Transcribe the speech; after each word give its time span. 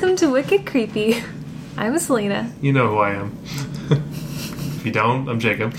Welcome 0.00 0.16
to 0.16 0.32
Wicked 0.32 0.64
Creepy. 0.64 1.22
I'm 1.76 1.98
Selena. 1.98 2.50
You 2.62 2.72
know 2.72 2.88
who 2.88 2.96
I 3.00 3.10
am. 3.10 3.36
if 3.44 4.86
you 4.86 4.92
don't, 4.92 5.28
I'm 5.28 5.38
Jacob. 5.38 5.74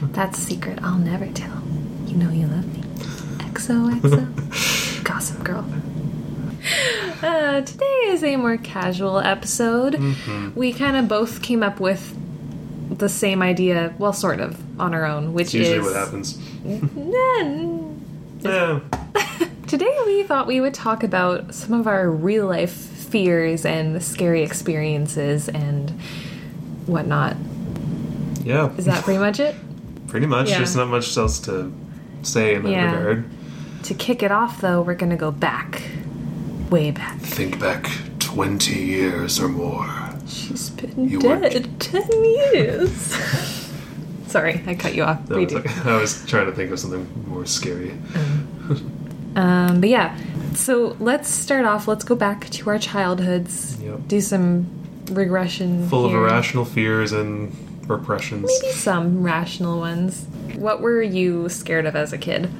That's 0.00 0.38
a 0.38 0.40
secret 0.40 0.78
I'll 0.80 0.96
never 0.96 1.26
tell. 1.32 1.60
You 2.06 2.14
know 2.14 2.30
you 2.30 2.46
love 2.46 2.72
me. 2.72 2.82
XOXO. 3.50 5.02
Gossip 5.04 5.42
Girl. 5.42 5.68
Uh, 7.20 7.62
today 7.62 8.02
is 8.04 8.22
a 8.22 8.36
more 8.36 8.58
casual 8.58 9.18
episode. 9.18 9.94
Mm-hmm. 9.94 10.56
We 10.56 10.72
kind 10.72 10.96
of 10.96 11.08
both 11.08 11.42
came 11.42 11.64
up 11.64 11.80
with 11.80 12.16
the 12.96 13.08
same 13.08 13.42
idea, 13.42 13.92
well, 13.98 14.12
sort 14.12 14.38
of, 14.38 14.56
on 14.80 14.94
our 14.94 15.04
own, 15.04 15.32
which 15.32 15.46
It's 15.46 15.54
usually 15.54 15.78
is 15.78 15.84
what 15.84 15.96
happens. 15.96 16.38
Nah, 16.94 17.90
Yeah. 18.48 18.80
Today 19.66 19.98
we 20.06 20.22
thought 20.22 20.46
we 20.46 20.60
would 20.60 20.74
talk 20.74 21.02
about 21.02 21.52
some 21.56 21.72
of 21.72 21.88
our 21.88 22.08
real 22.08 22.46
life 22.46 22.93
fears 23.18 23.64
and 23.64 24.02
scary 24.02 24.42
experiences 24.42 25.48
and 25.48 25.88
whatnot. 26.86 27.36
Yeah. 28.42 28.72
Is 28.76 28.86
that 28.86 29.04
pretty 29.04 29.20
much 29.20 29.38
it? 29.38 29.54
Pretty 30.08 30.26
much. 30.26 30.48
Yeah. 30.50 30.56
There's 30.58 30.74
not 30.74 30.88
much 30.88 31.16
else 31.16 31.38
to 31.40 31.72
say 32.22 32.56
in 32.56 32.64
that 32.64 32.70
Yeah. 32.72 32.92
regard. 32.96 33.24
To 33.84 33.94
kick 33.94 34.22
it 34.24 34.32
off, 34.32 34.60
though, 34.60 34.82
we're 34.82 34.94
gonna 34.96 35.16
go 35.16 35.30
back, 35.30 35.82
way 36.70 36.90
back. 36.90 37.18
Think 37.20 37.60
back 37.60 37.88
20 38.18 38.74
years 38.80 39.38
or 39.40 39.48
more. 39.48 39.88
She's 40.26 40.70
been 40.70 41.08
You 41.08 41.18
were- 41.20 41.38
dead 41.38 41.68
ten 41.78 42.08
years. 42.24 42.90
Sorry, 44.26 44.60
I 44.66 44.74
cut 44.74 44.94
you 44.96 45.04
off. 45.04 45.24
That 45.28 45.38
was, 45.38 45.52
Redo. 45.52 45.86
I 45.86 46.00
was 46.00 46.24
trying 46.26 46.46
to 46.46 46.52
think 46.52 46.72
of 46.72 46.80
something 46.80 47.06
more 47.28 47.46
scary. 47.46 47.92
Um, 49.36 49.80
but 49.80 49.88
yeah, 49.88 50.16
so 50.56 50.96
let's 51.00 51.28
start 51.28 51.64
off. 51.64 51.86
Let's 51.88 52.04
go 52.04 52.14
back 52.14 52.48
to 52.50 52.70
our 52.70 52.78
childhoods. 52.78 53.80
Yep. 53.80 54.08
Do 54.08 54.20
some 54.20 54.66
regression. 55.10 55.88
Full 55.88 56.08
here. 56.08 56.18
of 56.18 56.24
irrational 56.24 56.64
fears 56.64 57.12
and 57.12 57.54
repressions. 57.88 58.50
Maybe 58.62 58.72
some 58.72 59.22
rational 59.22 59.78
ones. 59.78 60.26
What 60.56 60.80
were 60.80 61.02
you 61.02 61.48
scared 61.48 61.86
of 61.86 61.96
as 61.96 62.12
a 62.12 62.18
kid? 62.18 62.50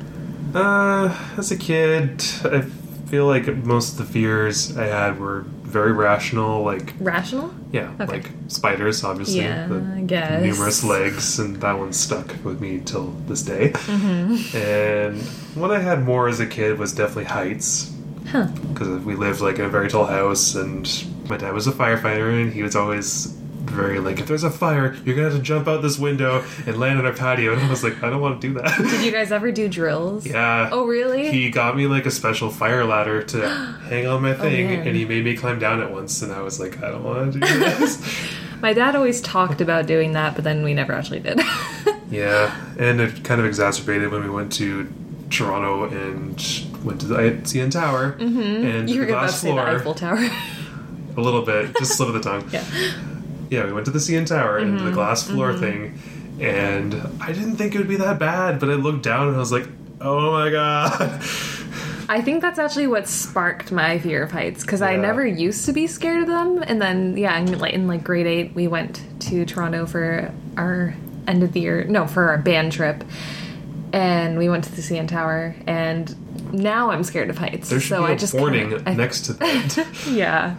Uh, 0.54 1.16
as 1.36 1.50
a 1.50 1.56
kid, 1.56 2.22
I 2.44 2.62
feel 3.08 3.26
like 3.26 3.46
most 3.56 3.92
of 3.92 3.98
the 4.06 4.12
fears 4.12 4.76
I 4.76 4.86
had 4.86 5.18
were 5.18 5.44
very 5.74 5.92
rational. 5.92 6.62
Like, 6.62 6.94
Rational? 7.00 7.52
yeah, 7.72 7.90
Okay. 8.00 8.06
like 8.14 8.30
spiders, 8.48 9.04
obviously. 9.04 9.40
Yeah, 9.42 9.66
the 9.66 9.80
I 9.96 10.00
guess. 10.06 10.42
Numerous 10.42 10.82
legs, 10.84 11.38
and 11.40 11.56
that 11.60 11.76
one 11.78 11.92
stuck 11.92 12.28
with 12.44 12.60
me 12.60 12.80
till 12.84 13.08
this 13.28 13.42
day. 13.42 13.72
Mm-hmm. 13.74 14.56
And 14.56 15.20
what 15.60 15.70
I 15.70 15.80
had 15.80 16.02
more 16.04 16.28
as 16.28 16.40
a 16.40 16.46
kid 16.46 16.78
was 16.78 16.92
definitely 16.94 17.24
heights. 17.24 17.92
Huh. 18.30 18.46
Because 18.72 18.88
we 19.04 19.14
lived 19.16 19.40
like 19.42 19.58
in 19.58 19.64
a 19.66 19.68
very 19.68 19.88
tall 19.90 20.06
house, 20.06 20.54
and 20.54 20.82
my 21.28 21.36
dad 21.36 21.52
was 21.52 21.66
a 21.66 21.72
firefighter, 21.72 22.40
and 22.42 22.52
he 22.52 22.62
was 22.62 22.74
always 22.76 23.36
very 23.64 23.98
like, 23.98 24.18
if 24.20 24.26
there's 24.26 24.44
a 24.44 24.50
fire, 24.50 24.94
you're 25.04 25.14
gonna 25.16 25.28
have 25.30 25.36
to 25.38 25.42
jump 25.42 25.66
out 25.68 25.82
this 25.82 25.98
window 25.98 26.44
and 26.66 26.78
land 26.78 26.98
on 26.98 27.06
our 27.06 27.12
patio. 27.12 27.52
And 27.52 27.62
I 27.62 27.68
was 27.70 27.82
like, 27.82 28.02
I 28.02 28.10
don't 28.10 28.20
want 28.20 28.40
to 28.40 28.48
do 28.48 28.54
that. 28.54 28.78
Did 28.78 29.04
you 29.04 29.10
guys 29.18 29.32
ever 29.32 29.50
do 29.52 29.68
drills? 29.68 30.26
Yeah. 30.26 30.68
Oh, 30.72 30.86
really? 30.86 31.30
He 31.30 31.50
got 31.50 31.76
me 31.76 31.86
like 31.86 32.06
a 32.06 32.10
special 32.10 32.50
fire 32.50 32.84
ladder 32.84 33.22
to 33.22 33.48
hang 33.88 34.06
on 34.06 34.22
my 34.22 34.34
thing, 34.34 34.66
man. 34.68 34.86
and 34.88 34.96
he 34.96 35.04
made 35.04 35.24
me 35.24 35.36
climb 35.36 35.58
down 35.58 35.80
it 35.82 35.90
once, 35.90 36.22
and 36.22 36.32
I 36.32 36.40
was 36.42 36.60
like, 36.60 36.82
I 36.82 36.90
don't 36.90 37.02
want 37.04 37.32
to 37.34 37.40
do 37.40 37.46
this. 37.58 38.00
My 38.60 38.72
dad 38.72 38.96
always 38.96 39.20
talked 39.20 39.60
about 39.60 39.86
doing 39.86 40.12
that, 40.12 40.34
but 40.36 40.44
then 40.44 40.62
we 40.64 40.72
never 40.72 40.94
actually 40.94 41.20
did. 41.20 41.38
yeah, 42.10 42.54
and 42.78 42.98
it 42.98 43.22
kind 43.22 43.38
of 43.38 43.46
exacerbated 43.46 44.10
when 44.10 44.22
we 44.22 44.30
went 44.30 44.52
to 44.54 44.90
Toronto 45.28 45.84
and 45.84 46.30
went 46.82 47.00
to 47.00 47.06
the 47.06 47.14
CN 47.42 47.70
Tower 47.70 48.16
and 48.18 48.30
Mm-hmm. 48.30 48.88
you 48.88 49.00
were 49.00 49.06
the 49.06 49.12
about 49.12 49.20
to 49.22 49.26
glass 49.26 49.40
say 49.40 49.48
the 49.48 49.54
floor 49.54 49.68
Eiffel 49.68 49.94
Tower. 49.94 50.30
a 51.16 51.20
little 51.20 51.42
bit, 51.42 51.76
just 51.76 51.92
slip 51.96 52.08
of 52.08 52.14
the 52.14 52.20
tongue. 52.20 52.48
yeah. 52.52 52.64
Yeah, 53.50 53.66
we 53.66 53.72
went 53.72 53.84
to 53.86 53.90
the 53.92 53.98
CN 53.98 54.26
Tower 54.26 54.58
and 54.58 54.76
Mm-hmm. 54.76 54.86
the 54.86 54.92
glass 54.92 55.22
floor 55.22 55.52
thing, 55.56 55.98
and 56.40 56.94
I 57.20 57.32
didn't 57.32 57.56
think 57.56 57.74
it 57.74 57.78
would 57.78 57.88
be 57.88 57.96
that 57.96 58.18
bad, 58.18 58.58
but 58.60 58.68
I 58.70 58.74
looked 58.74 59.02
down 59.02 59.28
and 59.28 59.36
I 59.36 59.40
was 59.40 59.52
like, 59.52 59.68
oh 60.00 60.32
my 60.32 60.50
god. 60.50 61.22
I 62.06 62.20
think 62.20 62.42
that's 62.42 62.58
actually 62.58 62.86
what 62.86 63.08
sparked 63.08 63.72
my 63.72 63.98
fear 63.98 64.22
of 64.24 64.30
heights 64.32 64.60
because 64.62 64.82
I 64.82 64.96
never 64.96 65.26
used 65.26 65.64
to 65.66 65.72
be 65.72 65.86
scared 65.86 66.20
of 66.22 66.28
them, 66.28 66.62
and 66.66 66.80
then 66.82 67.16
yeah, 67.16 67.38
in 67.38 67.58
like, 67.58 67.72
in 67.72 67.86
like 67.86 68.04
grade 68.04 68.26
eight, 68.26 68.54
we 68.54 68.66
went 68.68 69.02
to 69.22 69.44
Toronto 69.46 69.86
for 69.86 70.30
our 70.58 70.94
end 71.26 71.42
of 71.42 71.52
the 71.52 71.60
year, 71.60 71.84
no, 71.84 72.06
for 72.06 72.28
our 72.28 72.36
band 72.38 72.72
trip, 72.72 73.02
and 73.92 74.36
we 74.38 74.48
went 74.48 74.64
to 74.64 74.72
the 74.74 74.82
CN 74.82 75.08
Tower, 75.08 75.54
and 75.66 76.14
now 76.52 76.90
I'm 76.90 77.04
scared 77.04 77.30
of 77.30 77.38
heights. 77.38 77.70
There 77.70 77.80
should 77.80 77.88
so 77.96 78.02
be 78.04 78.10
I 78.10 78.14
a 78.14 78.18
just 78.18 78.34
warning 78.34 78.70
kinda- 78.70 78.90
I- 78.90 78.94
next 78.94 79.22
to 79.26 79.32
that. 79.34 79.86
yeah. 80.10 80.56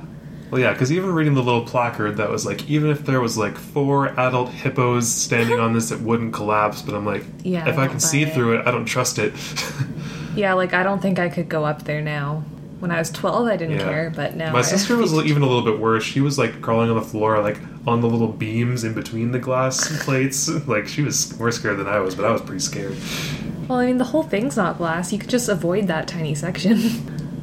Well, 0.51 0.61
yeah, 0.61 0.71
because 0.73 0.91
even 0.91 1.11
reading 1.13 1.33
the 1.33 1.41
little 1.43 1.65
placard 1.65 2.17
that 2.17 2.29
was 2.29 2.45
like, 2.45 2.69
even 2.69 2.89
if 2.91 3.03
there 3.05 3.19
was 3.19 3.37
like 3.37 3.57
four 3.57 4.09
adult 4.19 4.49
hippos 4.51 5.11
standing 5.11 5.59
on 5.59 5.73
this, 5.73 5.91
it 5.91 5.99
wouldn't 6.01 6.33
collapse. 6.33 6.81
But 6.81 6.93
I'm 6.95 7.05
like, 7.05 7.23
Yeah, 7.43 7.67
if 7.67 7.77
I 7.77 7.85
I 7.85 7.87
can 7.87 7.99
see 7.99 8.23
it. 8.23 8.33
through 8.33 8.59
it, 8.59 8.67
I 8.67 8.71
don't 8.71 8.85
trust 8.85 9.17
it. 9.19 9.33
Yeah, 10.35 10.51
like 10.53 10.73
I 10.73 10.83
don't 10.83 11.01
think 11.01 11.17
I 11.17 11.29
could 11.29 11.47
go 11.47 11.63
up 11.63 11.83
there 11.85 12.01
now. 12.01 12.43
When 12.81 12.91
I 12.91 12.99
was 12.99 13.09
12, 13.09 13.47
I 13.47 13.55
didn't 13.55 13.79
Yeah. 13.79 13.85
care, 13.85 14.11
but 14.13 14.35
now 14.35 14.51
My 14.51 14.59
I- 14.59 14.63
sister 14.63 14.97
was 14.97 15.13
even 15.25 15.43
a 15.43 15.47
little 15.47 15.63
bit 15.63 15.79
worse. 15.79 16.03
She 16.03 16.19
was 16.19 16.37
like 16.37 16.61
crawling 16.61 16.89
on 16.89 16.97
the 16.97 17.01
floor, 17.01 17.41
like 17.41 17.57
on 17.87 18.01
the 18.01 18.07
little 18.09 18.27
beams 18.27 18.83
in 18.83 18.93
between 18.93 19.31
the 19.31 19.39
glass 19.39 19.97
plates. 20.03 20.49
Like 20.67 20.89
she 20.89 21.01
was 21.03 21.39
more 21.39 21.51
scared 21.53 21.77
than 21.79 21.87
I 21.87 21.99
was, 21.99 22.15
but 22.15 22.25
I 22.25 22.31
was 22.31 22.41
pretty 22.41 22.59
scared. 22.59 22.97
Well, 23.69 23.79
I 23.79 23.85
mean, 23.85 23.97
the 23.97 24.03
whole 24.03 24.23
thing's 24.23 24.57
not 24.57 24.77
glass. 24.77 25.13
You 25.13 25.19
could 25.19 25.29
just 25.29 25.47
avoid 25.47 25.87
that 25.87 26.07
tiny 26.09 26.35
section. 26.35 26.79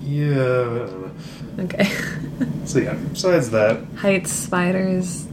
Yeah. 0.02 0.32
I 0.32 0.34
don't 0.34 1.56
know. 1.56 1.64
okay. 1.64 1.90
So 2.64 2.78
yeah. 2.78 2.94
Besides 2.94 3.50
that, 3.50 3.82
Heights, 3.96 4.32
spiders. 4.32 5.26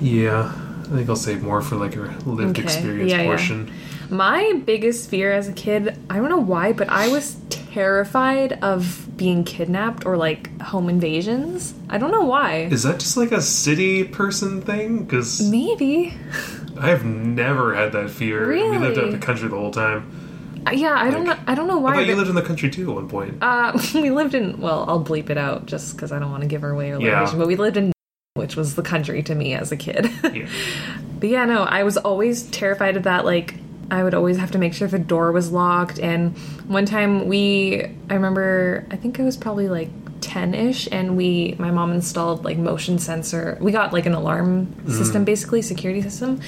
yeah, 0.00 0.52
I 0.82 0.96
think 0.96 1.08
I'll 1.08 1.16
save 1.16 1.42
more 1.42 1.60
for 1.62 1.76
like 1.76 1.96
a 1.96 2.00
lived 2.26 2.58
Okay. 2.58 2.62
experience 2.62 3.10
Yeah, 3.10 3.22
yeah. 3.22 3.24
portion. 3.26 3.70
My 4.10 4.60
biggest 4.66 5.08
fear 5.08 5.32
as 5.32 5.48
a 5.48 5.52
kid, 5.52 5.96
I 6.10 6.16
don't 6.16 6.28
know 6.28 6.36
why, 6.38 6.72
but 6.72 6.88
I 6.88 7.08
was 7.08 7.36
terrified 7.50 8.52
of 8.62 9.08
being 9.16 9.42
kidnapped 9.44 10.04
or 10.04 10.16
like 10.16 10.60
home 10.60 10.88
invasions. 10.88 11.74
I 11.88 11.96
don't 11.98 12.10
know 12.10 12.24
why. 12.24 12.68
Is 12.70 12.82
that 12.82 13.00
just 13.00 13.16
like 13.16 13.32
a 13.32 13.40
city 13.40 14.04
person 14.04 14.60
thing? 14.62 15.04
Because 15.04 15.40
Maybe. 15.50 16.14
I've 16.78 17.04
never 17.04 17.74
had 17.74 17.92
that 17.92 18.10
fear. 18.10 18.46
Really? 18.46 18.70
We 18.70 18.78
lived 18.78 18.98
out 18.98 19.04
in 19.04 19.12
the 19.12 19.18
country 19.18 19.48
the 19.48 19.56
whole 19.56 19.70
time. 19.70 20.21
Uh, 20.66 20.70
Yeah, 20.72 20.94
I 20.96 21.10
don't 21.10 21.24
know. 21.24 21.36
I 21.46 21.54
don't 21.54 21.66
know 21.66 21.78
I 21.78 21.82
why. 21.82 21.94
thought 21.96 22.06
you 22.06 22.16
lived 22.16 22.28
in 22.30 22.34
the 22.34 22.42
country 22.42 22.70
too 22.70 22.88
at 22.90 22.94
one 22.94 23.08
point. 23.08 23.38
Uh, 23.42 23.78
we 23.94 24.10
lived 24.10 24.34
in. 24.34 24.60
Well, 24.60 24.84
I'll 24.88 25.04
bleep 25.04 25.30
it 25.30 25.38
out 25.38 25.66
just 25.66 25.94
because 25.96 26.12
I 26.12 26.18
don't 26.18 26.30
want 26.30 26.42
to 26.42 26.48
give 26.48 26.62
her 26.62 26.70
away 26.70 26.92
or 26.92 27.00
Yeah. 27.00 27.20
location. 27.20 27.38
But 27.38 27.48
we 27.48 27.56
lived 27.56 27.76
in, 27.76 27.92
which 28.34 28.56
was 28.56 28.74
the 28.74 28.82
country 28.82 29.22
to 29.24 29.34
me 29.34 29.54
as 29.54 29.72
a 29.72 29.76
kid. 29.76 30.10
yeah. 30.34 30.48
But 31.20 31.28
yeah, 31.28 31.44
no, 31.44 31.62
I 31.62 31.82
was 31.84 31.96
always 31.96 32.44
terrified 32.44 32.96
of 32.96 33.04
that. 33.04 33.24
Like, 33.24 33.54
I 33.90 34.02
would 34.02 34.14
always 34.14 34.38
have 34.38 34.50
to 34.52 34.58
make 34.58 34.72
sure 34.74 34.88
the 34.88 34.98
door 34.98 35.32
was 35.32 35.50
locked. 35.52 35.98
And 35.98 36.36
one 36.66 36.86
time 36.86 37.28
we, 37.28 37.82
I 38.10 38.14
remember, 38.14 38.86
I 38.90 38.96
think 38.96 39.20
I 39.20 39.22
was 39.22 39.36
probably 39.36 39.68
like 39.68 39.90
10 40.22 40.54
ish, 40.54 40.88
and 40.90 41.16
we, 41.16 41.56
my 41.58 41.70
mom 41.70 41.92
installed 41.92 42.44
like 42.44 42.56
motion 42.56 42.98
sensor. 42.98 43.58
We 43.60 43.70
got 43.72 43.92
like 43.92 44.06
an 44.06 44.14
alarm 44.14 44.66
Mm-hmm. 44.66 44.92
system, 44.92 45.24
basically, 45.24 45.62
security 45.62 46.00
system. 46.02 46.40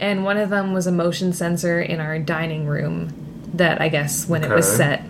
And 0.00 0.24
one 0.24 0.36
of 0.38 0.48
them 0.50 0.72
was 0.72 0.86
a 0.86 0.92
motion 0.92 1.32
sensor 1.32 1.80
in 1.80 2.00
our 2.00 2.18
dining 2.18 2.66
room 2.66 3.12
that 3.54 3.80
I 3.80 3.88
guess 3.88 4.28
when 4.28 4.44
it 4.44 4.50
was 4.50 4.66
set, 4.76 5.02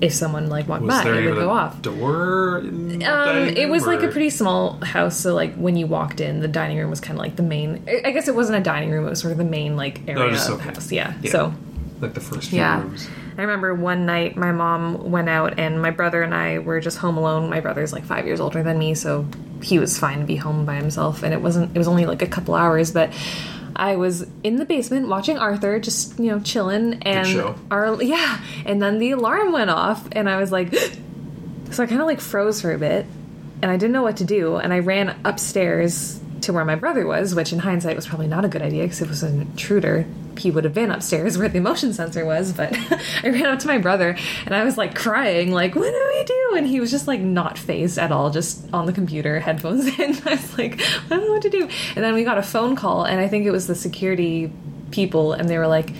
if 0.00 0.12
someone 0.12 0.48
like 0.48 0.68
walked 0.68 0.82
Was 0.84 0.94
by, 0.98 1.04
there 1.04 1.14
it 1.20 1.26
would 1.26 1.34
go 1.34 1.50
a 1.50 1.52
off. 1.52 1.82
door? 1.82 2.58
In 2.58 3.00
the 3.00 3.04
Um, 3.06 3.36
it 3.48 3.58
room, 3.62 3.70
was 3.70 3.86
like 3.86 4.02
a 4.02 4.08
pretty 4.08 4.30
small 4.30 4.78
house, 4.84 5.16
so 5.18 5.34
like 5.34 5.54
when 5.56 5.76
you 5.76 5.86
walked 5.86 6.20
in, 6.20 6.40
the 6.40 6.46
dining 6.48 6.78
room 6.78 6.88
was 6.90 7.00
kind 7.00 7.18
of 7.18 7.22
like 7.24 7.34
the 7.36 7.42
main. 7.42 7.82
I- 7.88 8.02
I 8.08 8.10
guess 8.12 8.28
it 8.28 8.34
wasn't 8.36 8.58
a 8.58 8.62
dining 8.62 8.90
room; 8.90 9.06
it 9.06 9.10
was 9.10 9.20
sort 9.20 9.32
of 9.32 9.38
the 9.38 9.44
main 9.44 9.76
like 9.76 10.02
area 10.08 10.30
just 10.30 10.48
of 10.48 10.58
the 10.58 10.62
okay. 10.64 10.74
house. 10.74 10.92
Yeah. 10.92 11.14
Yeah. 11.22 11.30
So 11.32 11.54
like 12.00 12.14
the 12.14 12.20
first 12.20 12.50
few 12.50 12.58
yeah, 12.58 12.80
rooms. 12.80 13.08
I 13.36 13.42
remember 13.42 13.74
one 13.74 14.06
night 14.06 14.36
my 14.36 14.52
mom 14.52 15.10
went 15.10 15.28
out, 15.28 15.58
and 15.58 15.82
my 15.82 15.90
brother 15.90 16.22
and 16.22 16.32
I 16.34 16.58
were 16.60 16.78
just 16.80 16.98
home 16.98 17.16
alone. 17.16 17.50
My 17.50 17.58
brother's 17.60 17.92
like 17.92 18.04
five 18.04 18.24
years 18.26 18.38
older 18.40 18.62
than 18.62 18.78
me, 18.78 18.94
so 18.94 19.26
he 19.62 19.80
was 19.80 19.98
fine 19.98 20.20
to 20.20 20.24
be 20.24 20.36
home 20.36 20.64
by 20.64 20.76
himself, 20.76 21.24
and 21.24 21.34
it 21.34 21.42
wasn't. 21.42 21.74
It 21.74 21.78
was 21.78 21.88
only 21.88 22.06
like 22.06 22.22
a 22.22 22.26
couple 22.28 22.54
hours, 22.54 22.92
but. 22.92 23.10
I 23.78 23.96
was 23.96 24.26
in 24.42 24.56
the 24.56 24.64
basement 24.64 25.08
watching 25.08 25.38
Arthur, 25.38 25.78
just 25.78 26.18
you 26.18 26.26
know, 26.26 26.40
chilling, 26.40 26.94
and 27.02 27.26
show. 27.26 27.54
our 27.70 28.02
yeah, 28.02 28.40
and 28.66 28.82
then 28.82 28.98
the 28.98 29.12
alarm 29.12 29.52
went 29.52 29.70
off, 29.70 30.08
and 30.12 30.28
I 30.28 30.38
was 30.38 30.50
like, 30.50 30.74
so 31.70 31.82
I 31.82 31.86
kind 31.86 32.00
of 32.00 32.06
like 32.06 32.20
froze 32.20 32.60
for 32.60 32.72
a 32.72 32.78
bit, 32.78 33.06
and 33.62 33.70
I 33.70 33.76
didn't 33.76 33.92
know 33.92 34.02
what 34.02 34.16
to 34.18 34.24
do, 34.24 34.56
and 34.56 34.72
I 34.72 34.80
ran 34.80 35.18
upstairs 35.24 36.20
to 36.42 36.52
where 36.52 36.64
my 36.64 36.74
brother 36.74 37.06
was, 37.06 37.34
which 37.34 37.52
in 37.52 37.60
hindsight 37.60 37.96
was 37.96 38.06
probably 38.06 38.26
not 38.26 38.44
a 38.44 38.48
good 38.48 38.62
idea 38.62 38.84
because 38.84 39.00
it 39.00 39.08
was 39.08 39.22
an 39.22 39.40
intruder. 39.40 40.06
He 40.36 40.50
would 40.50 40.64
have 40.64 40.74
been 40.74 40.90
upstairs 40.90 41.36
where 41.38 41.48
the 41.48 41.60
motion 41.60 41.92
sensor 41.92 42.24
was, 42.24 42.52
but 42.52 42.72
I 43.22 43.28
ran 43.28 43.46
up 43.46 43.58
to 43.60 43.66
my 43.66 43.78
brother 43.78 44.16
and 44.44 44.54
I 44.54 44.64
was 44.64 44.78
like 44.78 44.94
crying, 44.94 45.52
like, 45.52 45.74
"What 45.74 45.90
do 45.90 46.12
we 46.16 46.24
do?" 46.24 46.54
And 46.56 46.66
he 46.66 46.80
was 46.80 46.90
just 46.90 47.06
like 47.06 47.20
not 47.20 47.58
phased 47.58 47.98
at 47.98 48.12
all, 48.12 48.30
just 48.30 48.72
on 48.72 48.86
the 48.86 48.92
computer, 48.92 49.40
headphones 49.48 49.86
in. 49.98 50.16
I 50.26 50.30
was 50.30 50.58
like, 50.58 50.80
"I 50.80 51.08
don't 51.08 51.26
know 51.26 51.32
what 51.32 51.42
to 51.42 51.50
do." 51.50 51.68
And 51.96 52.04
then 52.04 52.14
we 52.14 52.24
got 52.24 52.38
a 52.38 52.42
phone 52.42 52.76
call, 52.76 53.04
and 53.04 53.20
I 53.20 53.28
think 53.28 53.46
it 53.46 53.50
was 53.50 53.66
the 53.66 53.74
security 53.74 54.52
people, 54.90 55.32
and 55.32 55.48
they 55.48 55.58
were 55.58 55.66
like, 55.66 55.92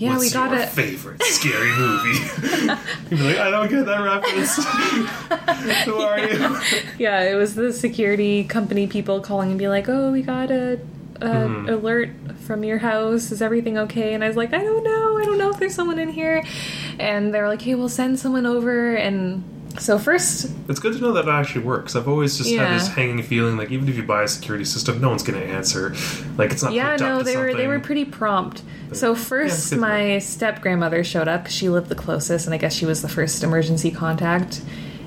Yeah, 0.00 0.16
What's 0.16 0.20
we 0.24 0.30
got 0.30 0.50
your 0.50 0.60
it. 0.60 0.68
favorite 0.70 1.22
scary 1.24 1.70
movie? 1.76 2.18
You'd 3.10 3.18
be 3.18 3.22
like, 3.22 3.36
I 3.36 3.50
don't 3.50 3.68
get 3.68 3.84
that 3.84 4.00
reference. 4.00 4.56
Who 5.84 5.96
are 5.98 6.18
you? 6.18 6.58
Yeah, 6.98 7.20
it 7.30 7.34
was 7.34 7.54
the 7.54 7.70
security 7.72 8.44
company 8.44 8.86
people 8.86 9.20
calling 9.20 9.50
and 9.50 9.58
be 9.58 9.68
like, 9.68 9.88
"Oh, 9.90 10.10
we 10.10 10.22
got 10.22 10.50
a, 10.50 10.74
a 10.74 10.78
Mm-hmm. 11.20 11.68
alert 11.68 12.10
from 12.46 12.64
your 12.64 12.78
house. 12.78 13.30
Is 13.30 13.42
everything 13.42 13.76
okay?" 13.76 14.14
And 14.14 14.24
I 14.24 14.28
was 14.28 14.36
like, 14.38 14.54
"I 14.54 14.62
don't 14.62 14.82
know. 14.84 15.18
I 15.18 15.24
don't 15.26 15.36
know 15.38 15.50
if 15.50 15.58
there's 15.58 15.74
someone 15.74 15.98
in 15.98 16.08
here." 16.08 16.42
And 16.98 17.32
they 17.34 17.40
were 17.40 17.48
like, 17.48 17.60
"Hey, 17.62 17.74
we'll 17.74 17.88
send 17.90 18.18
someone 18.18 18.46
over." 18.46 18.94
And 18.94 19.44
so 19.78 19.98
first, 19.98 20.50
It's 20.68 20.80
good 20.80 20.94
to 20.94 21.00
know 21.00 21.12
that 21.12 21.26
it 21.26 21.30
actually 21.30 21.64
works. 21.64 21.94
I've 21.96 22.08
always 22.08 22.36
just 22.36 22.50
Yeah. 22.50 22.66
had 22.66 22.80
this 22.80 22.88
hanging 22.88 23.22
feeling 23.22 23.56
like 23.56 23.70
even 23.70 23.88
if 23.88 23.96
you 23.96 24.02
buy 24.02 24.22
a 24.24 24.28
security 24.28 24.64
system, 24.64 25.00
no 25.00 25.08
one's 25.10 25.22
going 25.22 25.40
to 25.40 25.46
answer. 25.46 25.94
Like 26.36 26.50
it's 26.52 26.62
not. 26.62 26.72
yeah, 26.72 26.96
no, 26.96 27.22
they 27.22 27.36
were 27.36 27.54
they 27.54 27.66
were 27.66 27.78
pretty 27.80 28.04
prompt. 28.04 28.62
So 28.92 29.14
first, 29.14 29.68
to 29.70 29.76
my 29.76 30.18
step 30.18 30.60
grandmother 30.60 31.04
showed 31.04 31.28
up 31.28 31.44
'cause 31.44 31.54
she 31.54 31.68
lived 31.68 31.88
the 31.88 31.94
closest, 31.94 32.46
and 32.46 32.54
I 32.54 32.58
guess 32.58 32.74
she 32.74 32.86
was 32.86 33.02
the 33.02 33.08
first 33.08 33.44
emergency 33.44 33.90
contact, 33.92 34.60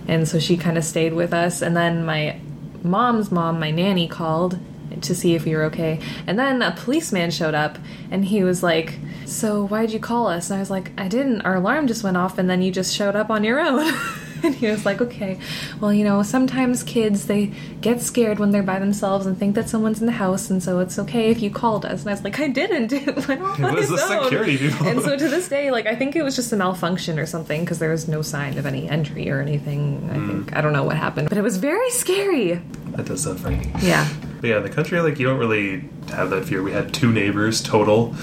and 0.07 0.27
so 0.27 0.39
she 0.39 0.55
kind 0.57 0.77
of 0.77 0.85
stayed 0.85 1.13
with 1.13 1.33
us. 1.33 1.61
And 1.61 1.75
then 1.75 2.05
my 2.05 2.37
mom's 2.83 3.31
mom, 3.31 3.59
my 3.59 3.71
nanny, 3.71 4.07
called 4.07 4.57
to 5.01 5.13
see 5.15 5.33
if 5.35 5.43
we 5.43 5.55
were 5.55 5.63
okay. 5.63 5.99
And 6.27 6.37
then 6.39 6.61
a 6.61 6.71
policeman 6.71 7.31
showed 7.31 7.53
up, 7.55 7.77
and 8.11 8.23
he 8.25 8.43
was 8.43 8.63
like, 8.63 8.99
"So 9.25 9.65
why'd 9.67 9.91
you 9.91 9.99
call 9.99 10.27
us?" 10.27 10.49
And 10.49 10.57
I 10.57 10.59
was 10.61 10.69
like, 10.69 10.91
"I 10.97 11.07
didn't. 11.09 11.41
Our 11.41 11.55
alarm 11.55 11.87
just 11.87 12.03
went 12.03 12.15
off, 12.15 12.37
and 12.37 12.49
then 12.49 12.61
you 12.61 12.71
just 12.71 12.95
showed 12.95 13.15
up 13.15 13.29
on 13.29 13.43
your 13.43 13.59
own." 13.59 13.91
and 14.45 14.53
he 14.55 14.67
was 14.67 14.85
like, 14.85 15.01
"Okay, 15.01 15.39
well, 15.79 15.93
you 15.93 16.03
know, 16.03 16.21
sometimes 16.23 16.83
kids 16.83 17.27
they 17.27 17.51
get 17.81 18.01
scared 18.01 18.39
when 18.39 18.51
they're 18.51 18.63
by 18.63 18.79
themselves 18.79 19.25
and 19.25 19.37
think 19.37 19.55
that 19.55 19.69
someone's 19.69 20.01
in 20.01 20.05
the 20.05 20.11
house, 20.11 20.49
and 20.49 20.61
so 20.61 20.79
it's 20.79 20.99
okay 20.99 21.31
if 21.31 21.41
you 21.41 21.49
called 21.49 21.85
us." 21.85 22.01
And 22.01 22.09
I 22.09 22.13
was 22.13 22.23
like, 22.23 22.39
"I 22.39 22.47
didn't. 22.47 22.93
It 23.03 23.27
went 23.27 23.41
off 23.41 23.59
on 23.59 23.73
was 23.75 23.89
its 23.89 24.07
the 24.07 24.17
own." 24.17 24.23
security 24.23 24.57
people. 24.57 24.87
And 24.87 25.01
so 25.01 25.17
to 25.17 25.27
this 25.29 25.47
day, 25.57 25.71
like 25.71 25.85
I 25.85 25.95
think 25.95 26.15
it 26.15 26.23
was 26.23 26.35
just 26.35 26.51
a 26.51 26.55
malfunction 26.55 27.19
or 27.19 27.25
something 27.25 27.61
because 27.61 27.79
there 27.79 27.91
was 27.91 28.07
no 28.07 28.21
sign 28.21 28.57
of 28.57 28.65
any 28.65 28.89
entry 28.89 29.29
or 29.29 29.41
anything. 29.41 30.09
I 30.11 30.17
mm. 30.17 30.27
think 30.27 30.55
I 30.55 30.61
don't 30.61 30.73
know 30.73 30.83
what 30.83 30.97
happened, 30.97 31.29
but 31.29 31.37
it 31.37 31.41
was 31.41 31.57
very 31.57 31.89
scary. 31.91 32.61
That 32.91 33.05
does 33.05 33.23
sound 33.23 33.39
frightening. 33.39 33.73
Yeah. 33.81 34.07
But 34.41 34.49
yeah, 34.49 34.57
in 34.57 34.63
the 34.63 34.69
country, 34.69 34.99
like 35.01 35.19
you 35.19 35.27
don't 35.27 35.39
really 35.39 35.85
have 36.09 36.29
that 36.31 36.45
fear. 36.45 36.61
We 36.61 36.71
had 36.71 36.93
two 36.93 37.11
neighbors 37.11 37.61
total. 37.61 38.15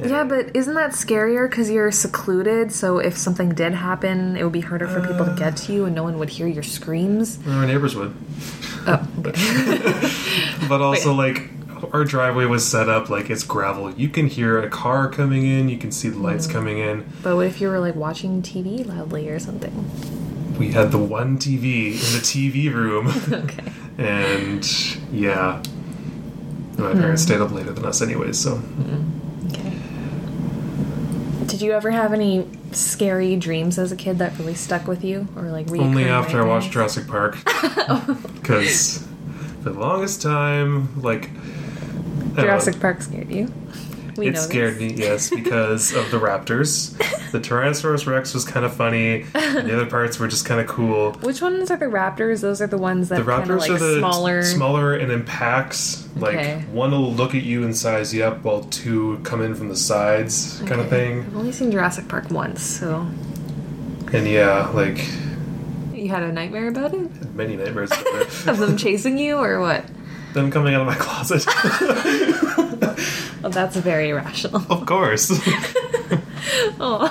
And 0.00 0.10
Yeah, 0.10 0.24
but 0.24 0.54
isn't 0.56 0.74
that 0.74 0.90
scarier 0.92 1.48
because 1.48 1.70
you're 1.70 1.92
secluded? 1.92 2.72
So 2.72 2.98
if 2.98 3.16
something 3.16 3.50
did 3.54 3.74
happen, 3.74 4.36
it 4.36 4.42
would 4.44 4.52
be 4.52 4.60
harder 4.60 4.86
for 4.88 5.00
people 5.00 5.24
to 5.24 5.34
get 5.36 5.56
to 5.58 5.72
you, 5.72 5.84
and 5.86 5.94
no 5.94 6.02
one 6.02 6.18
would 6.18 6.30
hear 6.30 6.46
your 6.46 6.62
screams. 6.64 7.38
our 7.46 7.64
neighbors 7.66 7.94
would. 7.96 8.14
Oh, 8.86 9.08
okay. 9.20 10.10
But 10.68 10.80
also, 10.80 11.12
like, 11.12 11.50
our 11.92 12.04
driveway 12.04 12.46
was 12.46 12.66
set 12.66 12.88
up 12.88 13.10
like 13.10 13.28
it's 13.30 13.44
gravel. 13.44 13.90
You 13.92 14.08
can 14.08 14.26
hear 14.26 14.58
a 14.58 14.68
car 14.70 15.08
coming 15.10 15.44
in, 15.46 15.68
you 15.68 15.76
can 15.78 15.92
see 15.92 16.08
the 16.08 16.16
Mm. 16.16 16.22
lights 16.22 16.46
coming 16.46 16.78
in. 16.78 17.04
but 17.22 17.36
what 17.36 17.46
if 17.46 17.60
you 17.60 17.68
were 17.68 17.78
like 17.80 17.94
watching 17.94 18.40
TV 18.42 18.86
loudly 18.86 19.28
or 19.28 19.38
something? 19.38 19.72
We 20.58 20.68
had 20.72 20.90
the 20.92 20.98
one 20.98 21.36
TV 21.38 21.92
in 21.92 22.12
the 22.16 22.22
TV 22.22 22.72
room, 22.72 23.08
Okay. 23.32 23.64
and 23.98 24.64
yeah. 25.12 25.62
My 26.78 26.92
parents 26.92 27.22
Hmm. 27.22 27.26
stayed 27.28 27.40
up 27.40 27.52
later 27.52 27.72
than 27.72 27.84
us, 27.84 28.00
anyways, 28.02 28.38
so. 28.38 28.52
Okay. 28.80 28.98
Did 31.46 31.62
you 31.62 31.72
ever 31.72 31.90
have 31.90 32.12
any 32.12 32.48
scary 32.72 33.36
dreams 33.36 33.78
as 33.78 33.92
a 33.92 33.96
kid 33.96 34.18
that 34.18 34.38
really 34.38 34.54
stuck 34.54 34.86
with 34.86 35.04
you, 35.04 35.28
or 35.36 35.42
like 35.44 35.70
Only 35.70 36.04
after 36.04 36.42
I 36.42 36.46
watched? 36.46 36.70
Jurassic 36.72 37.06
Park. 37.06 37.36
Because 38.44 39.06
for 39.62 39.70
the 39.70 39.80
longest 39.80 40.20
time, 40.20 41.00
like. 41.00 41.30
Know, 41.32 42.42
Jurassic 42.42 42.78
Park 42.80 43.00
scared 43.00 43.30
you. 43.30 43.50
We 44.16 44.28
it 44.28 44.38
scared 44.38 44.74
this. 44.74 44.80
me, 44.80 44.94
yes, 44.94 45.30
because 45.34 45.92
of 45.92 46.10
the 46.10 46.18
raptors. 46.18 46.96
The 47.32 47.40
Tyrannosaurus 47.40 48.06
Rex 48.06 48.32
was 48.34 48.44
kind 48.44 48.64
of 48.64 48.74
funny, 48.74 49.24
and 49.34 49.68
the 49.68 49.74
other 49.74 49.86
parts 49.86 50.18
were 50.18 50.28
just 50.28 50.44
kind 50.46 50.60
of 50.60 50.66
cool. 50.66 51.12
Which 51.14 51.42
ones 51.42 51.70
are 51.70 51.76
the 51.76 51.86
raptors? 51.86 52.40
Those 52.42 52.60
are 52.62 52.66
the 52.66 52.78
ones 52.78 53.08
that 53.08 53.16
The 53.24 53.24
kind 53.30 53.50
of 53.50 53.56
raptors 53.56 53.60
like 53.60 53.70
are 53.72 53.78
the 53.78 53.98
smaller. 53.98 54.42
smaller 54.42 54.94
and 54.94 55.10
in 55.10 55.24
packs. 55.24 56.08
Like 56.16 56.36
Okay. 56.36 56.64
one 56.70 56.92
will 56.92 57.12
look 57.12 57.34
at 57.34 57.42
you 57.42 57.64
and 57.64 57.76
size 57.76 58.14
you 58.14 58.22
up, 58.24 58.44
while 58.44 58.62
two 58.64 59.18
come 59.24 59.42
in 59.42 59.54
from 59.56 59.68
the 59.68 59.76
sides, 59.76 60.62
kind 60.66 60.80
of 60.80 60.88
thing. 60.88 61.20
I've 61.22 61.36
only 61.36 61.52
seen 61.52 61.72
Jurassic 61.72 62.06
Park 62.08 62.30
once, 62.30 62.62
so 62.62 63.06
And 64.12 64.28
yeah, 64.28 64.68
like 64.68 65.04
you 65.92 66.08
had 66.10 66.22
a 66.22 66.30
nightmare 66.32 66.68
about 66.68 66.94
it? 66.94 67.34
many 67.34 67.56
nightmares. 67.56 67.90
Of 68.46 68.58
them 68.58 68.76
chasing 68.76 69.18
you, 69.18 69.38
or 69.38 69.58
what? 69.60 69.84
Them 70.34 70.50
coming 70.50 70.74
out 70.74 70.82
of 70.82 70.86
my 70.86 70.94
closet. 70.96 71.44
Well, 73.42 73.50
that's 73.50 73.76
very 73.76 74.10
irrational. 74.10 74.62
of 74.70 74.86
course. 74.86 75.32
Oh. 76.78 77.08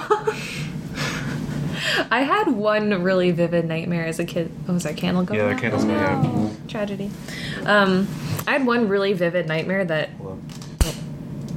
I 2.11 2.21
had 2.21 2.47
one 2.49 3.03
really 3.03 3.31
vivid 3.31 3.65
nightmare 3.65 4.05
as 4.05 4.19
a 4.19 4.25
kid. 4.25 4.51
Oh, 4.67 4.73
was 4.73 4.85
our 4.85 4.93
candle 4.93 5.23
going 5.23 5.39
Yeah, 5.39 5.47
the 5.47 5.53
out? 5.53 5.61
candle's 5.61 5.83
oh, 5.85 5.87
going 5.87 5.99
out. 6.51 6.69
Tragedy. 6.69 7.09
Um, 7.65 8.07
I 8.47 8.51
had 8.53 8.65
one 8.65 8.87
really 8.87 9.13
vivid 9.13 9.47
nightmare 9.47 9.83
that. 9.85 10.09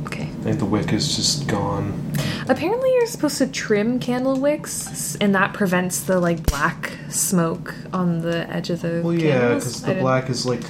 Okay. 0.06 0.22
I 0.22 0.26
think 0.42 0.58
the 0.58 0.64
wick 0.64 0.92
is 0.92 1.16
just 1.16 1.46
gone. 1.48 2.12
Apparently, 2.48 2.92
you're 2.94 3.06
supposed 3.06 3.38
to 3.38 3.46
trim 3.46 3.98
candle 3.98 4.38
wicks, 4.40 5.16
and 5.16 5.34
that 5.34 5.52
prevents 5.52 6.00
the 6.00 6.18
like 6.20 6.44
black 6.46 6.92
smoke 7.08 7.74
on 7.92 8.20
the 8.20 8.48
edge 8.50 8.70
of 8.70 8.82
the 8.82 9.00
Well, 9.04 9.14
yeah, 9.14 9.54
because 9.54 9.82
the 9.82 9.94
black 9.94 10.30
is 10.30 10.46
like. 10.46 10.62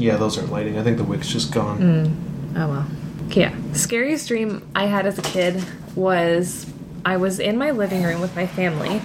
Yeah, 0.00 0.16
those 0.16 0.38
aren't 0.38 0.50
lighting. 0.50 0.78
I 0.78 0.82
think 0.82 0.96
the 0.96 1.04
wick's 1.04 1.28
just 1.28 1.52
gone. 1.52 2.52
Oh 2.56 2.68
well. 2.68 2.86
Okay, 3.28 3.42
yeah. 3.42 3.54
Scariest 3.74 4.26
dream 4.28 4.66
I 4.74 4.86
had 4.86 5.06
as 5.06 5.18
a 5.18 5.22
kid 5.22 5.62
was 5.94 6.66
I 7.04 7.16
was 7.18 7.38
in 7.38 7.56
my 7.58 7.70
living 7.70 8.02
room 8.02 8.20
with 8.20 8.34
my 8.34 8.46
family, 8.46 9.00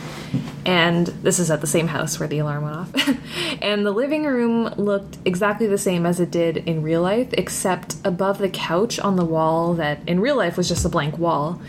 and 0.65 1.07
this 1.07 1.38
is 1.39 1.51
at 1.51 1.62
the 1.62 1.68
same 1.68 1.88
house 1.88 2.18
where 2.19 2.27
the 2.27 2.39
alarm 2.39 2.63
went 2.63 2.75
off. 2.77 3.18
and 3.62 3.86
the 3.86 3.92
living 3.92 4.24
room 4.24 4.65
looked 4.77 5.18
exactly 5.25 5.68
the 5.68 5.77
same 5.77 6.06
as 6.06 6.19
it 6.19 6.31
did 6.31 6.57
in 6.57 6.81
real 6.81 7.01
life, 7.01 7.30
except 7.33 7.95
above 8.03 8.38
the 8.38 8.50
couch 8.50 8.98
on 9.00 9.15
the 9.18 9.25
wall 9.25 9.74
that 9.75 10.00
in 10.07 10.19
real 10.19 10.36
life 10.38 10.57
was 10.57 10.68
just 10.68 10.86
a 10.86 10.89
blank 10.89 11.18
wall. 11.18 11.62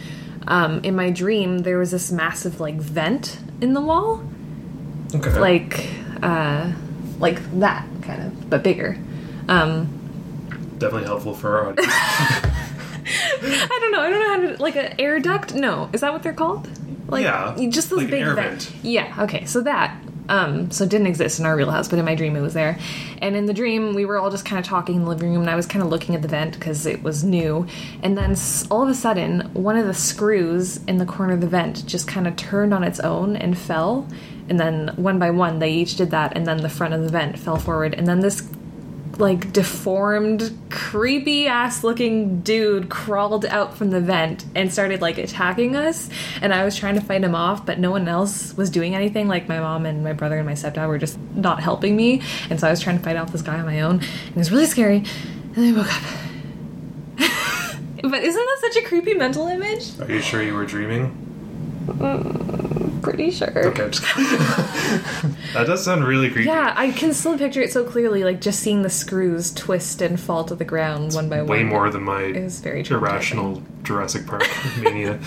Um, 0.49 0.81
in 0.85 0.95
my 0.95 1.11
dream, 1.11 1.59
there 1.59 1.79
was 1.79 1.91
this 1.91 2.13
massive 2.13 2.61
like 2.61 2.77
vent 2.77 3.39
in 3.61 3.75
the 3.75 3.81
wall, 3.81 4.23
Okay. 5.15 5.39
like 5.39 5.89
uh, 6.23 6.73
like 7.19 7.41
that 7.61 7.85
kind 8.03 8.23
of, 8.23 8.49
but 8.49 8.63
bigger. 8.63 8.97
Um, 9.49 9.87
Definitely 10.79 11.05
helpful 11.07 11.35
for 11.35 11.59
our 11.59 11.69
audience. 11.71 11.93
I 13.09 13.79
don't 13.81 13.93
know. 13.93 14.01
I 14.01 14.11
don't 14.11 14.21
know 14.21 14.49
how 14.49 14.57
to 14.57 14.63
like 14.63 14.77
an 14.77 14.95
air 14.99 15.21
duct. 15.21 15.55
No, 15.55 15.89
is 15.93 16.01
that 16.01 16.13
what 16.13 16.23
they're 16.23 16.33
called? 16.35 16.69
Like, 17.09 17.23
Yeah, 17.25 17.55
just 17.69 17.91
those 17.91 18.01
like 18.01 18.11
big 18.11 18.23
air 18.23 18.35
vent. 18.35 18.63
vent. 18.63 18.85
Yeah. 18.85 19.15
Okay. 19.21 19.45
So 19.45 19.61
that. 19.63 19.97
Um, 20.29 20.73
so 20.73 20.83
it 20.83 20.91
didn't 20.91 21.07
exist 21.07 21.39
in 21.39 21.47
our 21.47 21.55
real 21.55 21.71
house, 21.71 21.87
but 21.87 22.01
in 22.01 22.05
my 22.05 22.17
dream 22.17 22.35
it 22.35 22.41
was 22.41 22.53
there. 22.53 22.77
And 23.23 23.37
in 23.37 23.47
the 23.47 23.55
dream, 23.55 23.95
we 23.95 24.05
were 24.05 24.19
all 24.19 24.29
just 24.29 24.45
kind 24.45 24.59
of 24.59 24.65
talking 24.67 24.97
in 24.97 25.03
the 25.05 25.09
living 25.09 25.31
room, 25.31 25.43
and 25.43 25.49
I 25.51 25.55
was 25.55 25.67
kind 25.67 25.85
of 25.85 25.89
looking 25.89 26.17
at 26.17 26.23
the 26.23 26.27
vent 26.27 26.55
because 26.55 26.85
it 26.85 27.01
was 27.05 27.23
new. 27.23 27.65
And 28.03 28.19
then 28.19 28.35
all 28.69 28.83
of 28.83 28.89
a 28.89 28.95
sudden, 28.95 29.43
one 29.55 29.77
of 29.77 29.87
the 29.87 29.95
screws 29.95 30.79
in 30.87 30.99
the 30.99 31.07
corner 31.07 31.35
of 31.35 31.41
the 31.41 31.47
vent 31.47 31.87
just 31.87 32.09
kind 32.09 32.27
of 32.27 32.35
turned 32.35 32.75
on 32.75 32.83
its 32.83 32.99
own 32.99 33.37
and 33.37 33.57
fell. 33.57 34.09
And 34.49 34.59
then 34.59 34.89
one 34.97 35.21
by 35.21 35.31
one, 35.31 35.61
they 35.61 35.71
each 35.73 35.95
did 35.95 36.11
that, 36.11 36.37
and 36.37 36.45
then 36.45 36.57
the 36.57 36.69
front 36.69 36.93
of 36.93 37.03
the 37.05 37.09
vent 37.09 37.39
fell 37.39 37.57
forward. 37.57 37.95
And 37.95 38.09
then 38.09 38.19
this 38.19 38.41
like 39.19 39.53
deformed, 39.53 40.57
creepy 40.71 41.47
ass 41.47 41.83
looking 41.85 42.41
dude 42.41 42.89
crawled 42.89 43.45
out 43.47 43.77
from 43.77 43.91
the 43.91 44.01
vent 44.01 44.45
and 44.55 44.73
started 44.73 45.01
like 45.01 45.19
attacking 45.19 45.77
us. 45.77 46.09
And 46.41 46.53
I 46.53 46.65
was 46.65 46.77
trying 46.77 46.95
to 46.95 47.01
fight 47.01 47.23
him 47.23 47.35
off, 47.35 47.65
but 47.67 47.79
no 47.79 47.91
one 47.91 48.09
else 48.09 48.57
was 48.57 48.71
doing 48.71 48.95
anything. 48.95 49.29
Like 49.29 49.49
my 49.49 49.61
mom 49.61 49.87
and 49.87 50.05
my 50.05 50.13
brother 50.13 50.37
and 50.37 50.47
my 50.47 50.53
stepdad 50.53 50.89
were 50.89 50.99
just 50.99 51.19
not 51.35 51.61
helping 51.61 51.97
me. 51.97 52.23
And 52.51 52.61
so 52.61 52.67
I 52.67 52.71
was 52.71 52.81
trying 52.81 52.99
to 52.99 53.05
fight 53.05 53.17
off 53.17 53.33
this 53.33 53.43
guy 53.43 53.59
on 53.59 53.67
my 53.67 53.81
own. 53.81 53.97
And 53.97 54.31
it 54.31 54.37
was 54.37 54.51
really 54.51 54.67
scary. 54.67 55.05
And 55.55 55.55
then 55.55 55.75
I 55.75 55.79
woke 55.79 55.93
up. 55.95 56.03
but 58.11 58.23
isn't 58.23 58.47
that 58.47 58.59
such 58.61 58.77
a 58.77 58.87
creepy 58.87 59.15
mental 59.15 59.47
image? 59.49 59.99
Are 60.01 60.11
you 60.11 60.21
sure 60.21 60.43
you 60.43 60.55
were 60.55 60.67
dreaming? 60.67 61.23
Mm. 61.87 62.66
Pretty 63.07 63.31
sure. 63.31 63.67
Okay, 63.69 63.85
I'm 63.85 63.91
just 63.93 64.03
that 65.55 65.65
does 65.67 65.85
sound 65.85 66.05
really 66.05 66.29
creepy. 66.29 66.49
Yeah, 66.49 66.75
I 66.77 66.91
can 66.91 67.15
still 67.15 67.39
picture 67.39 67.61
it 67.63 67.71
so 67.73 67.85
clearly, 67.85 68.25
like 68.25 68.41
just 68.41 68.59
seeing 68.59 68.83
the 68.83 68.91
screws 68.91 69.53
twist 69.55 70.03
and 70.03 70.19
fall 70.19 70.43
to 70.45 70.57
the 70.57 70.65
ground 70.65 71.15
one 71.15 71.29
by 71.29 71.39
one. 71.39 71.47
Way 71.49 71.59
one. 71.63 71.67
more 71.73 71.91
than 71.91 72.03
my 72.03 72.23
It 72.23 72.43
was 72.43 72.59
very 72.59 72.85
irrational 72.85 73.63
Jurassic 73.85 74.27
Park 74.27 74.43
mania. 74.81 75.21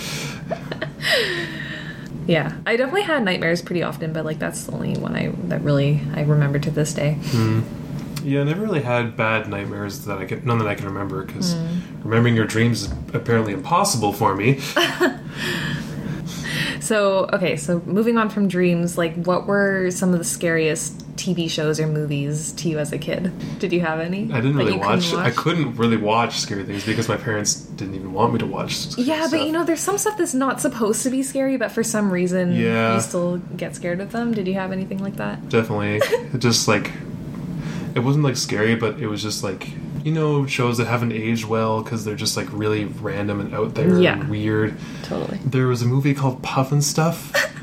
Yeah, 2.28 2.58
I 2.68 2.76
definitely 2.76 3.04
had 3.04 3.24
nightmares 3.24 3.62
pretty 3.62 3.82
often, 3.82 4.12
but 4.14 4.26
like 4.26 4.40
that's 4.40 4.64
the 4.66 4.74
only 4.74 4.98
one 4.98 5.16
I 5.16 5.30
that 5.48 5.62
really 5.62 6.02
I 6.16 6.24
remember 6.24 6.60
to 6.60 6.70
this 6.72 6.94
day. 6.94 7.18
Yeah, 8.24 8.42
I 8.42 8.44
never 8.44 8.62
really 8.62 8.82
had 8.82 9.16
bad 9.16 9.48
nightmares 9.48 10.04
that 10.06 10.18
I 10.18 10.26
can 10.26 10.46
none 10.46 10.58
that 10.60 10.68
I 10.68 10.76
can 10.76 10.86
remember 10.86 11.24
because 11.24 11.54
Hmm. 11.54 11.80
remembering 12.04 12.36
your 12.36 12.46
dreams 12.46 12.84
is 12.84 12.92
apparently 13.14 13.54
impossible 13.54 14.12
for 14.12 14.36
me. 14.36 14.60
So 16.82 17.30
okay, 17.34 17.56
so 17.58 17.82
moving 17.86 18.18
on 18.18 18.30
from 18.30 18.48
dreams, 18.48 18.98
like 18.98 19.16
what 19.26 19.46
were 19.48 19.92
some 19.92 20.14
of 20.14 20.20
the 20.20 20.26
scariest 20.26 20.98
TV 21.18 21.50
shows 21.50 21.80
or 21.82 21.88
movies 21.88 22.54
to 22.54 22.70
you 22.70 22.80
as 22.80 22.94
a 22.94 22.98
kid? 22.98 23.32
Did 23.60 23.74
you 23.74 23.82
have 23.82 24.00
any? 24.00 24.32
I 24.32 24.40
didn't 24.42 24.56
really 24.56 24.72
couldn't 24.78 24.88
watch, 24.88 25.14
I 25.14 25.32
couldn't 25.32 25.76
really 25.76 25.98
watch 25.98 26.40
scary 26.40 26.64
things 26.64 26.86
because 26.86 27.10
my 27.10 27.18
parents 27.18 27.56
didn't 27.56 27.96
even 27.96 28.14
want 28.14 28.32
me 28.34 28.40
to 28.40 28.46
watch. 28.46 28.76
scary 28.76 29.08
Yeah, 29.08 29.28
but 29.30 29.42
you 29.46 29.52
know, 29.52 29.64
there's 29.66 29.82
some 29.82 29.98
stuff 29.98 30.18
that's 30.18 30.34
not 30.34 30.62
supposed 30.62 31.04
to 31.04 31.10
be 31.10 31.22
scary, 31.24 31.58
but 31.58 31.72
for 31.72 31.84
some 31.84 32.10
reason, 32.12 32.54
Yeah. 32.54 32.96
you 32.96 33.02
still 33.02 33.38
get 33.58 33.76
scared 33.76 34.00
of 34.00 34.12
them. 34.14 34.34
Did 34.34 34.48
you 34.48 34.54
have 34.54 34.72
anything 34.72 35.00
like 35.04 35.18
that? 35.18 35.50
definitely 35.50 36.00
just 36.40 36.68
like 36.68 36.92
it 37.96 38.00
wasn't 38.02 38.24
like 38.24 38.38
scary 38.38 38.76
but 38.76 39.00
it 39.00 39.08
was 39.08 39.22
just 39.22 39.44
like 39.44 39.68
you 40.04 40.12
know 40.12 40.46
shows 40.46 40.78
that 40.78 40.88
haven't 40.88 41.12
aged 41.12 41.46
well 41.46 41.82
because 41.84 42.06
they're 42.06 42.16
just 42.16 42.38
like 42.38 42.48
really 42.52 42.86
random 42.86 43.40
and 43.40 43.54
out 43.54 43.76
there 43.76 44.00
Yeah. 44.00 44.20
and 44.20 44.30
weird 44.30 44.78
Totally. 45.04 45.40
there 45.46 45.68
was 45.68 45.82
a 45.82 45.86
movie 45.86 46.14
called 46.14 46.42
Pufnstuf 46.42 47.36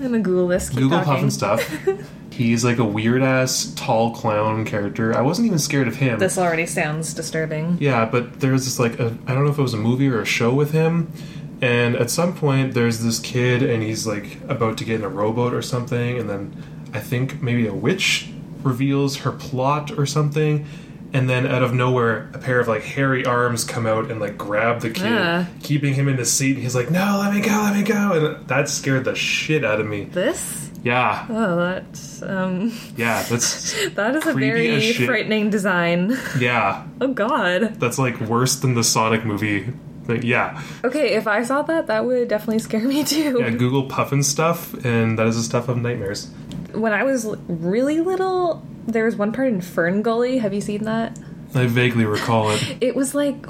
I'm 0.00 0.06
gonna 0.06 0.20
Google 0.20 0.48
this. 0.48 0.70
Google 0.70 0.90
talking. 0.98 1.04
puff 1.12 1.22
and 1.22 1.32
stuff 1.32 1.86
he's 2.30 2.64
like 2.64 2.78
a 2.78 2.84
weird 2.84 3.22
ass 3.22 3.72
tall 3.76 4.14
clown 4.14 4.64
character 4.64 5.14
i 5.16 5.20
wasn't 5.20 5.46
even 5.46 5.58
scared 5.58 5.86
of 5.88 5.96
him 5.96 6.18
This 6.18 6.38
already 6.38 6.64
sounds 6.66 7.12
disturbing. 7.12 7.76
yeah 7.80 8.04
but 8.06 8.40
there's 8.40 8.64
this 8.64 8.78
like 8.78 8.98
a, 8.98 9.16
i 9.26 9.34
don't 9.34 9.44
know 9.44 9.50
if 9.50 9.58
it 9.58 9.62
was 9.62 9.74
a 9.74 9.78
movie 9.78 10.08
or 10.08 10.20
a 10.20 10.24
show 10.26 10.52
with 10.54 10.72
him 10.72 11.12
and 11.60 11.96
at 11.96 12.08
some 12.10 12.34
point 12.34 12.72
there's 12.72 13.00
this 13.00 13.18
kid 13.18 13.62
and 13.62 13.82
he's 13.82 14.06
like 14.06 14.38
about 14.48 14.78
to 14.78 14.84
get 14.84 14.94
in 15.00 15.04
a 15.04 15.08
rowboat 15.08 15.52
or 15.52 15.60
something 15.60 16.18
and 16.18 16.30
then 16.30 16.62
i 16.94 17.00
think 17.00 17.42
maybe 17.42 17.66
a 17.66 17.74
witch 17.74 18.30
reveals 18.62 19.18
her 19.18 19.32
plot 19.32 19.90
or 19.98 20.06
something 20.06 20.64
and 21.12 21.28
then 21.28 21.46
out 21.46 21.62
of 21.62 21.74
nowhere 21.74 22.30
a 22.34 22.38
pair 22.38 22.60
of 22.60 22.68
like 22.68 22.82
hairy 22.82 23.24
arms 23.26 23.64
come 23.64 23.86
out 23.86 24.10
and 24.10 24.20
like 24.20 24.38
grab 24.38 24.80
the 24.80 24.90
kid 24.90 25.46
keeping 25.62 25.94
him 25.94 26.08
in 26.08 26.16
the 26.16 26.24
seat 26.24 26.54
and 26.54 26.62
he's 26.62 26.74
like 26.74 26.90
no 26.90 27.18
let 27.20 27.34
me 27.34 27.40
go 27.40 27.50
let 27.50 27.76
me 27.76 27.82
go 27.82 28.12
and 28.12 28.46
that 28.48 28.68
scared 28.68 29.04
the 29.04 29.14
shit 29.14 29.64
out 29.64 29.80
of 29.80 29.86
me 29.86 30.04
This? 30.04 30.70
yeah 30.82 31.26
Oh, 31.28 31.56
that's 31.56 32.22
um, 32.22 32.72
yeah 32.96 33.22
that's 33.24 33.88
that 33.94 34.14
is 34.16 34.26
a 34.26 34.32
very 34.34 34.92
frightening 34.92 35.50
design. 35.50 36.16
yeah 36.38 36.86
Oh 37.00 37.08
God. 37.08 37.80
that's 37.80 37.98
like 37.98 38.20
worse 38.20 38.56
than 38.56 38.74
the 38.74 38.84
sonic 38.84 39.24
movie 39.24 39.72
Like, 40.08 40.22
yeah 40.24 40.62
Okay, 40.84 41.14
if 41.14 41.26
I 41.26 41.42
saw 41.44 41.62
that, 41.62 41.86
that 41.88 42.04
would 42.06 42.28
definitely 42.28 42.58
scare 42.60 42.80
me 42.86 43.04
too. 43.04 43.38
Yeah, 43.40 43.50
Google 43.50 43.88
Pufnstuf, 43.88 44.84
and 44.84 45.18
that 45.18 45.26
is 45.26 45.36
the 45.36 45.42
stuff 45.42 45.68
of 45.68 45.76
nightmares. 45.76 46.30
When 46.74 46.92
I 46.92 47.02
was 47.04 47.26
really 47.48 48.00
little, 48.00 48.62
there 48.86 49.04
was 49.04 49.16
one 49.16 49.32
part 49.32 49.48
in 49.48 49.60
Fern 49.60 50.02
Gully. 50.02 50.38
Have 50.38 50.52
you 50.54 50.60
seen 50.60 50.84
that? 50.84 51.18
I 51.54 51.66
vaguely 51.66 52.04
recall 52.04 52.50
it. 52.50 52.76
It 52.80 52.94
was 52.94 53.14
like 53.14 53.44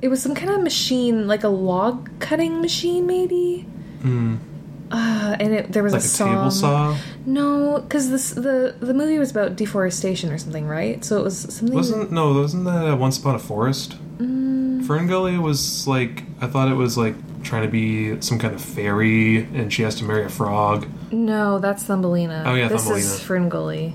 it 0.00 0.08
was 0.08 0.22
some 0.22 0.34
kind 0.34 0.50
of 0.50 0.62
machine, 0.62 1.26
like 1.26 1.44
a 1.44 1.48
log 1.48 2.08
cutting 2.18 2.60
machine, 2.60 3.06
maybe. 3.06 3.66
Uh, 4.04 5.36
and 5.40 5.54
it, 5.54 5.72
there 5.72 5.82
was 5.82 5.92
Hmm. 5.92 5.96
Like 5.96 6.02
a 6.02 6.06
a 6.06 6.08
song. 6.08 6.28
table 6.36 6.50
saw. 6.50 6.96
No, 7.24 7.80
because 7.80 8.10
this 8.10 8.30
the 8.30 8.74
the 8.80 8.92
movie 8.92 9.18
was 9.18 9.30
about 9.30 9.56
deforestation 9.56 10.30
or 10.30 10.36
something, 10.38 10.66
right? 10.66 11.02
So 11.04 11.18
it 11.18 11.24
was 11.24 11.38
something. 11.54 11.74
Wasn't 11.74 12.12
no, 12.12 12.34
wasn't 12.34 12.64
that 12.66 12.98
Once 12.98 13.18
Upon 13.18 13.34
a 13.34 13.38
Forest? 13.38 13.96
Mm. 14.18 14.84
Fern 14.86 15.06
Gully 15.06 15.38
was 15.38 15.86
like 15.88 16.24
I 16.42 16.46
thought 16.46 16.70
it 16.70 16.74
was 16.74 16.98
like 16.98 17.14
trying 17.42 17.62
to 17.62 17.68
be 17.68 18.20
some 18.20 18.38
kind 18.38 18.54
of 18.54 18.60
fairy, 18.60 19.38
and 19.54 19.72
she 19.72 19.82
has 19.82 19.94
to 19.96 20.04
marry 20.04 20.24
a 20.24 20.28
frog. 20.28 20.86
No, 21.10 21.58
that's 21.58 21.82
Thumbelina. 21.84 22.44
Oh, 22.46 22.54
yeah, 22.54 22.68
this 22.68 22.82
Thumbelina. 22.84 23.44
is 23.44 23.50
Gully. 23.50 23.94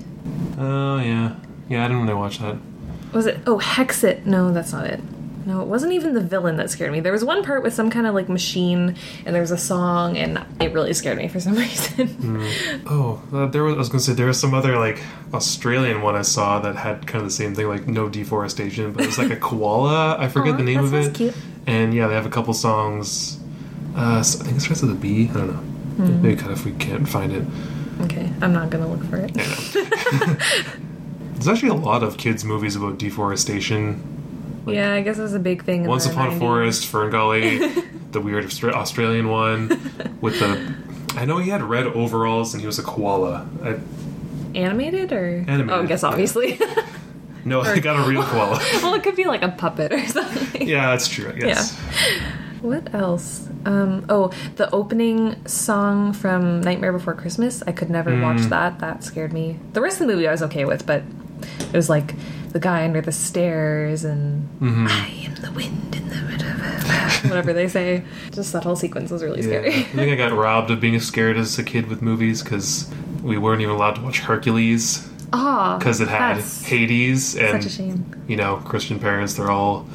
Oh 0.58 0.98
yeah, 0.98 1.34
yeah. 1.68 1.84
I 1.84 1.88
didn't 1.88 2.02
really 2.02 2.14
watch 2.14 2.38
that. 2.38 2.56
Was 3.12 3.26
it? 3.26 3.38
Oh, 3.46 3.58
Hexxus. 3.58 4.24
No, 4.26 4.52
that's 4.52 4.72
not 4.72 4.86
it. 4.86 5.00
No, 5.46 5.62
it 5.62 5.66
wasn't 5.68 5.94
even 5.94 6.12
the 6.12 6.20
villain 6.20 6.56
that 6.56 6.68
scared 6.68 6.92
me. 6.92 7.00
There 7.00 7.12
was 7.12 7.24
one 7.24 7.42
part 7.42 7.62
with 7.62 7.72
some 7.72 7.88
kind 7.88 8.06
of 8.06 8.14
like 8.14 8.28
machine, 8.28 8.96
and 9.24 9.34
there 9.34 9.40
was 9.40 9.50
a 9.50 9.56
song, 9.56 10.18
and 10.18 10.44
it 10.60 10.74
really 10.74 10.92
scared 10.92 11.16
me 11.16 11.26
for 11.28 11.40
some 11.40 11.54
reason. 11.56 12.46
Oh, 12.86 13.22
uh, 13.32 13.46
there 13.46 13.64
was. 13.64 13.76
I 13.76 13.78
was 13.78 13.88
gonna 13.88 14.00
say 14.00 14.12
there 14.12 14.26
was 14.26 14.38
some 14.38 14.52
other 14.52 14.76
like 14.78 15.00
Australian 15.32 16.02
one 16.02 16.16
I 16.16 16.22
saw 16.22 16.60
that 16.60 16.76
had 16.76 17.06
kind 17.06 17.22
of 17.22 17.28
the 17.28 17.34
same 17.34 17.54
thing, 17.54 17.66
like 17.66 17.86
no 17.86 18.10
deforestation, 18.10 18.92
but 18.92 19.04
it 19.04 19.06
was 19.06 19.16
like 19.18 19.30
a 19.30 19.36
koala. 19.40 20.18
I 20.18 20.28
forget 20.28 20.54
Aw, 20.54 20.56
the 20.58 20.64
name 20.64 20.80
of 20.84 20.92
it. 20.92 21.14
cute. 21.14 21.34
And 21.66 21.94
yeah, 21.94 22.08
they 22.08 22.14
have 22.14 22.26
a 22.26 22.30
couple 22.30 22.52
songs. 22.52 23.37
Uh, 23.98 24.18
s- 24.20 24.40
I 24.40 24.44
think 24.44 24.56
it 24.58 24.60
starts 24.60 24.80
with 24.82 24.92
a 24.92 24.94
B. 24.94 25.28
I 25.30 25.32
don't 25.34 25.46
know. 25.48 26.04
Hmm. 26.06 26.22
Maybe 26.22 26.36
cut 26.36 26.50
if 26.52 26.64
we 26.64 26.72
can't 26.72 27.08
find 27.08 27.32
it. 27.32 27.44
okay, 28.02 28.30
I'm 28.40 28.52
not 28.52 28.70
gonna 28.70 28.86
look 28.88 29.02
for 29.10 29.16
it. 29.18 29.32
There's 31.34 31.48
actually 31.48 31.68
a 31.70 31.74
lot 31.74 32.02
of 32.02 32.16
kids' 32.16 32.44
movies 32.44 32.74
about 32.76 32.98
deforestation. 32.98 34.02
Like, 34.66 34.76
yeah, 34.76 34.92
I 34.94 35.02
guess 35.02 35.18
it 35.18 35.22
was 35.22 35.34
a 35.34 35.38
big 35.40 35.64
thing. 35.64 35.82
In 35.84 35.88
Once 35.88 36.06
Upon 36.06 36.28
a 36.34 36.38
Forest, 36.38 36.86
Fern 36.86 37.10
Gully, 37.10 37.58
the 38.12 38.20
weird 38.20 38.44
Australian 38.64 39.28
one 39.28 39.68
with 40.20 40.38
the. 40.40 40.74
I 41.16 41.24
know 41.24 41.38
he 41.38 41.50
had 41.50 41.62
red 41.62 41.86
overalls 41.86 42.54
and 42.54 42.60
he 42.60 42.66
was 42.66 42.78
a 42.78 42.82
koala. 42.82 43.48
I, 43.64 43.78
Animated 44.56 45.12
or 45.12 45.44
Animated, 45.48 45.70
Oh, 45.70 45.82
I 45.82 45.86
guess 45.86 46.02
yeah. 46.02 46.08
obviously. 46.08 46.60
no, 47.44 47.60
I 47.62 47.78
got 47.78 48.04
a 48.04 48.08
real 48.08 48.22
koala. 48.24 48.58
well, 48.82 48.94
it 48.94 49.02
could 49.02 49.16
be 49.16 49.24
like 49.24 49.42
a 49.42 49.48
puppet 49.50 49.92
or 49.92 50.06
something. 50.06 50.66
yeah, 50.68 50.90
that's 50.90 51.08
true. 51.08 51.28
I 51.30 51.32
guess. 51.38 51.78
What 52.60 52.92
else? 52.94 53.48
Um, 53.64 54.04
oh, 54.08 54.30
the 54.56 54.70
opening 54.72 55.36
song 55.46 56.12
from 56.12 56.60
Nightmare 56.60 56.92
Before 56.92 57.14
Christmas. 57.14 57.62
I 57.66 57.72
could 57.72 57.90
never 57.90 58.20
watch 58.20 58.38
Mm. 58.38 58.48
that. 58.50 58.78
That 58.80 59.04
scared 59.04 59.32
me. 59.32 59.58
The 59.74 59.80
rest 59.80 60.00
of 60.00 60.06
the 60.06 60.12
movie 60.12 60.26
I 60.26 60.32
was 60.32 60.42
okay 60.42 60.64
with, 60.64 60.84
but 60.86 61.02
it 61.60 61.72
was 61.76 61.88
like 61.88 62.14
the 62.50 62.58
guy 62.58 62.84
under 62.84 63.00
the 63.00 63.12
stairs 63.12 64.04
and 64.04 64.48
Mm-hmm. 64.60 64.86
I 64.88 65.24
am 65.26 65.34
the 65.36 65.52
wind 65.52 65.94
in 65.96 66.08
the 66.08 66.16
whatever 67.28 67.52
they 67.52 67.68
say. 67.68 68.02
Just 68.32 68.52
that 68.52 68.64
whole 68.64 68.76
sequence 68.76 69.10
was 69.10 69.22
really 69.22 69.40
Yeah. 69.42 69.46
scary. 69.60 69.74
I 69.74 69.82
think 69.82 70.12
I 70.12 70.16
got 70.16 70.32
robbed 70.36 70.70
of 70.70 70.80
being 70.80 70.94
as 70.96 71.04
scared 71.06 71.36
as 71.36 71.58
a 71.58 71.62
kid 71.64 71.86
with 71.88 72.00
movies 72.02 72.42
because 72.42 72.90
we 73.22 73.38
weren't 73.38 73.60
even 73.60 73.74
allowed 73.74 73.96
to 73.96 74.02
watch 74.02 74.20
Hercules 74.20 75.08
Ah, 75.32 75.76
because 75.78 76.00
it 76.00 76.08
had 76.08 76.38
Hades 76.38 77.36
and 77.36 77.62
such 77.62 77.66
a 77.70 77.74
shame. 77.74 78.06
you 78.26 78.36
know 78.36 78.56
Christian 78.64 78.98
parents. 78.98 79.34
They're 79.34 79.50
all 79.50 79.86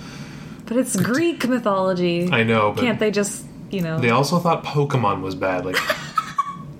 But 0.74 0.80
it's 0.80 0.96
Greek 0.96 1.48
mythology. 1.48 2.30
I 2.32 2.42
know, 2.42 2.72
but 2.72 2.82
Can't 2.82 3.00
they 3.00 3.12
just 3.12 3.46
you 3.70 3.82
know? 3.82 4.00
they 4.00 4.10
also 4.10 4.39
thought 4.39 4.63
Pokemon 4.63 5.22
was 5.22 5.36
bad. 5.36 5.65
Like 5.65 5.77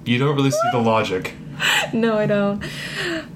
you 0.04 0.18
don't 0.18 0.36
really 0.36 0.50
see 0.50 0.70
the 0.72 0.80
logic. 0.80 1.36
No, 1.94 2.18
I 2.18 2.26
don't. 2.26 2.64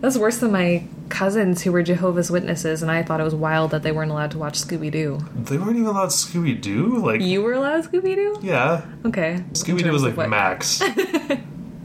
That's 0.01 0.17
worse 0.17 0.39
than 0.39 0.51
my 0.51 0.83
cousins 1.09 1.61
who 1.61 1.71
were 1.71 1.83
Jehovah's 1.83 2.31
Witnesses, 2.31 2.81
and 2.81 2.89
I 2.89 3.03
thought 3.03 3.19
it 3.19 3.23
was 3.23 3.35
wild 3.35 3.69
that 3.69 3.83
they 3.83 3.91
weren't 3.91 4.09
allowed 4.09 4.31
to 4.31 4.39
watch 4.39 4.59
Scooby 4.59 4.89
Doo. 4.89 5.19
They 5.35 5.59
weren't 5.59 5.75
even 5.77 5.85
allowed 5.85 6.09
Scooby 6.09 6.59
Doo. 6.59 6.97
Like 6.97 7.21
You 7.21 7.43
were 7.43 7.53
allowed 7.53 7.83
Scooby 7.83 8.15
Doo? 8.15 8.39
yeah, 8.41 8.83
Okay. 9.05 9.43
Scooby 9.51 9.83
Doo 9.83 9.91
was 9.91 10.01
like 10.01 10.17
Max. 10.27 10.81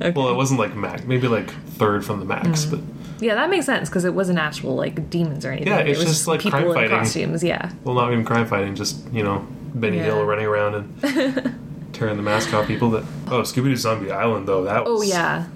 Okay. 0.00 0.18
Well, 0.18 0.30
it 0.30 0.34
wasn't 0.34 0.58
like 0.58 0.74
Max. 0.74 1.04
Maybe 1.04 1.28
like 1.28 1.48
third 1.74 2.04
from 2.04 2.18
the 2.18 2.24
Max, 2.24 2.64
hmm. 2.64 2.70
but 2.70 2.91
yeah, 3.22 3.34
that 3.36 3.48
makes 3.50 3.66
sense 3.66 3.88
because 3.88 4.04
it 4.04 4.14
wasn't 4.14 4.38
actual 4.38 4.74
like 4.74 5.08
demons 5.08 5.44
or 5.46 5.52
anything. 5.52 5.72
Yeah, 5.72 5.78
it 5.80 5.96
was 5.96 6.04
just, 6.06 6.26
like, 6.26 6.40
people 6.40 6.58
crime 6.58 6.68
in 6.68 6.74
fighting. 6.74 6.98
costumes. 6.98 7.44
Yeah. 7.44 7.70
well, 7.84 7.94
not 7.94 8.12
even 8.12 8.24
crime 8.24 8.46
fighting. 8.46 8.74
Just 8.74 9.00
you 9.12 9.22
know 9.22 9.46
Benny 9.74 9.98
Yeah. 9.98 10.04
Hill 10.04 10.24
running 10.24 10.46
around 10.46 10.74
and 10.74 11.54
tearing 11.92 12.16
the 12.16 12.22
mask 12.22 12.52
off 12.52 12.66
people. 12.66 12.90
That 12.90 13.04
oh 13.28 13.42
Scooby 13.42 13.64
Doo 13.64 13.76
Zombie 13.76 14.10
Island 14.10 14.46
though 14.48 14.64
that 14.64 14.86
oh, 14.86 14.94
was 14.94 15.02
Oh 15.02 15.04
yeah, 15.14 15.46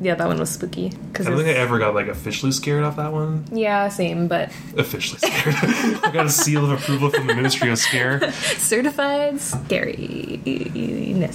yeah, 0.00 0.14
that 0.16 0.26
one 0.26 0.38
was 0.38 0.50
spooky. 0.50 0.92
Cause 1.12 1.26
I 1.26 1.30
don't 1.30 1.38
think 1.38 1.48
I 1.56 1.60
ever 1.60 1.78
got 1.78 1.94
like 1.94 2.08
officially 2.08 2.52
scared 2.52 2.84
off 2.84 2.96
that 2.96 3.12
one. 3.12 3.44
Yeah, 3.52 3.88
same, 3.88 4.28
but 4.28 4.50
Officially 4.76 5.18
scared. 5.18 5.54
I 6.04 6.10
got 6.12 6.26
a 6.26 6.30
seal 6.30 6.64
of 6.64 6.72
approval 6.72 7.10
from 7.10 7.26
the 7.26 7.34
Ministry 7.34 7.70
of 7.70 7.78
Scare. 7.78 8.30
certified 8.32 9.34
scariness. 9.34 11.32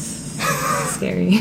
Scary. 0.93 1.39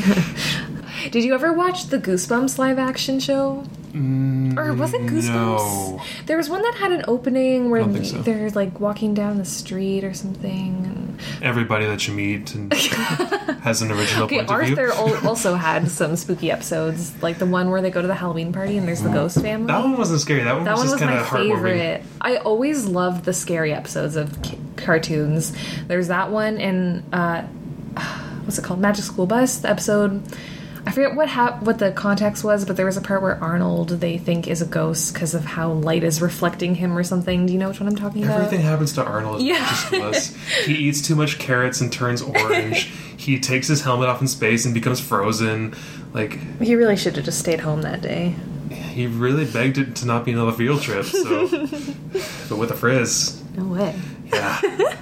Did 1.11 1.25
you 1.25 1.35
ever 1.35 1.53
watch 1.53 1.87
the 1.89 1.99
Goosebumps 1.99 2.59
live 2.59 2.79
action 2.79 3.21
show? 3.21 3.65
Or 3.95 4.75
was 4.75 4.95
it 4.95 5.03
Goosebumps? 5.03 5.29
no. 5.29 6.03
There 6.27 6.37
was 6.37 6.49
one 6.49 6.63
that 6.63 6.75
had 6.75 6.93
an 6.93 7.05
opening 7.09 7.71
where 7.71 7.83
so. 8.05 8.23
they're 8.23 8.51
like 8.51 8.81
walking 8.81 9.15
down 9.15 9.39
the 9.39 9.45
street 9.45 10.05
or 10.05 10.15
something. 10.15 10.85
And... 10.85 11.21
Everybody 11.43 11.87
that 11.87 12.07
you 12.07 12.15
meet 12.15 12.55
and 12.55 12.73
has 13.63 13.83
an 13.83 13.91
original 13.91 14.25
Okay, 14.25 14.45
point 14.45 14.51
of 14.51 14.67
view. 14.67 14.79
Arthur 14.79 15.27
also 15.27 15.55
had 15.55 15.91
some 15.91 16.17
spooky 16.17 16.51
episodes, 16.51 17.21
like 17.23 17.39
the 17.39 17.47
one 17.47 17.71
where 17.71 17.83
they 17.83 17.91
go 17.91 18.03
to 18.03 18.09
the 18.09 18.15
Halloween 18.15 18.53
party 18.53 18.77
and 18.77 18.87
there's 18.87 19.03
the 19.03 19.11
ghost 19.11 19.41
family. 19.41 19.67
That 19.67 19.83
one 19.83 19.97
wasn't 19.97 20.21
scary. 20.21 20.43
That 20.45 20.55
one 20.55 20.65
That 20.65 20.73
was 20.73 20.81
one 20.81 20.91
was 20.91 21.01
kind 21.01 21.15
my 21.15 21.23
favorite. 21.25 22.03
I 22.21 22.37
always 22.37 22.87
loved 22.87 23.25
the 23.25 23.33
scary 23.33 23.73
episodes 23.73 24.17
of 24.17 24.37
cartoons. 24.77 25.57
There's 25.87 26.09
that 26.09 26.31
one 26.31 26.59
and 26.59 27.03
uh, 27.13 27.43
what's 28.45 28.59
it 28.59 28.65
called? 28.65 28.81
Magic 28.81 29.05
School 29.05 29.27
Bus. 29.27 29.59
The 29.59 29.71
episode. 29.71 30.23
I 30.89 30.91
forget 30.91 31.15
what 31.15 31.29
hap- 31.29 31.63
what 31.63 31.79
the 31.79 31.93
context 31.93 32.43
was, 32.43 32.65
but 32.65 32.77
there 32.79 32.87
was 32.87 32.97
a 32.97 33.03
part 33.03 33.21
where 33.21 33.37
Arnold 33.45 33.91
they 33.91 34.17
think 34.17 34.49
is 34.49 34.63
a 34.63 34.67
ghost 34.67 35.13
because 35.13 35.35
of 35.35 35.45
how 35.45 35.73
light 35.73 36.03
is 36.03 36.23
reflecting 36.23 36.75
him 36.75 36.97
or 36.97 37.03
something. 37.05 37.45
Do 37.45 37.53
you 37.53 37.59
know 37.59 37.69
which 37.69 37.79
one 37.79 37.89
I'm 37.91 37.97
talking 37.97 38.25
about? 38.25 38.41
Everything 38.41 38.65
happens 38.65 38.95
to 38.95 39.05
Arnold. 39.05 39.43
Yeah. 39.43 39.67
He 40.65 40.73
eats 40.75 41.03
too 41.03 41.15
much 41.15 41.39
carrots 41.39 41.83
and 41.83 41.93
turns 41.93 42.23
orange. 42.23 42.85
he 43.19 43.39
takes 43.39 43.69
his 43.69 43.83
helmet 43.83 44.09
off 44.09 44.23
in 44.23 44.29
space 44.29 44.65
and 44.65 44.73
becomes 44.73 44.99
frozen. 44.99 45.75
Like 46.15 46.39
He 46.63 46.75
really 46.75 46.97
should 46.97 47.17
have 47.17 47.25
just 47.27 47.39
stayed 47.39 47.61
home 47.61 47.83
that 47.83 48.01
day. 48.01 48.35
he 48.71 49.07
really 49.07 49.45
begged 49.45 49.77
it 49.77 49.95
to 49.97 50.07
not 50.07 50.25
be 50.25 50.33
another 50.33 50.53
field 50.53 50.81
trip. 50.81 51.05
So, 51.05 51.49
but 52.49 52.57
with 52.57 52.71
a 52.71 52.75
frizz, 52.75 53.43
No 53.57 53.65
way. 53.67 53.95
yeah. 54.33 54.61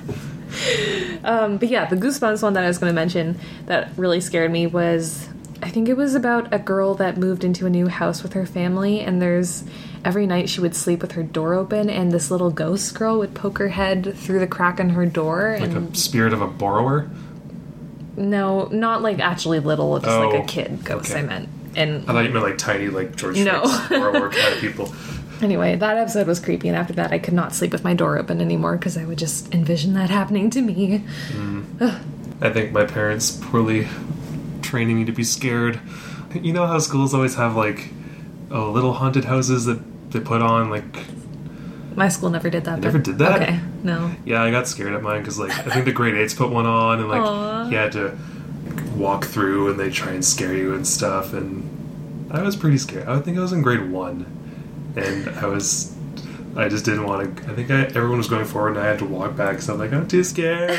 Um, 1.23 1.59
but 1.59 1.69
yeah, 1.69 1.85
the 1.87 1.97
Goosebumps 1.97 2.43
one 2.43 2.55
that 2.55 2.64
I 2.64 2.69
was 2.69 2.78
going 2.78 2.90
to 2.90 2.95
mention 2.95 3.38
that 3.66 3.90
really 3.97 4.21
scared 4.21 4.50
me 4.50 4.66
was 4.66 5.28
I 5.63 5.71
think 5.71 5.89
it 5.89 5.97
was 5.97 6.15
about 6.15 6.53
a 6.53 6.59
girl 6.59 6.95
that 6.97 7.17
moved 7.17 7.43
into 7.43 7.67
a 7.67 7.71
new 7.71 7.89
house 7.89 8.23
with 8.23 8.35
her 8.35 8.45
family, 8.47 9.01
and 9.01 9.21
there's 9.23 9.65
every 10.05 10.27
night 10.27 10.49
she 10.51 10.61
would 10.61 10.77
sleep 10.77 11.01
with 11.01 11.13
her 11.13 11.23
door 11.23 11.55
open, 11.55 11.89
and 11.89 12.13
this 12.13 12.31
little 12.31 12.51
ghost 12.51 12.95
girl 12.95 13.19
would 13.19 13.35
poke 13.35 13.59
her 13.59 13.69
head 13.69 14.15
through 14.17 14.39
the 14.39 14.47
crack 14.47 14.79
in 14.81 14.91
her 14.91 15.07
door. 15.07 15.57
Like 15.59 15.71
and 15.71 15.95
a 15.95 15.99
spirit 15.99 16.33
of 16.35 16.43
a 16.43 16.47
borrower. 16.47 17.09
no, 18.17 18.67
not 18.71 19.03
like 19.03 19.19
actually 19.19 19.61
little, 19.61 19.99
just 19.99 20.07
like 20.19 20.35
Oh, 20.35 20.43
a 20.43 20.47
kid 20.47 20.85
ghost. 20.85 21.11
okay. 21.11 21.21
I 21.21 21.23
meant. 21.23 21.49
And 21.75 22.03
I 22.09 22.13
thought 22.13 22.25
you 22.25 22.31
meant 22.31 22.45
like 22.45 22.59
tiny, 22.59 22.89
like 22.89 23.17
George 23.17 23.39
No. 23.39 23.63
Borrower 23.91 24.31
kind 24.31 24.55
of 24.55 24.61
people. 24.61 24.95
Anyway, 25.43 25.77
that 25.77 25.97
episode 25.99 26.27
was 26.27 26.41
creepy, 26.41 26.69
and 26.69 26.77
after 26.77 26.95
that, 26.95 27.13
I 27.13 27.19
could 27.19 27.35
not 27.35 27.55
sleep 27.55 27.73
with 27.73 27.85
my 27.85 27.93
door 27.93 28.19
open 28.19 28.41
anymore 28.41 28.77
because 28.77 28.97
I 28.97 29.05
would 29.05 29.19
just 29.19 29.55
envision 29.55 29.93
that 29.95 30.09
happening 30.09 30.49
to 30.51 30.63
me. 30.63 31.05
Mm. 31.33 32.01
I 32.41 32.51
think 32.51 32.73
my 32.73 32.85
parents 32.85 33.31
poorly 33.31 33.87
training 34.66 34.99
me 34.99 35.04
to 35.06 35.12
be 35.12 35.25
scared. 35.25 35.80
You 36.35 36.52
know 36.52 36.66
how 36.66 36.78
schools 36.78 37.14
always 37.14 37.35
have 37.37 37.56
like 37.56 37.88
oh, 38.50 38.70
little 38.70 38.92
haunted 38.92 39.25
houses 39.25 39.64
that 39.66 39.80
they 40.11 40.20
put 40.20 40.42
on 40.42 40.70
like 40.70 40.85
My 41.94 42.08
school 42.08 42.30
never 42.30 42.50
did 42.50 42.64
that. 42.64 42.80
never 42.80 42.99
did 42.99 43.18
that? 43.18 43.42
Okay, 43.42 43.61
no. 43.82 44.11
yeah 44.25 44.42
I 44.42 44.50
got 44.50 44.66
scared 44.68 44.92
at 44.94 45.02
mine 45.02 45.20
because 45.23 45.38
like 45.38 45.50
I 45.66 45.70
think 45.73 45.85
the 45.85 45.92
grade 45.92 46.14
eights 46.14 46.35
put 46.35 46.50
one 46.50 46.66
on 46.66 47.00
and 47.00 47.08
like 47.08 47.23
Aw. 47.23 47.68
you 47.70 47.76
had 47.76 47.92
to 47.92 48.16
walk 48.96 49.25
through 49.25 49.70
and 49.70 49.78
they 49.80 49.90
try 49.90 50.12
and 50.12 50.25
scare 50.25 50.54
you 50.54 50.75
and 50.75 50.87
stuff 50.87 51.32
and 51.32 52.28
I 52.30 52.42
was 52.42 52.56
pretty 52.56 52.78
scared. 52.78 53.08
I 53.08 53.20
think 53.20 53.38
I 53.38 53.40
was 53.40 53.52
in 53.52 53.62
grade 53.62 53.90
one 53.90 54.26
and 54.96 55.28
I 55.38 55.46
was 55.46 55.94
I 56.56 56.68
just 56.68 56.85
didn't 56.87 57.04
want 57.04 57.37
to. 57.37 57.50
I 57.50 57.54
think 57.54 57.70
I, 57.70 57.82
everyone 57.82 58.16
was 58.18 58.28
going 58.28 58.46
forward 58.46 58.70
and 58.70 58.78
I 58.78 58.87
had 58.87 58.99
to 59.00 59.04
walk 59.04 59.37
back 59.37 59.61
So 59.61 59.75
I'm 59.75 59.78
like 59.78 59.92
I'm 59.92 60.08
too 60.08 60.25
scared. 60.25 60.70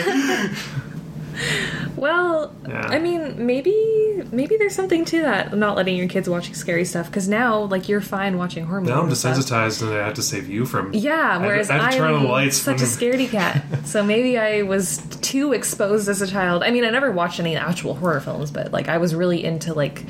Well, 1.98 2.54
Yeah. 2.68 2.88
I 2.88 3.00
mean, 3.00 3.46
maybe 3.46 4.24
maybe 4.32 4.58
there's 4.58 4.76
something 4.76 5.06
to 5.06 5.22
that. 5.22 5.56
Not 5.56 5.76
letting 5.76 5.96
your 5.96 6.08
kids 6.08 6.30
watching 6.30 6.54
scary 6.54 6.86
stuff 6.86 7.08
because 7.08 7.28
now, 7.28 7.62
like, 7.62 7.90
you're 7.90 8.02
fine 8.02 8.38
watching 8.38 8.66
horror 8.66 8.82
movies. 8.82 8.96
now 8.96 9.02
I'm 9.02 9.10
desensitized 9.10 9.82
and 9.82 9.92
I 9.92 10.06
have 10.06 10.14
to 10.16 10.22
save 10.22 10.48
you 10.48 10.66
from. 10.66 10.94
Yeah, 10.94 11.38
I 11.40 11.46
whereas 11.46 11.70
I 11.70 11.78
had 11.78 11.92
to 11.92 11.98
turn 11.98 12.14
on 12.14 12.22
I'm 12.22 12.28
lights 12.28 12.58
such 12.58 12.82
a 12.82 12.86
scaredy 12.86 13.30
cat. 13.30 13.64
so 13.86 14.04
maybe 14.04 14.38
I 14.38 14.62
was 14.62 14.98
too 15.22 15.54
exposed 15.54 16.08
as 16.10 16.22
a 16.22 16.28
child. 16.28 16.64
I 16.64 16.72
mean, 16.72 16.84
I 16.84 16.90
never 16.90 17.12
watched 17.12 17.40
any 17.40 17.56
actual 17.56 17.96
horror 17.96 18.20
films, 18.20 18.52
but 18.52 18.72
like 18.72 18.88
I 18.88 18.98
was 18.98 19.16
really 19.16 19.44
into 19.44 19.74
like 19.74 20.04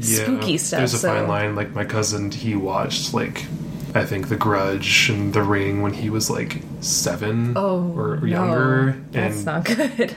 spooky 0.00 0.58
stuff. 0.58 0.78
There's 0.78 0.94
a 0.94 0.98
so 0.98 1.08
fine 1.08 1.28
line. 1.28 1.54
Like 1.54 1.70
my 1.70 1.84
cousin, 1.84 2.30
he 2.30 2.54
watched 2.54 3.14
like 3.14 3.46
I 3.94 4.04
think 4.04 4.28
The 4.28 4.36
Grudge 4.36 5.08
and 5.10 5.32
The 5.32 5.42
Ring 5.42 5.80
when 5.82 5.92
he 5.92 6.10
was 6.10 6.28
like 6.28 6.60
seven 6.80 7.52
oh, 7.56 7.92
or 7.96 8.16
no, 8.16 8.26
younger, 8.26 9.00
That's 9.12 9.36
and 9.36 9.44
not 9.46 9.64
good. 9.64 10.14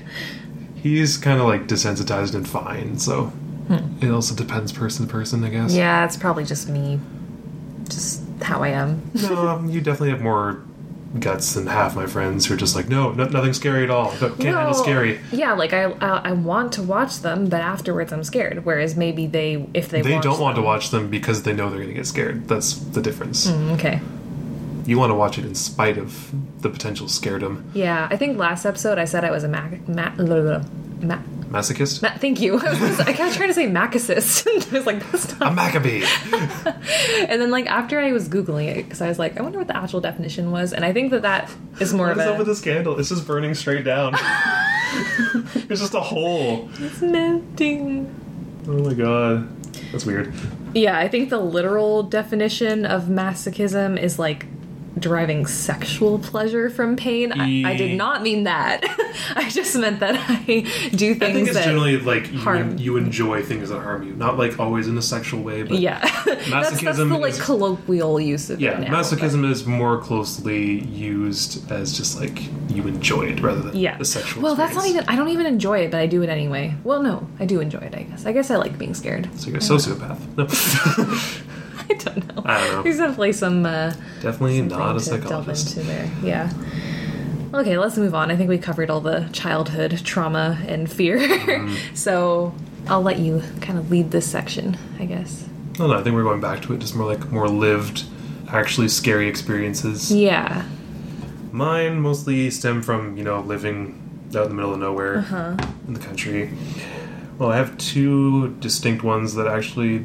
He's 0.88 1.18
kind 1.18 1.40
of 1.40 1.48
like 1.48 1.68
desensitized 1.68 2.34
and 2.36 2.48
fine. 2.48 2.98
So 3.00 3.32
it 4.02 4.10
also 4.10 4.34
depends 4.36 4.72
person 4.72 5.06
to 5.08 5.12
person, 5.12 5.44
I 5.44 5.50
guess. 5.50 5.72
Hmm. 5.72 5.78
Yeah, 5.78 6.06
it's 6.06 6.16
probably 6.18 6.46
just 6.46 6.70
me, 6.70 7.00
just 7.90 8.22
how 8.42 8.64
I 8.64 8.70
am. 8.70 9.02
No, 9.22 9.64
you 9.68 9.82
definitely 9.82 10.12
have 10.12 10.22
more 10.22 10.62
guts 11.20 11.54
than 11.54 11.68
half 11.68 11.96
my 11.96 12.06
friends 12.06 12.46
who 12.46 12.54
are 12.54 12.58
just 12.58 12.76
like, 12.76 12.90
no, 12.90 13.12
no 13.12 13.26
nothing 13.28 13.54
scary 13.54 13.84
at 13.84 13.90
all. 13.90 14.12
Can't 14.18 14.40
handle 14.42 14.74
scary. 14.74 15.20
Yeah, 15.32 15.54
like 15.54 15.74
I, 15.74 15.84
I 15.86 16.18
I 16.30 16.32
want 16.34 16.74
to 16.74 16.84
watch 16.84 17.20
them, 17.22 17.48
but 17.50 17.62
afterwards 17.62 18.12
I'm 18.14 18.24
scared. 18.24 18.66
Whereas 18.66 18.96
maybe 18.96 19.26
they, 19.26 19.66
if 19.74 19.90
they 19.90 20.02
They 20.02 20.20
don't 20.20 20.40
want 20.40 20.56
to 20.58 20.62
watch 20.62 20.90
them 20.92 21.10
because 21.10 21.44
they 21.44 21.54
know 21.54 21.70
they're 21.70 21.80
going 21.80 21.90
to 21.90 21.96
get 21.96 22.06
scared. 22.08 22.48
That's 22.48 22.74
the 22.76 23.02
difference. 23.02 23.48
Mm, 23.48 23.72
Okay. 23.76 24.02
You 24.88 24.98
want 24.98 25.12
to 25.12 25.16
watch 25.16 25.38
it 25.38 25.46
in 25.46 25.54
spite 25.54 25.98
of 26.00 26.32
the 26.62 26.70
potential 26.70 27.06
scaredom. 27.08 27.64
Yeah, 27.74 28.08
I 28.10 28.18
think 28.18 28.38
last 28.38 28.66
episode 28.66 28.98
I 28.98 29.06
said 29.06 29.24
I 29.24 29.30
was 29.32 29.44
a 29.44 29.48
mac, 29.48 29.88
ma, 29.88 30.10
blah, 30.12 30.26
blah, 30.26 30.42
blah, 30.60 30.64
ma, 31.02 31.20
Masochist? 31.50 32.02
ma, 32.02 32.10
thank 32.18 32.40
you. 32.42 32.58
I, 32.60 32.72
was, 32.82 33.00
I 33.02 33.14
kept 33.14 33.36
trying 33.36 33.50
to 33.50 33.54
say 33.54 33.68
macacist. 33.68 34.48
I 34.72 34.78
was 34.78 34.86
like, 34.86 35.00
that's 35.12 35.34
A 35.34 35.40
not. 35.40 35.54
Maccabee! 35.56 36.04
And 37.30 37.42
then 37.42 37.52
like 37.52 37.66
after 37.68 38.00
I 38.00 38.12
was 38.14 38.30
googling 38.30 38.68
it 38.70 38.84
because 38.86 39.02
I 39.02 39.10
was 39.10 39.20
like, 39.20 39.38
I 39.38 39.42
wonder 39.44 39.58
what 39.58 39.68
the 39.68 39.76
actual 39.76 40.00
definition 40.02 40.52
was, 40.52 40.72
and 40.72 40.86
I 40.86 40.94
think 40.94 41.12
that 41.12 41.22
that 41.24 41.52
is 41.82 41.94
more 41.94 42.08
What 42.08 42.14
of 42.14 42.20
is 42.20 42.26
up 42.28 42.38
with 42.38 42.48
a. 42.48 42.52
this 42.52 42.62
candle? 42.62 42.98
It's 43.00 43.10
just 43.10 43.28
burning 43.28 43.54
straight 43.56 43.84
down. 43.84 44.14
it's 45.70 45.82
just 45.82 45.94
a 45.94 46.00
hole. 46.02 46.70
It's 46.80 47.02
melting. 47.02 48.14
Oh 48.68 48.72
my 48.84 48.94
god. 48.94 49.50
That's 49.92 50.06
weird. 50.06 50.34
Yeah, 50.74 50.98
I 50.98 51.08
think 51.08 51.30
the 51.30 51.40
literal 51.40 52.04
definition 52.04 52.86
of 52.86 53.04
masochism 53.04 54.00
is 54.02 54.18
like 54.20 54.46
deriving 55.00 55.46
sexual 55.46 56.20
pleasure 56.20 56.70
from 56.70 56.96
pain. 56.96 57.32
I, 57.32 57.72
I 57.74 57.78
did 57.78 57.98
not 57.98 58.22
mean 58.22 58.44
that. 58.44 58.82
I 59.36 59.50
just 59.50 59.76
meant 59.78 60.00
that 60.00 60.16
I 60.30 60.44
do 60.92 61.16
things 61.16 61.20
that 61.20 61.30
I 61.30 61.34
think 61.34 61.48
it's 61.48 61.58
that. 61.58 61.66
generally 61.66 61.98
like 61.98 62.32
you, 62.32 62.40
harm. 62.40 62.78
you 62.78 62.98
enjoy 62.98 63.44
things 63.44 63.70
that 63.70 63.80
harm 63.82 64.04
you. 64.04 64.14
Not 64.16 64.38
like 64.38 64.60
always 64.60 64.88
in 64.88 64.98
a 64.98 65.02
sexual 65.02 65.42
way, 65.42 65.64
but 65.64 65.80
yeah, 65.80 66.00
that's, 66.26 66.50
that's 66.50 66.80
the 66.82 66.86
Masochism 66.88 67.20
like 67.20 67.34
is- 67.34 67.42
colloquial 67.42 68.20
use 68.20 68.50
of 68.50 68.60
yeah, 68.62 68.80
it 68.80 68.90
now. 68.90 69.02
masochism 69.02 69.50
is 69.50 69.66
more 69.66 70.00
closely 70.02 70.84
used 70.86 71.70
as 71.72 71.96
just 71.96 72.20
like 72.20 72.42
you 72.70 72.88
enjoy 72.88 73.24
it 73.28 73.42
rather 73.42 73.62
than 73.62 73.76
Yeah. 73.76 73.98
a 74.00 74.06
sexual 74.06 74.44
Well, 74.44 74.56
that's 74.56 74.76
not 74.76 74.86
even. 74.88 75.06
I 75.08 75.16
don't 75.16 75.30
even 75.30 75.46
enjoy 75.46 75.80
it, 75.80 75.92
but 75.92 76.00
I 76.00 76.08
do 76.08 76.22
it 76.24 76.30
anyway. 76.30 76.76
Well, 76.84 77.02
no, 77.02 77.28
I 77.40 77.46
do 77.46 77.60
enjoy 77.60 77.80
it. 77.80 77.96
I 77.96 78.04
guess. 78.04 78.26
I 78.26 78.32
guess 78.32 78.52
I 78.52 78.56
like 78.56 78.78
being 78.78 78.94
scared. 78.94 79.30
So 79.40 79.48
you're 79.50 79.58
a 79.58 79.62
sociopath. 79.62 80.20
No. 80.38 80.48
I 81.92 81.94
don't 81.96 82.36
know. 82.36 82.42
I 82.46 82.58
don't 82.60 82.72
know. 82.74 82.84
There's 82.84 82.98
definitely 82.98 83.34
some. 83.34 83.66
Uh, 83.66 83.94
Definitely 84.22 84.62
not 84.62 84.98
a 84.98 85.00
to 85.00 85.18
delve 85.20 85.50
into 85.50 85.80
there. 85.82 86.10
Yeah. 86.24 86.52
Okay, 87.54 87.78
let's 87.78 87.98
move 87.98 88.14
on. 88.14 88.30
I 88.30 88.36
think 88.36 88.50
we 88.50 88.58
covered 88.58 88.90
all 88.90 89.00
the 89.02 89.30
childhood 89.32 90.02
trauma 90.04 90.60
and 90.68 90.92
fear. 90.92 91.18
Mm-hmm. 91.18 91.76
so 91.96 92.54
I'll 92.88 93.02
let 93.02 93.20
you 93.20 93.42
kind 93.62 93.80
of 93.80 93.90
lead 93.90 94.12
this 94.12 94.30
section, 94.30 94.78
I 95.00 95.06
guess. 95.06 95.48
No, 95.80 95.88
no, 95.88 95.94
I 95.98 96.04
think 96.04 96.16
we're 96.16 96.24
going 96.24 96.42
back 96.42 96.62
to 96.64 96.74
it. 96.74 96.80
Just 96.80 96.96
more 96.96 97.08
like 97.08 97.32
more 97.32 97.48
lived, 97.48 98.04
actually 98.50 98.90
scary 98.90 99.28
experiences. 99.30 100.12
Yeah. 100.12 100.66
Mine 101.52 102.02
mostly 102.02 102.50
stem 102.52 102.82
from 102.82 103.16
you 103.18 103.24
know 103.24 103.40
living 103.42 104.04
out 104.36 104.44
in 104.44 104.50
the 104.50 104.56
middle 104.56 104.74
of 104.74 104.80
nowhere 104.80 105.20
Uh-huh. 105.20 105.56
in 105.88 105.94
the 105.94 106.00
country. 106.00 106.50
Well, 107.40 107.50
I 107.52 107.56
have 107.58 107.78
two 107.78 108.50
distinct 108.60 109.04
ones 109.04 109.36
that 109.36 109.48
actually 109.48 110.04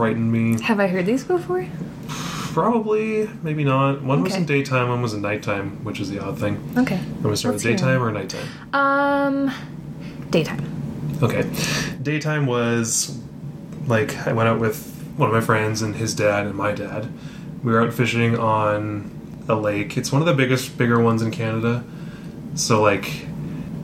frightened 0.00 0.32
me. 0.32 0.58
Have 0.62 0.80
I 0.80 0.86
heard 0.86 1.04
these 1.04 1.24
before? 1.24 1.66
Probably, 2.08 3.28
maybe 3.42 3.64
not. 3.64 4.02
One 4.02 4.22
was 4.22 4.34
in 4.34 4.46
daytime, 4.46 4.88
one 4.88 5.02
was 5.02 5.12
in 5.12 5.20
nighttime, 5.20 5.84
which 5.84 6.00
is 6.00 6.08
the 6.08 6.18
odd 6.18 6.38
thing. 6.38 6.56
Okay. 6.78 6.96
Want 6.96 7.24
to 7.24 7.36
start 7.36 7.54
with 7.54 7.62
Let's 7.62 7.82
daytime 7.82 8.02
or 8.02 8.10
nighttime? 8.10 8.48
Um, 8.72 9.52
daytime. 10.30 10.64
Okay. 11.22 11.42
Daytime 12.00 12.46
was 12.46 13.20
like 13.88 14.26
I 14.26 14.32
went 14.32 14.48
out 14.48 14.58
with 14.58 14.90
one 15.18 15.28
of 15.28 15.34
my 15.34 15.42
friends 15.42 15.82
and 15.82 15.94
his 15.94 16.14
dad 16.14 16.46
and 16.46 16.54
my 16.54 16.72
dad. 16.72 17.12
We 17.62 17.70
were 17.70 17.82
out 17.82 17.92
fishing 17.92 18.38
on 18.38 19.10
a 19.50 19.54
lake. 19.54 19.98
It's 19.98 20.10
one 20.10 20.22
of 20.22 20.26
the 20.26 20.32
biggest, 20.32 20.78
bigger 20.78 20.98
ones 20.98 21.20
in 21.20 21.30
Canada. 21.30 21.84
So 22.54 22.80
like, 22.80 23.26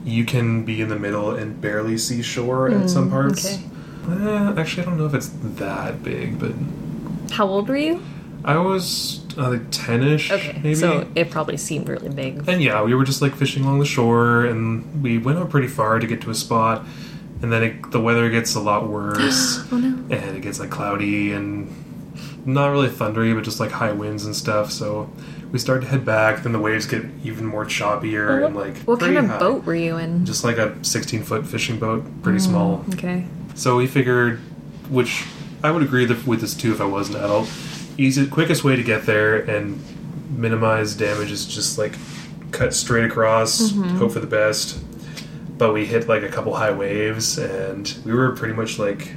you 0.03 0.25
can 0.25 0.65
be 0.65 0.81
in 0.81 0.89
the 0.89 0.97
middle 0.97 1.35
and 1.35 1.61
barely 1.61 1.99
see 1.99 2.23
shore 2.23 2.69
at 2.69 2.89
some 2.89 3.11
parts. 3.11 3.45
okay. 3.45 3.63
Uh, 4.07 4.53
actually, 4.57 4.83
I 4.83 4.85
don't 4.85 4.97
know 4.97 5.05
if 5.05 5.13
it's 5.13 5.29
that 5.59 6.03
big, 6.03 6.39
but 6.39 6.53
How 7.33 7.45
old 7.47 7.67
were 7.69 7.77
you? 7.77 8.01
I 8.45 8.57
was 8.57 9.25
uh, 9.37 9.49
like 9.49 9.63
ten-ish, 9.71 10.31
Okay, 10.31 10.53
maybe. 10.63 10.75
so 10.75 11.07
it 11.15 11.29
probably 11.29 11.57
seemed 11.57 11.89
really 11.89 12.09
big. 12.09 12.47
And 12.47 12.61
yeah, 12.61 12.81
we 12.83 12.95
were 12.95 13.03
just 13.03 13.21
like 13.21 13.35
fishing 13.35 13.63
along 13.63 13.79
the 13.79 13.85
shore, 13.85 14.45
and 14.45 15.03
we 15.03 15.17
went 15.17 15.37
out 15.39 15.49
pretty 15.49 15.67
far 15.67 15.99
to 15.99 16.07
get 16.07 16.21
to 16.21 16.29
a 16.29 16.35
spot, 16.35 16.85
and 17.41 17.51
then 17.51 17.63
it, 17.63 17.91
the 17.91 17.99
weather 17.99 18.29
gets 18.29 18.55
a 18.55 18.59
lot 18.61 18.87
worse, 18.87 19.59
Oh 19.71 19.77
no. 19.77 20.15
and 20.15 20.37
it 20.37 20.41
gets 20.41 20.59
like 20.59 20.69
cloudy 20.69 21.33
and 21.33 21.67
not 22.45 22.69
really 22.69 22.87
thundery, 22.87 23.35
but 23.35 23.43
just 23.43 23.59
like 23.59 23.71
high 23.71 23.91
winds 23.91 24.25
and 24.25 24.33
stuff. 24.33 24.71
So 24.71 25.09
we 25.51 25.59
start 25.59 25.81
to 25.81 25.87
head 25.87 26.05
back. 26.05 26.43
Then 26.43 26.53
the 26.53 26.59
waves 26.59 26.85
get 26.85 27.03
even 27.25 27.45
more 27.45 27.65
choppier 27.65 28.45
and 28.45 28.55
like 28.55 28.77
what 28.83 29.01
kind 29.01 29.17
of 29.17 29.25
high. 29.27 29.39
boat 29.39 29.65
were 29.65 29.75
you 29.75 29.97
in? 29.97 30.25
Just 30.25 30.45
like 30.45 30.57
a 30.57 30.81
16 30.83 31.23
foot 31.23 31.45
fishing 31.45 31.77
boat, 31.77 32.05
pretty 32.23 32.39
Mm. 32.39 32.41
small. 32.45 32.85
Okay. 32.93 33.25
So 33.57 33.75
we 33.75 33.87
figured, 33.87 34.37
which 34.89 35.25
I 35.63 35.71
would 35.71 35.81
agree 35.81 36.05
with 36.05 36.41
this 36.41 36.53
too 36.53 36.73
if 36.73 36.79
I 36.79 36.85
was 36.85 37.09
an 37.09 37.15
adult, 37.15 37.49
easy 37.97 38.27
quickest 38.27 38.63
way 38.63 38.75
to 38.75 38.83
get 38.83 39.07
there 39.07 39.37
and 39.37 39.83
minimize 40.29 40.93
damage 40.93 41.31
is 41.31 41.45
just 41.45 41.79
like 41.79 41.95
cut 42.51 42.75
straight 42.75 43.05
across, 43.05 43.71
mm-hmm. 43.71 43.97
hope 43.97 44.11
for 44.11 44.19
the 44.19 44.27
best. 44.27 44.79
But 45.57 45.73
we 45.73 45.87
hit 45.87 46.07
like 46.07 46.21
a 46.21 46.29
couple 46.29 46.55
high 46.55 46.71
waves 46.71 47.39
and 47.39 47.91
we 48.05 48.13
were 48.13 48.31
pretty 48.33 48.53
much 48.53 48.77
like 48.77 49.11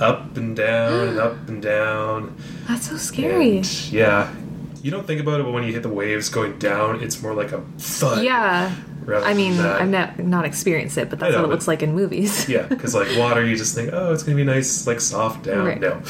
up 0.00 0.36
and 0.36 0.56
down 0.56 1.08
and 1.08 1.18
up 1.20 1.48
and 1.48 1.62
down. 1.62 2.36
That's 2.66 2.88
so 2.88 2.96
scary. 2.96 3.58
And, 3.58 3.92
yeah. 3.92 4.34
You 4.84 4.90
don't 4.90 5.06
think 5.06 5.18
about 5.18 5.40
it, 5.40 5.44
but 5.44 5.52
when 5.52 5.64
you 5.64 5.72
hit 5.72 5.82
the 5.82 5.88
waves 5.88 6.28
going 6.28 6.58
down, 6.58 7.02
it's 7.02 7.22
more 7.22 7.32
like 7.32 7.52
a 7.52 7.62
thud. 7.78 8.22
Yeah. 8.22 8.70
I 9.08 9.32
mean. 9.32 9.58
I've 9.58 9.88
not 9.88 10.18
not 10.18 10.44
experienced 10.44 10.98
it, 10.98 11.08
but 11.08 11.18
that's 11.18 11.32
know, 11.32 11.38
what 11.40 11.46
it 11.46 11.52
looks 11.52 11.66
like 11.66 11.82
in 11.82 11.94
movies. 11.94 12.46
Yeah, 12.50 12.66
because 12.66 12.94
like 12.94 13.08
water, 13.16 13.42
you 13.42 13.56
just 13.56 13.74
think, 13.74 13.94
oh, 13.94 14.12
it's 14.12 14.22
gonna 14.22 14.36
be 14.36 14.44
nice, 14.44 14.86
like 14.86 15.00
soft 15.00 15.44
down. 15.44 15.64
Right. 15.64 15.80
No. 15.80 16.02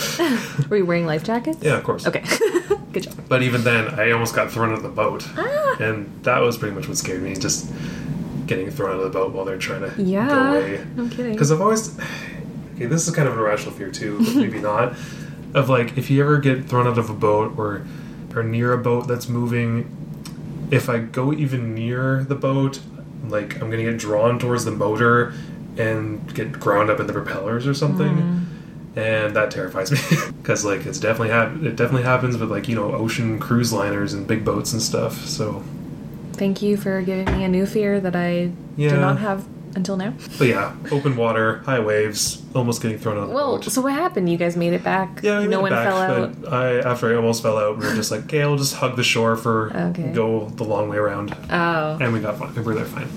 were 0.69 0.79
you 0.79 0.87
wearing 0.87 1.07
life 1.07 1.23
jackets? 1.23 1.59
Yeah, 1.63 1.77
of 1.77 1.85
course. 1.85 2.05
Okay. 2.05 2.25
Good 2.93 3.05
job. 3.05 3.15
But 3.29 3.43
even 3.43 3.63
then, 3.63 3.87
I 3.95 4.11
almost 4.11 4.35
got 4.35 4.51
thrown 4.51 4.71
out 4.71 4.79
of 4.79 4.83
the 4.83 4.89
boat, 4.89 5.25
Ah. 5.37 5.77
and 5.79 6.11
that 6.25 6.41
was 6.41 6.59
pretty 6.59 6.75
much 6.75 6.89
what 6.89 6.97
scared 6.97 7.23
me. 7.23 7.37
Just 7.37 7.73
getting 8.47 8.69
thrown 8.73 8.91
out 8.91 8.97
of 8.97 9.05
the 9.05 9.17
boat 9.17 9.33
while 9.33 9.45
they're 9.45 9.57
trying 9.57 9.83
to 9.89 10.03
Yeah. 10.03 10.27
go 10.29 10.59
away. 10.59 10.85
No 10.97 11.09
kidding. 11.09 11.31
Because 11.33 11.53
I've 11.53 11.61
always, 11.61 11.97
okay, 12.75 12.87
this 12.87 13.07
is 13.07 13.15
kind 13.15 13.29
of 13.29 13.35
an 13.35 13.39
irrational 13.41 13.73
fear 13.73 13.93
too, 13.93 14.19
but 14.19 14.35
maybe 14.35 14.59
not. 14.61 14.95
Of 15.55 15.69
like, 15.69 15.97
if 15.97 16.11
you 16.11 16.21
ever 16.25 16.39
get 16.39 16.65
thrown 16.65 16.89
out 16.89 16.99
of 16.99 17.09
a 17.09 17.15
boat 17.15 17.55
or 17.57 17.87
or 18.35 18.43
near 18.43 18.73
a 18.73 18.79
boat 18.79 19.07
that's 19.09 19.29
moving, 19.29 19.89
if 20.71 20.89
I 20.89 20.99
go 20.99 21.33
even 21.33 21.75
near 21.75 22.25
the 22.25 22.35
boat, 22.35 22.81
like 23.29 23.55
I'm 23.61 23.71
gonna 23.71 23.83
get 23.85 23.99
drawn 23.99 24.39
towards 24.39 24.65
the 24.65 24.71
motor 24.71 25.33
and 25.77 26.33
get 26.35 26.53
ground 26.53 26.91
up 26.91 27.01
in 27.01 27.07
the 27.07 27.13
propellers 27.13 27.67
or 27.67 27.75
something. 27.75 28.17
Hmm. 28.17 28.41
And 28.99 29.35
that 29.35 29.51
terrifies 29.51 29.91
me 29.91 29.99
because, 30.43 30.65
like, 30.65 30.87
it's 30.87 31.01
definitely 31.01 31.31
hap- 31.31 31.57
it 31.63 31.75
definitely 31.75 32.05
happens 32.05 32.37
with 32.37 32.51
like 32.51 32.69
you 32.69 32.77
know 32.77 32.93
ocean 32.93 33.39
cruise 33.41 33.73
liners 33.73 34.13
and 34.15 34.27
big 34.27 34.45
boats 34.45 34.73
and 34.73 34.81
stuff. 34.81 35.25
So 35.27 35.63
Thank 36.35 36.63
you 36.63 36.77
for 36.77 37.01
giving 37.03 37.27
me 37.37 37.45
a 37.45 37.49
new 37.49 37.65
fear 37.67 38.01
that 38.01 38.15
I 38.17 38.51
Yeah. 38.77 38.91
did 38.91 39.01
not 39.01 39.19
have 39.19 39.47
until 39.77 39.97
now. 39.97 40.13
But 40.39 40.49
yeah, 40.49 40.75
open 40.93 41.17
water, 41.17 41.59
high 41.67 41.81
waves, 41.81 42.43
almost 42.55 42.81
getting 42.83 42.99
thrown 42.99 43.17
out 43.17 43.25
of 43.25 43.29
the 43.31 43.35
Well, 43.35 43.57
boat. 43.57 43.65
so 43.65 43.81
what 43.83 43.93
happened? 43.93 44.29
You 44.31 44.37
guys 44.37 44.57
made 44.57 44.73
it 44.73 44.83
back. 44.85 45.21
yeah, 45.23 45.41
we 45.41 45.45
no 45.47 45.57
made 45.63 45.63
one 45.63 45.73
it 45.73 45.77
back, 45.77 45.89
fell 45.89 45.99
out. 45.99 46.43
but 46.43 46.53
I 46.53 46.79
after 46.81 47.13
I 47.13 47.17
almost 47.17 47.43
fell 47.43 47.59
out, 47.59 47.79
we 47.79 47.87
were 47.87 47.95
just 47.95 48.11
like, 48.11 48.25
okay, 48.25 48.43
I'll 48.43 48.57
just 48.57 48.75
hug 48.77 48.97
the 48.97 49.05
shore 49.05 49.37
for 49.37 49.75
Okay. 49.77 50.13
go 50.13 50.49
the 50.51 50.65
long 50.65 50.89
way 50.89 50.97
around, 50.97 51.37
Oh, 51.51 51.99
and 52.01 52.13
we 52.13 52.21
got 52.21 52.39
fine. 52.39 52.55
We 52.55 52.63
were 52.63 52.75
there 52.75 52.85
fine. 52.85 53.09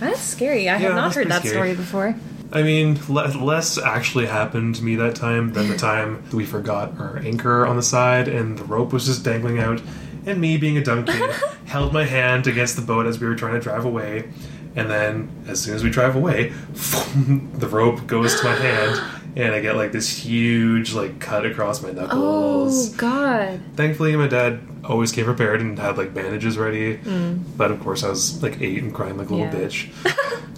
that's 0.00 0.20
scary. 0.20 0.68
I 0.68 0.74
Yeah, 0.74 0.78
have 0.78 0.94
not 0.94 1.14
heard 1.14 1.28
that 1.28 1.40
scary. 1.40 1.54
story 1.54 1.74
before. 1.74 2.14
I 2.54 2.62
mean, 2.62 2.98
less 3.08 3.78
actually 3.78 4.26
happened 4.26 4.74
to 4.74 4.84
me 4.84 4.96
that 4.96 5.14
time 5.14 5.52
than 5.54 5.68
the 5.68 5.76
time 5.90 6.22
we 6.34 6.44
forgot 6.44 6.92
our 7.00 7.18
anchor 7.24 7.66
on 7.66 7.76
the 7.76 7.82
side 7.82 8.28
and 8.28 8.58
the 8.58 8.64
rope 8.64 8.92
was 8.92 9.06
just 9.06 9.24
dangling 9.24 9.58
out, 9.58 9.80
and 10.26 10.38
me 10.40 10.58
being 10.58 10.76
a 10.76 10.84
dumb 10.84 11.04
kid 11.06 11.30
held 11.64 11.92
my 11.94 12.04
hand 12.04 12.46
against 12.46 12.76
the 12.76 12.82
boat 12.82 13.06
as 13.06 13.18
we 13.20 13.26
were 13.26 13.34
trying 13.34 13.54
to 13.54 13.60
drive 13.60 13.84
away, 13.86 14.28
and 14.76 14.90
then 14.90 15.44
as 15.48 15.60
soon 15.60 15.74
as 15.74 15.82
we 15.84 15.90
drive 15.90 16.16
away, 16.16 16.48
the 16.74 17.68
rope 17.70 18.06
goes 18.06 18.38
to 18.40 18.44
my 18.44 18.54
hand. 18.54 19.00
And 19.34 19.54
I 19.54 19.60
get 19.60 19.76
like 19.76 19.92
this 19.92 20.10
huge 20.10 20.92
like 20.92 21.18
cut 21.18 21.46
across 21.46 21.82
my 21.82 21.90
knuckles. 21.90 22.92
Oh. 22.92 22.96
God. 22.98 23.60
Thankfully, 23.76 24.14
my 24.14 24.28
dad 24.28 24.60
always 24.84 25.10
came 25.10 25.24
prepared 25.24 25.62
and 25.62 25.78
had 25.78 25.96
like 25.96 26.12
bandages 26.12 26.58
ready. 26.58 26.98
Mm. 26.98 27.42
But 27.56 27.70
of 27.70 27.80
course, 27.80 28.04
I 28.04 28.10
was 28.10 28.42
like 28.42 28.60
eight 28.60 28.82
and 28.82 28.92
crying 28.94 29.16
like 29.16 29.30
a 29.30 29.34
little 29.34 29.46
Yeah. 29.46 29.66
bitch. 29.68 29.88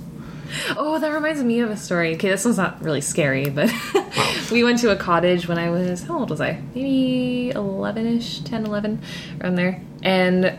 Oh, 0.77 0.99
that 1.01 1.09
reminds 1.11 1.43
me 1.43 1.61
of 1.61 1.71
a 1.71 1.77
story. 1.77 2.15
Okay, 2.15 2.29
this 2.31 2.45
one's 2.45 2.57
not 2.57 2.81
really 2.83 3.01
scary, 3.01 3.51
but 3.51 3.71
we 4.53 4.63
went 4.63 4.79
to 4.81 4.91
a 4.93 4.97
cottage 4.97 5.49
when 5.49 5.59
I 5.59 5.69
was, 5.69 6.05
how 6.05 6.21
old 6.21 6.31
was 6.31 6.41
I? 6.41 6.63
Maybe 6.75 7.51
11 7.51 8.07
ish, 8.07 8.41
10, 8.41 8.65
11, 8.65 9.03
around 9.41 9.57
there. 9.57 9.83
And 10.03 10.57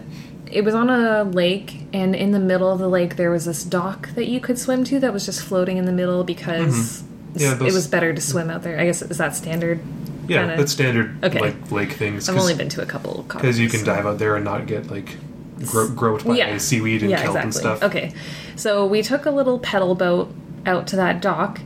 it 0.51 0.63
was 0.63 0.73
on 0.75 0.89
a 0.89 1.23
lake, 1.23 1.87
and 1.93 2.15
in 2.15 2.31
the 2.31 2.39
middle 2.39 2.71
of 2.71 2.79
the 2.79 2.87
lake, 2.87 3.15
there 3.15 3.31
was 3.31 3.45
this 3.45 3.63
dock 3.63 4.09
that 4.15 4.27
you 4.27 4.39
could 4.39 4.57
swim 4.59 4.83
to 4.85 4.99
that 4.99 5.11
was 5.13 5.25
just 5.25 5.43
floating 5.43 5.77
in 5.77 5.85
the 5.85 5.91
middle 5.91 6.23
because 6.23 7.01
Mm-hmm. 7.01 7.11
Yeah, 7.37 7.55
it 7.55 7.73
was 7.73 7.85
better 7.87 8.13
to 8.13 8.21
swim 8.21 8.49
out 8.49 8.63
there. 8.63 8.79
I 8.79 8.85
guess, 8.85 9.01
is 9.01 9.17
that 9.17 9.35
standard? 9.35 9.81
Yeah, 10.25 10.39
Kinda- 10.43 10.55
that's 10.55 10.71
standard 10.71 11.21
Okay. 11.21 11.39
like 11.41 11.69
lake 11.69 11.91
things. 11.91 12.29
I've 12.29 12.37
only 12.37 12.55
been 12.55 12.69
to 12.69 12.81
a 12.81 12.85
couple 12.85 13.23
because 13.27 13.59
you 13.59 13.67
can 13.67 13.83
dive 13.83 14.05
out 14.05 14.19
there 14.19 14.37
and 14.37 14.45
not 14.45 14.67
get 14.67 14.89
like 14.89 15.17
gro- 15.65 15.89
groped 15.89 16.25
by 16.25 16.37
Yeah. 16.37 16.57
seaweed 16.57 17.01
and 17.01 17.11
yeah, 17.11 17.17
kelp 17.23 17.35
exactly. 17.35 17.43
and 17.43 17.53
stuff. 17.53 17.83
Okay, 17.83 18.13
so 18.55 18.85
we 18.85 19.01
took 19.03 19.25
a 19.25 19.31
little 19.31 19.59
pedal 19.59 19.95
boat 19.95 20.33
out 20.65 20.87
to 20.87 20.95
that 20.95 21.21
dock. 21.21 21.59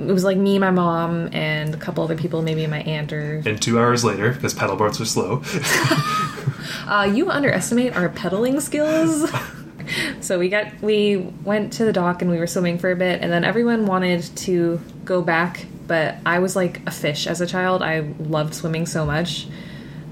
It 0.00 0.06
was 0.12 0.24
like 0.24 0.36
me, 0.36 0.58
my 0.58 0.72
mom, 0.72 1.28
and 1.32 1.74
a 1.74 1.78
couple 1.78 2.02
other 2.02 2.16
people, 2.16 2.42
maybe 2.42 2.66
my 2.66 2.80
aunt 2.80 3.12
or. 3.12 3.40
And 3.46 3.62
two 3.62 3.78
hours 3.78 4.02
later, 4.04 4.32
because 4.32 4.52
pedal 4.52 4.74
boats 4.74 5.00
are 5.00 5.04
slow, 5.04 5.42
Uh, 6.88 7.04
you 7.04 7.30
underestimate 7.30 7.94
our 7.96 8.08
pedaling 8.08 8.60
skills. 8.60 9.30
so 10.20 10.38
we 10.38 10.48
got 10.48 10.80
we 10.80 11.16
went 11.44 11.72
to 11.74 11.84
the 11.84 11.92
dock 11.92 12.22
and 12.22 12.30
we 12.30 12.38
were 12.38 12.46
swimming 12.46 12.78
for 12.78 12.90
a 12.90 12.96
bit, 12.96 13.20
and 13.20 13.30
then 13.30 13.44
everyone 13.44 13.84
wanted 13.86 14.22
to 14.36 14.80
go 15.04 15.20
back, 15.22 15.66
but 15.86 16.16
I 16.24 16.38
was 16.38 16.56
like 16.56 16.80
a 16.86 16.90
fish 16.90 17.26
as 17.26 17.40
a 17.40 17.46
child. 17.46 17.82
I 17.82 18.00
loved 18.18 18.54
swimming 18.54 18.86
so 18.86 19.04
much. 19.04 19.48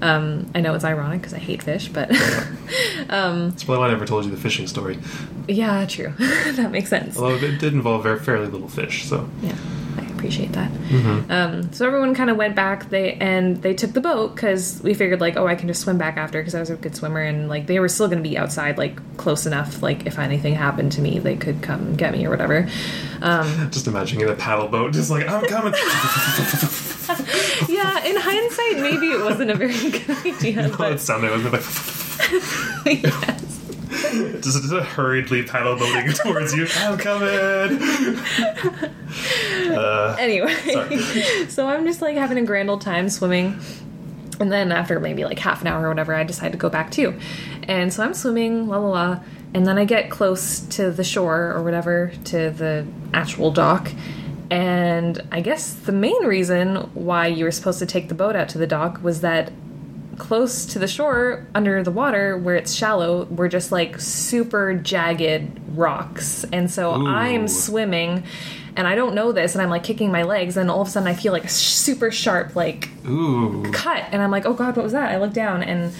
Um, 0.01 0.51
I 0.53 0.61
know 0.61 0.75
it's 0.75 0.83
ironic 0.83 1.21
because 1.21 1.33
I 1.33 1.39
hate 1.39 1.63
fish, 1.63 1.87
but 1.89 2.09
that's 3.07 3.63
probably 3.63 3.79
why 3.79 3.87
I 3.87 3.91
never 3.91 4.05
told 4.05 4.25
you 4.25 4.31
the 4.31 4.37
fishing 4.37 4.67
story. 4.67 4.99
yeah, 5.47 5.85
true. 5.87 6.13
that 6.17 6.69
makes 6.71 6.89
sense. 6.89 7.17
Although 7.17 7.35
it 7.35 7.57
did 7.59 7.73
involve 7.73 8.03
very 8.03 8.19
fairly 8.19 8.47
little 8.47 8.69
fish, 8.69 9.05
so 9.05 9.27
Yeah, 9.41 9.55
appreciate 10.17 10.51
that. 10.53 10.71
Um, 11.29 11.71
so 11.71 11.85
everyone 11.85 12.15
kind 12.15 12.29
of 12.29 12.37
went 12.37 12.55
back. 12.55 12.89
They 12.89 13.13
and 13.13 13.61
they 13.61 13.73
took 13.73 13.93
the 13.93 14.01
boat 14.01 14.35
because 14.35 14.81
we 14.83 14.93
figured 14.93 15.21
like, 15.21 15.37
oh, 15.37 15.47
I 15.47 15.55
can 15.55 15.67
just 15.67 15.81
swim 15.81 15.97
back 15.97 16.17
after 16.17 16.39
because 16.39 16.55
I 16.55 16.59
was 16.59 16.69
a 16.69 16.75
good 16.75 16.95
swimmer, 16.95 17.21
and 17.21 17.47
like 17.49 17.67
they 17.67 17.79
were 17.79 17.89
still 17.89 18.07
going 18.07 18.21
to 18.23 18.27
be 18.29 18.37
outside, 18.37 18.77
like 18.77 19.17
close 19.17 19.45
enough. 19.45 19.81
Like 19.81 20.05
if 20.05 20.19
anything 20.19 20.55
happened 20.55 20.91
to 20.93 21.01
me, 21.01 21.19
they 21.19 21.35
could 21.35 21.61
come 21.61 21.95
get 21.95 22.11
me 22.13 22.25
or 22.25 22.29
whatever. 22.29 22.67
Um, 23.21 23.69
just 23.71 23.87
imagining 23.87 24.27
a 24.29 24.33
paddle 24.35 24.67
boat, 24.67 24.93
just 24.93 25.09
like 25.09 25.27
I'm 25.27 25.45
coming. 25.45 25.73
yeah, 27.69 28.05
in 28.05 28.15
hindsight, 28.17 28.79
maybe 28.81 29.07
it 29.07 29.23
wasn't 29.23 29.51
a 29.51 29.55
very 29.55 29.73
good 29.91 30.09
idea. 30.25 30.67
It 30.67 30.77
But 30.77 30.99
sounded 30.99 31.31
like, 31.51 31.61
yes. 33.03 33.46
just, 34.41 34.63
just 34.63 34.73
hurriedly 34.73 35.43
paddle 35.43 35.75
boating 35.75 36.11
towards 36.13 36.53
you. 36.55 36.67
I'm 36.77 36.97
coming. 36.97 37.79
Uh, 39.67 40.15
anyway, 40.19 40.53
Sorry. 40.53 40.97
so 41.47 41.67
I'm 41.67 41.85
just 41.85 42.01
like 42.01 42.15
having 42.15 42.37
a 42.37 42.45
grand 42.45 42.69
old 42.69 42.81
time 42.81 43.09
swimming. 43.09 43.59
And 44.39 44.51
then 44.51 44.71
after 44.71 44.99
maybe 44.99 45.23
like 45.25 45.39
half 45.39 45.61
an 45.61 45.67
hour 45.67 45.85
or 45.85 45.89
whatever, 45.89 46.13
I 46.13 46.23
decide 46.23 46.51
to 46.51 46.57
go 46.57 46.69
back 46.69 46.91
too. 46.91 47.17
And 47.63 47.91
so 47.91 48.03
I'm 48.03 48.13
swimming, 48.13 48.67
la 48.67 48.77
la 48.77 48.89
la. 48.89 49.19
And 49.53 49.65
then 49.65 49.77
I 49.77 49.85
get 49.85 50.09
close 50.09 50.59
to 50.59 50.91
the 50.91 51.03
shore 51.03 51.53
or 51.53 51.63
whatever, 51.63 52.11
to 52.25 52.49
the 52.51 52.85
actual 53.13 53.51
dock. 53.51 53.91
And 54.49 55.21
I 55.31 55.41
guess 55.41 55.73
the 55.73 55.91
main 55.91 56.23
reason 56.25 56.75
why 56.93 57.27
you 57.27 57.45
were 57.45 57.51
supposed 57.51 57.79
to 57.79 57.85
take 57.85 58.09
the 58.09 58.15
boat 58.15 58.35
out 58.35 58.49
to 58.49 58.57
the 58.57 58.67
dock 58.67 59.01
was 59.03 59.21
that 59.21 59.51
close 60.17 60.65
to 60.67 60.79
the 60.79 60.87
shore, 60.87 61.45
under 61.53 61.83
the 61.83 61.91
water, 61.91 62.37
where 62.37 62.55
it's 62.55 62.73
shallow, 62.73 63.25
were 63.25 63.47
just 63.47 63.71
like 63.71 63.99
super 63.99 64.73
jagged 64.73 65.59
rocks. 65.75 66.45
And 66.51 66.69
so 66.69 66.95
Ooh. 66.95 67.07
I'm 67.07 67.47
swimming 67.47 68.23
and 68.77 68.87
I 68.87 68.93
don't 68.93 69.15
know 69.15 69.31
this, 69.31 69.55
and 69.55 69.61
I'm 69.61 69.71
like 69.71 69.83
kicking 69.83 70.11
my 70.11 70.21
legs, 70.21 70.55
and 70.55 70.69
all 70.69 70.81
of 70.81 70.87
a 70.87 70.91
sudden 70.91 71.07
I 71.07 71.15
feel 71.15 71.33
like 71.33 71.45
a 71.45 71.49
super 71.49 72.11
sharp 72.11 72.55
like 72.55 72.89
ooh. 73.07 73.63
cut, 73.71 74.05
and 74.11 74.21
I'm 74.21 74.29
like, 74.29 74.45
oh 74.45 74.53
god, 74.53 74.75
what 74.75 74.83
was 74.83 74.91
that? 74.91 75.11
I 75.11 75.17
look 75.17 75.33
down, 75.33 75.63
and 75.63 75.91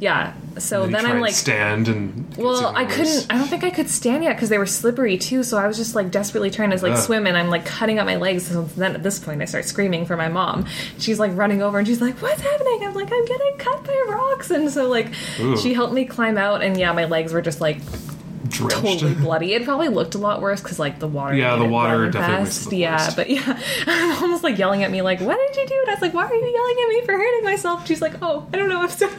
yeah, 0.00 0.34
so 0.58 0.84
you 0.84 0.92
then 0.92 1.06
I'm 1.06 1.20
like, 1.20 1.34
stand 1.34 1.88
and. 1.88 2.36
well, 2.36 2.74
I 2.74 2.84
couldn't. 2.84 3.26
I 3.30 3.38
don't 3.38 3.48
think 3.48 3.64
I 3.64 3.70
could 3.70 3.88
stand 3.88 4.24
yet 4.24 4.36
because 4.36 4.48
they 4.48 4.58
were 4.58 4.66
slippery 4.66 5.16
too. 5.18 5.42
So 5.42 5.58
I 5.58 5.66
was 5.66 5.76
just 5.76 5.94
like 5.94 6.10
desperately 6.10 6.50
trying 6.50 6.70
to 6.70 6.76
like 6.82 6.92
Ugh. 6.92 6.98
swim, 6.98 7.26
and 7.26 7.36
I'm 7.36 7.48
like 7.48 7.64
cutting 7.64 7.98
up 7.98 8.06
my 8.06 8.16
legs. 8.16 8.46
So 8.46 8.62
then 8.76 8.94
at 8.94 9.02
this 9.02 9.18
point, 9.18 9.42
I 9.42 9.46
start 9.46 9.64
screaming 9.64 10.06
for 10.06 10.16
my 10.16 10.28
mom. 10.28 10.66
She's 10.98 11.18
like 11.18 11.36
running 11.36 11.62
over, 11.62 11.78
and 11.78 11.86
she's 11.86 12.00
like, 12.00 12.20
"What's 12.20 12.40
happening?" 12.42 12.80
I'm 12.84 12.94
like, 12.94 13.10
"I'm 13.12 13.24
getting 13.24 13.56
cut 13.58 13.84
by 13.84 14.04
rocks," 14.08 14.50
and 14.50 14.70
so 14.70 14.88
like 14.88 15.12
Ooh. 15.40 15.56
she 15.56 15.74
helped 15.74 15.94
me 15.94 16.04
climb 16.04 16.36
out, 16.36 16.62
and 16.62 16.78
yeah, 16.78 16.92
my 16.92 17.04
legs 17.04 17.32
were 17.32 17.42
just 17.42 17.60
like 17.60 17.78
Drenched. 18.48 18.76
totally 19.00 19.14
bloody. 19.20 19.52
It 19.54 19.64
probably 19.64 19.88
looked 19.88 20.14
a 20.14 20.18
lot 20.18 20.40
worse 20.40 20.60
because 20.62 20.78
like 20.78 20.98
the 20.98 21.08
water. 21.08 21.34
Yeah, 21.36 21.56
the 21.56 21.64
water 21.64 22.10
definitely 22.10 22.44
makes 22.44 22.58
fast. 22.58 22.66
it 22.66 22.70
look 22.70 22.78
Yeah, 22.80 23.10
but 23.16 23.30
yeah, 23.30 23.62
I'm 23.86 24.22
almost 24.22 24.42
like 24.44 24.58
yelling 24.58 24.82
at 24.82 24.90
me 24.90 25.02
like, 25.02 25.20
"What 25.20 25.38
did 25.38 25.56
you 25.60 25.66
do?" 25.66 25.74
And 25.80 25.90
I 25.90 25.94
was 25.94 26.02
like, 26.02 26.14
"Why 26.14 26.24
are 26.26 26.34
you 26.34 26.46
yelling 26.46 26.76
at 26.82 26.88
me 26.88 27.00
for 27.06 27.12
hurting 27.12 27.44
myself?" 27.44 27.86
She's 27.86 28.00
like, 28.02 28.14
"Oh, 28.22 28.46
I 28.52 28.56
don't 28.56 28.68
know. 28.68 28.82
I'm 28.82 28.88
sorry." 28.88 29.12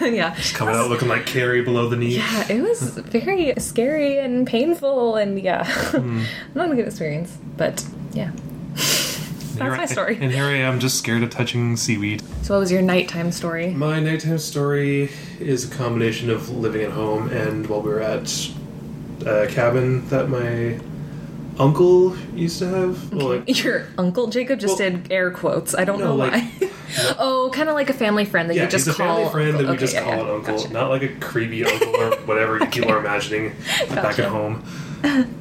and 0.00 0.14
yeah, 0.20 0.36
Coming 0.54 0.74
out 0.74 0.88
looking 0.88 1.08
like 1.08 1.26
Carrie 1.26 1.62
below 1.62 1.88
the 1.88 1.96
knee. 1.96 2.16
yeah, 2.16 2.46
it 2.50 2.62
was 2.62 2.80
very 2.98 3.52
scary 3.58 4.18
and 4.18 4.46
painful, 4.46 5.16
and 5.16 5.40
yeah, 5.40 5.64
Hmm. 5.90 6.22
not 6.54 6.70
a 6.70 6.74
good 6.74 6.86
experience. 6.86 7.36
But 7.56 7.84
yeah, 8.12 8.30
that's 8.74 9.60
I- 9.60 9.76
my 9.76 9.86
story. 9.86 10.18
And 10.20 10.32
here 10.32 10.44
I 10.44 10.56
am, 10.56 10.80
just 10.80 10.98
scared 10.98 11.22
of 11.22 11.30
touching 11.30 11.76
seaweed. 11.76 12.22
So, 12.50 12.56
what 12.56 12.62
was 12.62 12.72
your 12.72 12.82
nighttime 12.82 13.30
story? 13.30 13.70
My 13.70 14.00
nighttime 14.00 14.38
story 14.38 15.08
is 15.38 15.70
a 15.70 15.72
combination 15.72 16.30
of 16.30 16.50
living 16.50 16.82
at 16.82 16.90
home 16.90 17.30
and 17.30 17.64
while 17.68 17.80
we 17.80 17.90
were 17.90 18.00
at 18.00 18.50
a 19.24 19.46
cabin 19.46 20.08
that 20.08 20.28
my 20.28 20.80
uncle 21.60 22.16
used 22.34 22.58
to 22.58 22.66
have. 22.66 23.14
Well, 23.14 23.36
like, 23.36 23.62
Your 23.62 23.86
uncle 23.96 24.26
Jacob 24.26 24.58
just 24.58 24.80
Well, 24.80 24.90
did 24.90 25.12
air 25.12 25.30
quotes. 25.30 25.76
I 25.76 25.84
don't 25.84 26.00
no, 26.00 26.06
know 26.06 26.16
like- 26.16 26.32
why. 26.32 26.70
oh, 27.20 27.52
kind 27.54 27.68
of 27.68 27.76
like 27.76 27.88
a 27.88 27.92
family 27.92 28.24
friend 28.24 28.50
that 28.50 28.56
yeah, 28.56 28.64
you 28.64 28.68
just 28.68 28.86
he's 28.86 28.94
a 28.96 28.98
call 28.98 29.18
family 29.18 29.30
friend 29.30 29.54
that 29.54 29.62
we 29.66 29.68
Okay, 29.68 29.78
just 29.78 29.94
yeah, 29.94 30.02
call 30.02 30.16
yeah, 30.16 30.20
an 30.24 30.30
uncle, 30.30 30.56
gotcha. 30.56 30.72
not 30.72 30.90
like 30.90 31.02
a 31.02 31.14
creepy 31.20 31.64
uncle 31.72 31.94
or 31.94 32.16
whatever 32.22 32.58
people 32.66 32.90
are 32.90 32.98
imagining 32.98 33.54
back 33.90 34.18
at 34.18 34.28
home. 34.28 34.64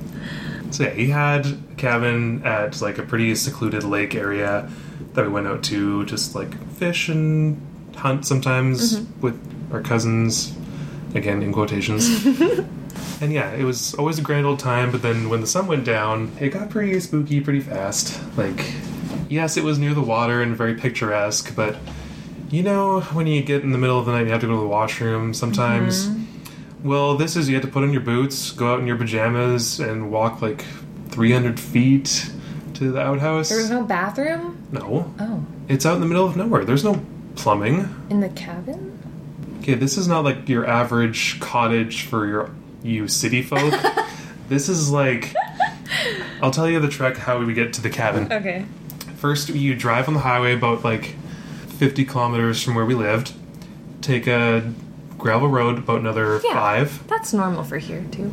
So 0.72 0.84
yeah, 0.84 0.92
he 0.92 1.08
had 1.08 1.48
a 1.48 1.58
cabin 1.78 2.44
at 2.46 2.80
like 2.80 3.00
a 3.00 3.02
pretty 3.02 3.34
secluded 3.34 3.84
lake 3.84 4.14
area 4.14 4.70
that 5.14 5.26
we 5.26 5.32
went 5.32 5.48
out 5.48 5.64
to 5.66 6.06
just 6.06 6.36
like 6.36 6.52
fish 6.74 7.10
and 7.10 7.60
hunt 7.96 8.26
sometimes 8.26 9.00
Mm-hmm. 9.00 9.22
with 9.22 9.72
our 9.74 9.82
cousins, 9.82 10.54
again 11.16 11.42
in 11.44 11.52
quotations. 11.54 12.26
and 13.22 13.32
yeah, 13.34 13.52
it 13.54 13.64
was 13.64 13.94
always 13.96 14.18
a 14.20 14.22
grand 14.22 14.46
old 14.46 14.60
time. 14.60 14.92
But 14.92 15.02
then 15.02 15.30
when 15.30 15.42
the 15.42 15.48
sun 15.48 15.68
went 15.68 15.86
down, 15.86 16.32
it 16.40 16.50
got 16.50 16.70
pretty 16.70 17.00
spooky 17.00 17.40
pretty 17.42 17.60
fast. 17.60 18.20
Like, 18.38 18.74
yes, 19.30 19.58
it 19.58 19.64
was 19.64 19.78
near 19.80 19.94
the 19.94 20.02
water 20.02 20.42
and 20.42 20.56
very 20.56 20.76
picturesque, 20.76 21.56
but 21.56 21.76
you 22.50 22.64
know 22.64 23.02
when 23.14 23.28
you 23.28 23.44
get 23.44 23.62
in 23.62 23.72
the 23.72 23.78
middle 23.78 24.00
of 24.00 24.06
the 24.08 24.12
night, 24.12 24.20
and 24.22 24.28
you 24.28 24.32
have 24.34 24.42
to 24.42 24.48
go 24.48 24.54
to 24.56 24.60
the 24.62 24.68
washroom 24.68 25.34
sometimes. 25.34 26.10
Well, 26.84 27.16
this 27.18 27.36
is 27.36 27.48
you 27.50 27.56
have 27.56 27.64
to 27.66 27.70
put 27.70 27.84
on 27.84 27.92
your 27.92 28.02
boots, 28.02 28.52
go 28.52 28.74
out 28.74 28.80
in 28.80 28.88
your 28.88 28.96
pajamas, 28.98 29.80
and 29.80 30.10
walk 30.12 30.42
like 30.42 30.64
300 31.10 31.60
feet 31.60 32.32
to 32.80 32.92
the 32.92 33.02
outhouse. 33.02 33.50
There 33.50 33.58
was 33.58 33.70
no 33.70 33.84
bathroom? 33.84 34.58
no, 34.72 35.14
Oh. 35.20 35.46
it's 35.68 35.86
out 35.86 35.96
in 35.96 36.02
the 36.02 36.08
middle 36.08 36.26
of 36.26 36.36
nowhere. 36.38 36.64
There's 36.66 36.84
no 36.84 37.02
plumbing. 37.36 37.94
In 38.10 38.22
the 38.22 38.30
cabin? 38.30 38.98
Okay, 39.60 39.74
this 39.76 39.98
is 39.98 40.08
not 40.08 40.24
like 40.24 40.48
your 40.50 40.66
average 40.66 41.40
cottage 41.42 42.04
for 42.04 42.26
your 42.26 42.50
you 42.82 43.08
city 43.10 43.42
folk. 43.42 43.74
this 44.50 44.70
is 44.70 44.90
like 44.92 45.34
I'll 46.42 46.52
tell 46.52 46.70
you 46.70 46.80
the 46.80 46.88
trek 46.88 47.18
how 47.18 47.40
we 47.44 47.54
get 47.54 47.74
to 47.74 47.82
the 47.82 47.90
cabin. 47.90 48.32
Okay. 48.32 48.66
First, 49.18 49.50
you 49.50 49.76
drive 49.76 50.08
on 50.08 50.14
the 50.14 50.22
highway 50.22 50.54
about 50.54 50.84
like 50.86 51.16
50 51.78 52.06
kilometers 52.06 52.64
from 52.64 52.76
where 52.76 52.86
we 52.86 52.96
lived. 52.96 53.34
Take 54.02 54.28
a 54.28 54.72
gravel 55.18 55.50
road 55.50 55.78
about 55.80 56.00
another 56.00 56.40
Yeah. 56.46 56.54
five, 56.54 57.04
That's 57.08 57.34
normal 57.34 57.66
for 57.66 57.78
here, 57.78 58.06
too. 58.12 58.32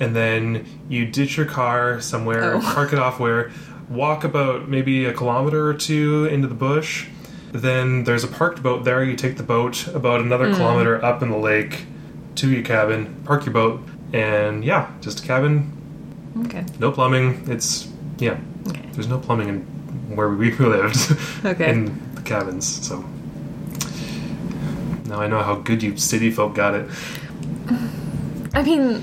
and 0.00 0.16
then 0.16 0.64
you 0.88 1.04
ditch 1.04 1.36
your 1.36 1.44
car 1.44 2.00
somewhere, 2.00 2.54
Oh. 2.54 2.60
park 2.60 2.94
it 2.94 2.98
off 2.98 3.20
where, 3.20 3.50
walk 3.94 4.24
about 4.24 4.68
maybe 4.68 5.04
a 5.04 5.12
kilometer 5.12 5.68
or 5.68 5.74
two 5.74 6.26
into 6.26 6.48
the 6.48 6.54
bush. 6.54 7.06
Then 7.52 8.04
there's 8.04 8.24
a 8.24 8.28
parked 8.28 8.62
boat 8.62 8.84
there. 8.84 9.04
You 9.04 9.14
take 9.16 9.36
the 9.36 9.42
boat 9.44 9.86
about 9.88 10.20
another 10.20 10.48
Hmm. 10.50 10.56
kilometer 10.56 11.04
up 11.04 11.22
in 11.22 11.30
the 11.30 11.36
lake 11.38 11.84
to 12.36 12.50
your 12.50 12.62
cabin, 12.62 13.14
park 13.24 13.46
your 13.46 13.52
boat, 13.52 13.80
and 14.12 14.64
yeah, 14.64 14.88
just 15.00 15.20
a 15.24 15.26
cabin, 15.26 15.70
Okay. 16.46 16.64
no 16.80 16.90
plumbing. 16.90 17.44
It's 17.48 17.88
yeah, 18.18 18.36
Okay. 18.68 18.82
there's 18.92 19.08
no 19.08 19.18
plumbing 19.18 19.48
in 19.48 19.60
where 20.16 20.28
we 20.30 20.50
lived. 20.58 21.16
Okay. 21.44 21.70
in 21.70 22.00
the 22.16 22.22
cabins. 22.22 22.66
So 22.86 23.04
now 25.06 25.20
I 25.20 25.26
know 25.28 25.42
how 25.42 25.56
good 25.56 25.82
you 25.82 25.96
city 25.96 26.30
folk 26.30 26.54
got 26.54 26.74
it. 26.74 26.88
I 28.54 28.62
mean, 28.62 29.02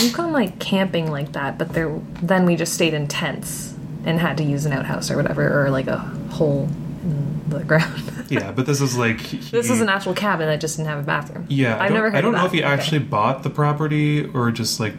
we've 0.00 0.12
gone 0.12 0.32
like 0.32 0.58
camping 0.58 1.10
like 1.10 1.32
that, 1.32 1.58
but 1.58 1.72
there 1.74 2.00
then 2.22 2.46
we 2.46 2.56
just 2.56 2.72
stayed 2.74 2.94
in 2.94 3.08
tents 3.08 3.74
and 4.04 4.18
had 4.18 4.36
to 4.38 4.44
use 4.44 4.64
an 4.66 4.72
outhouse 4.72 5.10
or 5.10 5.16
whatever, 5.16 5.64
or 5.64 5.70
like 5.70 5.86
a 5.86 5.98
hole 6.30 6.68
in 7.02 7.40
the 7.48 7.64
ground. 7.70 8.12
Yeah, 8.28 8.52
but 8.52 8.66
this 8.66 8.80
is 8.80 8.96
like 8.96 9.18
this 9.50 9.70
is 9.70 9.80
an 9.80 9.88
actual 9.88 10.14
cabin 10.14 10.46
that 10.46 10.60
just 10.60 10.76
didn't 10.76 10.88
have 10.88 11.00
a 11.00 11.02
bathroom. 11.02 11.46
Yeah, 11.48 11.76
I 11.76 11.84
I've 11.84 11.88
don't, 11.88 11.94
never 11.94 12.10
heard 12.10 12.16
I 12.18 12.20
don't 12.20 12.32
know 12.32 12.44
if 12.46 12.52
he 12.52 12.60
Okay. 12.62 12.68
actually 12.72 13.00
bought 13.00 13.42
the 13.42 13.50
property 13.50 14.24
or 14.26 14.50
just 14.50 14.78
like 14.80 14.94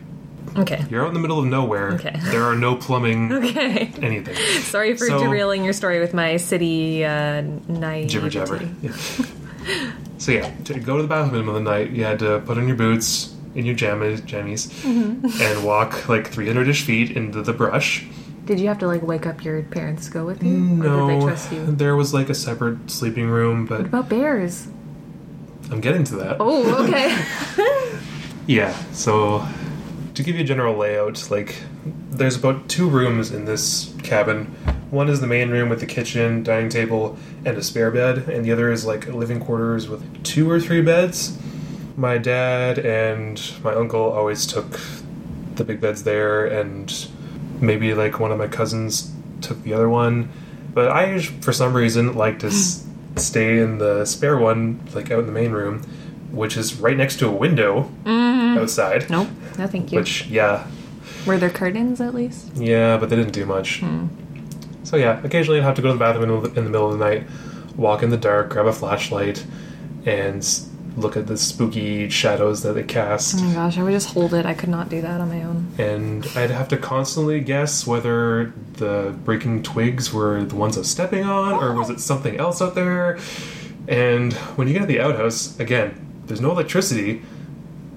Okay. 0.58 0.84
you're 0.90 1.04
out 1.04 1.08
in 1.08 1.14
the 1.14 1.20
middle 1.22 1.40
of 1.40 1.46
nowhere. 1.46 1.92
Okay. 1.94 2.14
There 2.24 2.44
are 2.44 2.56
no 2.56 2.76
plumbing, 2.76 3.32
Okay. 3.32 3.92
anything. 4.02 4.36
Sorry 4.64 4.98
for 4.98 5.06
So- 5.06 5.20
derailing 5.20 5.64
your 5.64 5.72
story 5.74 6.00
with 6.02 6.14
my 6.14 6.36
city 6.38 7.06
uh, 7.06 7.42
naivety. 7.70 8.08
Jibber 8.08 8.30
jabber. 8.30 8.60
Yeah. 8.82 8.92
so 10.18 10.32
yeah, 10.32 10.52
to 10.66 10.80
go 10.80 10.98
to 10.98 11.04
the 11.04 11.08
bathroom 11.08 11.36
in 11.42 11.46
the 11.46 11.52
middle 11.54 11.58
of 11.58 11.64
the 11.64 11.70
night, 11.70 11.92
you 11.92 12.04
had 12.04 12.20
to 12.20 12.40
put 12.46 12.58
on 12.58 12.68
your 12.68 12.76
boots 12.76 13.34
in 13.56 13.66
your 13.66 13.76
jammies, 13.76 14.20
jammies, 14.22 14.68
Mm-hmm. 14.84 15.42
and 15.42 15.64
walk 15.66 16.10
like 16.10 16.32
300ish 16.32 16.82
feet 16.82 17.12
into 17.16 17.42
the 17.42 17.54
brush. 17.54 18.06
Did 18.52 18.60
you 18.60 18.68
have 18.68 18.80
to 18.80 18.88
like 18.88 19.02
wake 19.02 19.26
up 19.26 19.46
your 19.46 19.64
parents 19.64 20.08
to 20.08 20.12
go 20.12 20.26
with 20.26 20.44
you? 20.44 20.52
No, 20.52 21.08
did 21.08 21.22
they 21.22 21.26
trust 21.26 21.54
you? 21.54 21.66
there 21.68 21.96
was 21.96 22.14
like 22.14 22.28
a 22.28 22.34
separate 22.34 22.92
sleeping 22.92 23.30
room, 23.30 23.66
but 23.66 23.78
What 23.80 23.88
about 23.88 24.10
bears? 24.10 24.68
I'm 25.72 25.80
getting 25.80 26.04
to 26.04 26.18
that. 26.18 26.36
Oh, 26.42 26.84
okay. 26.84 27.18
Yeah, 28.48 28.74
so 28.92 29.48
to 30.16 30.22
give 30.22 30.36
you 30.36 30.42
a 30.42 30.44
general 30.44 30.76
layout, 30.76 31.32
like 31.32 31.64
there's 32.10 32.36
about 32.36 32.68
two 32.68 32.90
rooms 32.90 33.32
in 33.32 33.46
this 33.46 33.96
cabin. 34.04 34.48
One 34.90 35.08
is 35.08 35.22
the 35.22 35.28
main 35.28 35.50
room 35.50 35.70
with 35.70 35.80
the 35.80 35.86
kitchen, 35.86 36.44
dining 36.44 36.68
table, 36.68 37.18
and 37.46 37.58
a 37.58 37.64
spare 37.64 37.90
bed, 37.90 38.28
and 38.28 38.44
the 38.44 38.52
other 38.52 38.70
is 38.70 38.86
like 38.86 39.08
living 39.08 39.40
quarters 39.40 39.88
with 39.88 40.24
two 40.26 40.52
or 40.52 40.60
three 40.60 40.82
beds. 40.82 41.38
My 41.96 42.18
dad 42.18 42.80
and 42.80 43.42
my 43.64 43.74
uncle 43.74 44.12
always 44.12 44.46
took 44.46 44.78
the 45.56 45.64
big 45.64 45.80
beds 45.80 46.04
there, 46.04 46.46
and 46.46 47.08
maybe 47.62 47.93
like 47.93 48.19
one 48.19 48.32
of 48.32 48.38
my 48.38 48.47
cousins 48.47 49.12
took 49.41 49.62
the 49.63 49.74
other 49.74 49.89
one. 49.89 50.30
But 50.74 50.89
I, 50.89 51.19
for 51.19 51.52
some 51.54 51.74
reason, 51.76 52.15
like 52.15 52.39
to 52.39 52.47
s- 52.47 52.86
stay 53.17 53.60
in 53.60 53.78
the 53.78 54.06
spare 54.06 54.38
one, 54.38 54.80
like 54.93 55.12
out 55.12 55.19
in 55.19 55.26
the 55.26 55.32
main 55.32 55.52
room, 55.52 55.82
which 56.32 56.56
is 56.58 56.80
right 56.80 56.95
next 56.95 57.17
to 57.19 57.28
a 57.28 57.32
window 57.32 57.91
mm-hmm. 58.04 58.58
outside. 58.58 59.10
nope. 59.10 59.28
No, 59.58 59.67
thank 59.67 59.91
you. 59.91 60.00
Which, 60.00 60.28
yeah, 60.28 60.65
Were 61.26 61.38
there 61.38 61.50
curtains 61.50 62.00
at 62.00 62.13
least? 62.13 62.56
yeah, 62.56 62.97
but 62.97 63.10
they 63.10 63.17
didn't 63.17 63.34
do 63.34 63.45
much. 63.45 63.80
Hmm. 63.82 64.08
So 64.84 64.97
yeah, 64.97 65.21
occasionally 65.24 65.60
I'd 65.60 65.63
have 65.63 65.76
to 65.76 65.82
go 65.82 65.89
to 65.89 65.93
the 65.93 66.00
bathroom 66.00 66.45
in 66.45 66.54
the, 66.54 66.62
middle 66.62 66.91
of 66.91 66.97
the 66.97 67.06
night, 67.06 67.28
walk 67.76 68.02
in 68.02 68.10
the 68.10 68.17
dark, 68.17 68.50
grab 68.50 68.65
a 68.65 68.74
flashlight, 68.74 69.45
and 70.06 70.43
look 70.98 71.16
at 71.16 71.28
the 71.28 71.38
spooky 71.38 72.10
shadows 72.10 72.64
that 72.64 72.74
they 72.74 72.84
cast. 72.84 73.36
Oh 73.38 73.44
my 73.44 73.54
gosh, 73.54 73.78
I 73.78 73.84
would 73.84 73.92
just 73.92 74.10
hold 74.10 74.34
it. 74.34 74.46
I 74.46 74.54
could 74.54 74.70
not 74.70 74.90
do 74.90 75.02
that 75.02 75.22
on 75.22 75.30
my 75.30 75.44
own. 75.44 75.72
And 75.78 76.26
I'd 76.36 76.52
have 76.52 76.68
to 76.70 76.78
constantly 76.78 77.40
guess 77.40 77.88
whether 77.88 78.54
the 78.74 79.16
breaking 79.24 79.64
twigs 79.64 80.14
were 80.14 80.44
the 80.44 80.56
ones 80.56 80.78
I 80.78 80.82
was 80.82 80.90
stepping 80.90 81.24
on, 81.24 81.54
or 81.54 81.74
was 81.74 81.90
it 81.90 81.96
oh. 81.96 81.98
something 81.98 82.38
else 82.38 82.62
out 82.62 82.76
there. 82.76 83.20
And 83.88 84.34
when 84.34 84.68
you 84.68 84.74
get 84.74 84.82
to 84.82 84.86
the 84.86 85.02
outhouse, 85.02 85.60
again, 85.60 86.24
there's 86.26 86.42
no 86.42 86.52
electricity, 86.52 87.24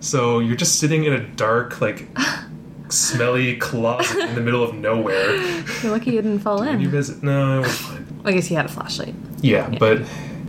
so 0.01 0.39
you're 0.39 0.57
just 0.57 0.79
sitting 0.79 1.05
in 1.05 1.13
a 1.13 1.21
dark, 1.21 1.81
like, 1.81 2.09
smelly 2.89 3.57
closet 3.57 4.19
in 4.19 4.35
the 4.35 4.41
middle 4.41 4.63
of 4.63 4.75
nowhere. 4.75 5.37
You're 5.83 5.93
lucky 5.93 6.13
you 6.13 6.23
didn't 6.23 6.41
fall 6.41 6.63
in. 6.63 6.81
you 6.81 6.89
visit, 6.89 7.23
no, 7.23 7.59
it 7.59 7.63
was 7.63 7.77
fine. 7.77 8.23
I 8.25 8.33
guess 8.33 8.51
you 8.51 8.57
had 8.57 8.67
a 8.67 8.71
flashlight. 8.71 9.15
Yeah, 9.41 9.69
but 9.79 10.03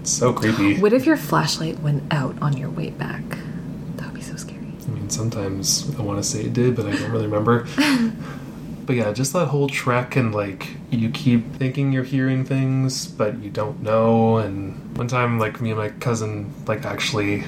it's 0.05 0.13
so 0.13 0.31
creepy. 0.31 0.79
What 0.79 0.93
if 0.93 1.07
your 1.07 1.17
flashlight 1.17 1.79
went 1.79 2.03
out 2.13 2.39
on 2.39 2.55
your 2.55 2.69
way 2.69 2.91
back? 2.91 3.23
That 3.95 4.05
would 4.05 4.13
be 4.13 4.21
so 4.21 4.35
scary. 4.35 4.67
I 4.85 4.91
mean, 4.91 5.09
sometimes 5.09 5.91
I 5.97 6.03
want 6.03 6.19
to 6.19 6.23
say 6.23 6.41
it 6.41 6.53
did, 6.53 6.75
but 6.75 6.85
I 6.85 6.95
don't 6.95 7.09
really 7.09 7.25
remember. 7.25 7.65
but 8.85 8.95
yeah, 8.95 9.11
just 9.13 9.33
that 9.33 9.47
whole 9.47 9.67
trek 9.67 10.15
and 10.15 10.31
like 10.31 10.77
you 10.91 11.09
keep 11.09 11.55
thinking 11.55 11.91
you're 11.91 12.03
hearing 12.03 12.45
things, 12.45 13.07
but 13.07 13.39
you 13.39 13.49
don't 13.49 13.81
know. 13.81 14.37
And 14.37 14.95
one 14.95 15.07
time, 15.07 15.39
like 15.39 15.59
me 15.59 15.71
and 15.71 15.79
my 15.79 15.89
cousin, 15.89 16.53
like 16.67 16.85
actually 16.85 17.43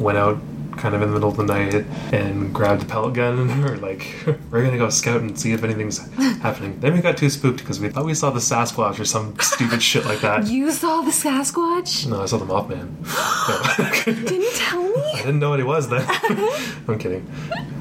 went 0.00 0.18
out 0.18 0.40
kind 0.76 0.94
of 0.94 1.02
in 1.02 1.08
the 1.08 1.14
middle 1.14 1.28
of 1.30 1.36
the 1.36 1.44
night 1.44 1.74
and 2.12 2.52
grabbed 2.54 2.82
a 2.82 2.86
pellet 2.86 3.14
gun 3.14 3.38
and 3.38 3.64
we 3.64 3.70
were 3.70 3.76
like, 3.76 4.14
we're 4.50 4.64
gonna 4.64 4.78
go 4.78 4.88
scout 4.90 5.20
and 5.20 5.38
see 5.38 5.52
if 5.52 5.62
anything's 5.64 5.98
happening. 6.38 6.78
Then 6.80 6.94
we 6.94 7.00
got 7.00 7.16
too 7.16 7.28
spooked 7.30 7.58
because 7.58 7.80
we 7.80 7.88
thought 7.88 8.04
we 8.04 8.14
saw 8.14 8.30
the 8.30 8.40
Sasquatch 8.40 8.98
or 8.98 9.04
some 9.04 9.38
stupid 9.40 9.82
shit 9.82 10.04
like 10.04 10.20
that. 10.20 10.46
You 10.46 10.70
saw 10.70 11.02
the 11.02 11.10
Sasquatch? 11.10 12.06
No, 12.08 12.22
I 12.22 12.26
saw 12.26 12.38
the 12.38 12.46
Mothman. 12.46 12.88
No. 14.10 14.12
Didn't 14.26 14.54
tell 14.54 14.82
me? 14.82 15.12
I 15.14 15.18
didn't 15.18 15.38
know 15.40 15.50
what 15.50 15.58
he 15.58 15.64
was 15.64 15.88
then. 15.88 16.04
I'm 16.88 16.98
kidding. 16.98 17.26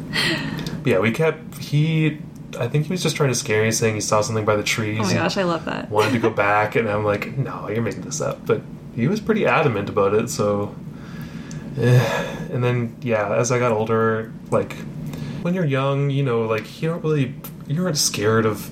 But 0.09 0.87
yeah, 0.87 0.99
we 0.99 1.11
kept. 1.11 1.57
He. 1.57 2.19
I 2.59 2.67
think 2.67 2.85
he 2.85 2.91
was 2.91 3.03
just 3.03 3.15
trying 3.15 3.29
to 3.29 3.35
scare 3.35 3.63
me, 3.63 3.71
saying 3.71 3.95
he 3.95 4.01
saw 4.01 4.21
something 4.21 4.45
by 4.45 4.55
the 4.55 4.63
trees. 4.63 4.99
Oh 5.01 5.03
my 5.03 5.13
gosh, 5.13 5.37
I 5.37 5.43
love 5.43 5.65
that. 5.65 5.89
Wanted 5.89 6.13
to 6.13 6.19
go 6.19 6.29
back, 6.29 6.75
and 6.75 6.89
I'm 6.89 7.03
like, 7.03 7.37
no, 7.37 7.69
you're 7.69 7.81
making 7.81 8.01
this 8.01 8.21
up. 8.21 8.45
But 8.45 8.61
he 8.95 9.07
was 9.07 9.19
pretty 9.19 9.45
adamant 9.45 9.89
about 9.89 10.13
it, 10.13 10.29
so. 10.29 10.75
And 12.51 12.63
then, 12.63 12.95
yeah, 13.01 13.33
as 13.35 13.51
I 13.51 13.59
got 13.59 13.71
older, 13.71 14.31
like, 14.49 14.73
when 15.43 15.53
you're 15.53 15.65
young, 15.65 16.09
you 16.09 16.23
know, 16.23 16.41
like, 16.41 16.81
you 16.81 16.89
don't 16.89 17.03
really. 17.03 17.35
You 17.67 17.83
aren't 17.85 17.97
scared 17.97 18.45
of 18.47 18.69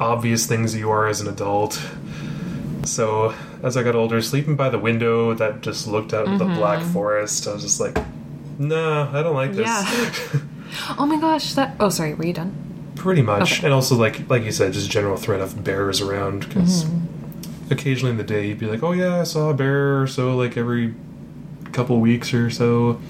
obvious 0.00 0.46
things 0.46 0.74
you 0.74 0.90
are 0.90 1.06
as 1.06 1.20
an 1.20 1.28
adult. 1.28 1.80
So, 2.86 3.34
as 3.62 3.76
I 3.76 3.82
got 3.82 3.94
older, 3.94 4.20
sleeping 4.22 4.56
by 4.56 4.70
the 4.70 4.78
window 4.78 5.34
that 5.34 5.60
just 5.60 5.86
looked 5.86 6.14
out 6.14 6.26
at 6.28 6.38
the 6.38 6.46
black 6.46 6.82
forest, 6.92 7.46
I 7.46 7.52
was 7.52 7.62
just 7.62 7.78
like, 7.80 7.94
nah, 8.58 9.10
I 9.16 9.22
don't 9.22 9.34
like 9.34 9.52
this. 9.52 9.66
Yeah. 9.66 10.40
Oh 10.98 11.06
my 11.06 11.20
gosh, 11.20 11.52
that. 11.54 11.76
Oh, 11.78 11.88
sorry, 11.88 12.14
were 12.14 12.24
you 12.26 12.32
done? 12.32 12.52
Pretty 12.96 13.22
much. 13.22 13.58
Okay. 13.58 13.66
And 13.66 13.72
also, 13.74 13.94
like 13.94 14.28
like 14.28 14.42
you 14.42 14.50
said, 14.50 14.72
just 14.72 14.90
general 14.90 15.16
threat 15.16 15.40
of 15.40 15.62
bears 15.62 16.00
around, 16.00 16.48
because 16.48 16.84
Mm-hmm. 16.84 17.72
occasionally 17.72 18.10
in 18.10 18.16
the 18.16 18.24
day 18.24 18.48
you'd 18.48 18.58
be 18.58 18.66
like, 18.66 18.82
oh 18.82 18.90
yeah, 18.90 19.20
I 19.20 19.22
saw 19.24 19.50
a 19.50 19.54
bear 19.54 20.02
or 20.02 20.06
so, 20.08 20.34
like 20.36 20.56
every 20.56 20.92
couple 21.74 22.00
weeks 22.00 22.32
or 22.32 22.50
so. 22.50 23.00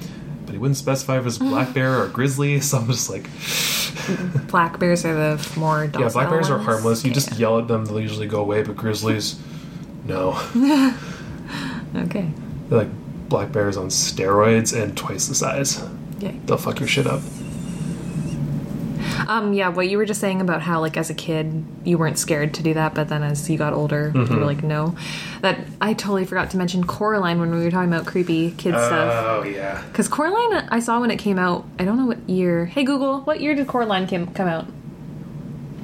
But 0.44 0.52
he 0.52 0.58
wouldn't 0.58 0.76
specify 0.76 1.16
if 1.16 1.22
it 1.22 1.24
was 1.24 1.38
mm. 1.38 1.50
black 1.50 1.72
bear 1.72 2.02
or 2.02 2.08
grizzly, 2.08 2.60
so 2.62 2.78
I'm 2.78 2.86
just 2.86 3.10
like, 3.10 3.28
Black 4.48 4.78
bears 4.78 5.04
are 5.04 5.14
the 5.14 5.58
more 5.58 5.86
docile 5.86 6.02
yeah, 6.02 6.12
black 6.12 6.30
bears 6.30 6.50
are 6.50 6.56
ones? 6.56 6.66
harmless. 6.66 7.04
You 7.04 7.12
just 7.12 7.38
yell 7.38 7.58
at 7.58 7.68
them, 7.68 7.84
they'll 7.84 8.00
usually 8.00 8.26
go 8.26 8.40
away, 8.40 8.62
but 8.62 8.76
grizzlies, 8.76 9.38
no. 10.04 10.38
Okay. 11.96 12.28
They're 12.68 12.78
like 12.78 13.28
black 13.28 13.52
bears 13.52 13.76
on 13.76 13.86
steroids 13.88 14.76
and 14.76 14.96
twice 14.96 15.28
the 15.28 15.34
size. 15.34 15.82
Yeah. 16.18 16.32
They'll 16.44 16.56
fuck 16.56 16.80
your 16.80 16.88
shit 16.88 17.06
up. 17.06 17.20
Um, 19.34 19.52
yeah, 19.52 19.68
what 19.68 19.88
you 19.88 19.98
were 19.98 20.04
just 20.06 20.20
saying 20.20 20.40
about 20.40 20.62
how, 20.62 20.80
like, 20.80 20.96
as 20.96 21.10
a 21.10 21.14
kid, 21.14 21.64
you 21.84 21.98
weren't 21.98 22.18
scared 22.18 22.54
to 22.54 22.62
do 22.62 22.74
that, 22.74 22.94
but 22.94 23.08
then 23.08 23.22
as 23.22 23.48
you 23.50 23.58
got 23.58 23.72
older, 23.72 24.12
you 24.14 24.20
Mm-hmm. 24.22 24.36
were 24.38 24.44
like, 24.46 24.62
no. 24.62 24.94
That 25.40 25.58
I 25.80 25.94
totally 25.94 26.24
forgot 26.24 26.50
to 26.50 26.56
mention 26.56 26.84
Coraline 26.84 27.40
when 27.40 27.50
we 27.54 27.64
were 27.64 27.70
talking 27.70 27.92
about 27.92 28.06
creepy 28.06 28.52
kid 28.52 28.74
stuff. 28.74 29.24
Oh, 29.26 29.42
yeah. 29.44 29.82
Because 29.88 30.08
Coraline, 30.08 30.68
I 30.70 30.78
saw 30.80 31.00
when 31.00 31.10
it 31.10 31.18
came 31.18 31.38
out. 31.38 31.66
I 31.78 31.84
don't 31.84 31.96
know 31.96 32.06
what 32.06 32.28
year. 32.28 32.66
Hey 32.66 32.84
Google, 32.84 33.20
what 33.22 33.40
year 33.40 33.54
did 33.54 33.66
Coraline 33.66 34.06
came, 34.06 34.26
come 34.28 34.48
out? 34.48 34.66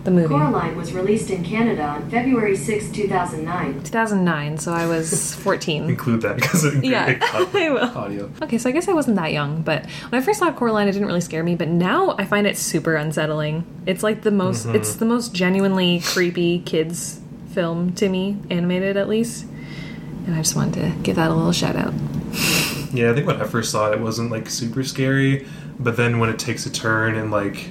The 0.05 0.11
movie. 0.11 0.29
Coraline 0.29 0.77
was 0.77 0.95
released 0.95 1.29
in 1.29 1.45
Canada 1.45 1.83
on 1.83 2.09
February 2.11 2.57
6, 2.57 2.91
2009. 2.91 3.83
2009, 3.83 4.59
so 4.59 4.73
I 4.73 4.87
was 4.87 5.35
14. 5.43 5.91
Include 5.91 6.23
that 6.23 6.37
because 6.37 6.65
it, 6.65 6.83
Yeah, 6.83 7.07
it 7.07 7.21
cut 7.21 7.55
I 7.55 7.71
will. 7.71 7.85
audio. 7.99 8.31
Okay, 8.43 8.57
so 8.57 8.71
I 8.71 8.73
guess 8.73 8.89
I 8.89 8.95
wasn't 8.95 9.17
that 9.17 9.33
young, 9.33 9.61
but 9.61 9.85
when 10.09 10.23
I 10.23 10.25
first 10.25 10.39
saw 10.39 10.51
Coraline, 10.53 10.89
it 10.89 10.93
didn't 10.93 11.07
really 11.07 11.21
scare 11.21 11.43
me. 11.43 11.55
But 11.55 11.69
now 11.69 12.15
I 12.19 12.25
find 12.25 12.47
it 12.47 12.57
super 12.57 12.97
unsettling. 12.97 13.67
It's 13.85 14.03
like 14.03 14.23
the 14.23 14.31
most, 14.31 14.67
mm-hmm. 14.67 14.77
it's 14.77 14.95
the 14.95 15.05
most 15.05 15.35
genuinely 15.35 16.01
creepy 16.01 16.61
kids 16.61 17.21
film 17.53 17.93
to 17.97 18.09
me, 18.09 18.39
animated 18.49 18.97
at 18.97 19.09
least. 19.09 19.45
And 20.27 20.35
I 20.35 20.39
just 20.39 20.57
wanted 20.57 20.81
to 20.81 21.03
give 21.03 21.17
that 21.17 21.31
a 21.31 21.35
little 21.35 21.53
shout 21.53 21.77
out. 21.77 21.93
Yeah, 22.93 23.11
I 23.11 23.15
think 23.15 23.27
when 23.27 23.41
I 23.41 23.45
first 23.45 23.71
saw 23.71 23.91
it, 23.91 23.95
it 23.95 24.01
wasn't 24.01 24.31
like 24.31 24.49
super 24.49 24.83
scary, 24.83 25.47
but 25.79 25.97
then 25.97 26.19
when 26.19 26.31
it 26.31 26.39
takes 26.39 26.65
a 26.67 26.71
turn 26.73 27.17
and 27.17 27.31
like, 27.31 27.71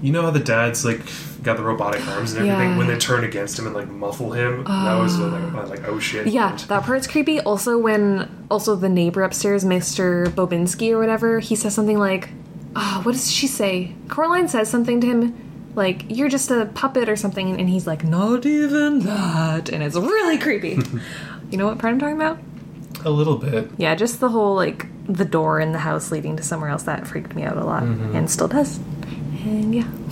you 0.00 0.12
know 0.12 0.22
how 0.22 0.30
the 0.30 0.40
dad's 0.40 0.84
like 0.84 1.00
got 1.42 1.56
the 1.56 1.62
robotic 1.62 2.06
arms 2.08 2.32
and 2.32 2.48
everything. 2.48 2.70
Yeah. 2.70 2.78
When 2.78 2.86
they 2.86 2.96
turn 2.96 3.24
against 3.24 3.58
him 3.58 3.66
and 3.66 3.74
like 3.74 3.88
muffle 3.88 4.32
him, 4.32 4.64
that 4.64 4.98
was 4.98 5.18
like, 5.18 5.68
like, 5.68 5.88
oh 5.88 5.98
shit. 5.98 6.28
Yeah, 6.28 6.56
that 6.68 6.84
part's 6.84 7.06
creepy. 7.06 7.40
Also, 7.40 7.78
when 7.78 8.46
also 8.50 8.76
the 8.76 8.88
neighbor 8.88 9.22
upstairs, 9.22 9.64
Mr. 9.64 10.26
Bobinsky 10.26 10.92
or 10.92 10.98
whatever, 10.98 11.40
he 11.40 11.56
says 11.56 11.74
something 11.74 11.98
like, 11.98 12.28
oh, 12.76 13.00
what 13.02 13.12
does 13.12 13.30
she 13.30 13.46
say? 13.46 13.94
Coraline 14.08 14.48
says 14.48 14.68
something 14.70 15.00
to 15.00 15.06
him 15.06 15.48
like, 15.74 16.04
you're 16.08 16.28
just 16.28 16.50
a 16.50 16.66
puppet 16.66 17.08
or 17.08 17.16
something, 17.16 17.58
and 17.58 17.68
he's 17.68 17.86
like, 17.86 18.04
not 18.04 18.44
even 18.44 19.00
that. 19.00 19.70
And 19.70 19.82
it's 19.82 19.96
really 19.96 20.36
creepy. 20.36 20.78
you 21.50 21.56
know 21.56 21.66
what 21.66 21.78
part 21.78 21.94
I'm 21.94 21.98
talking 21.98 22.16
about? 22.16 22.38
a 23.04 23.10
little 23.10 23.36
bit. 23.36 23.70
Yeah, 23.76 23.94
just 23.94 24.20
the 24.20 24.28
whole 24.28 24.54
like 24.54 24.86
the 25.06 25.24
door 25.24 25.60
in 25.60 25.72
the 25.72 25.78
house 25.78 26.10
leading 26.10 26.36
to 26.36 26.42
somewhere 26.42 26.70
else 26.70 26.84
that 26.84 27.06
freaked 27.06 27.34
me 27.34 27.42
out 27.42 27.56
a 27.56 27.64
lot 27.64 27.82
mm-hmm. 27.82 28.14
and 28.14 28.30
still 28.30 28.48
does. 28.48 28.78
And 29.44 29.74
yeah. 29.74 30.08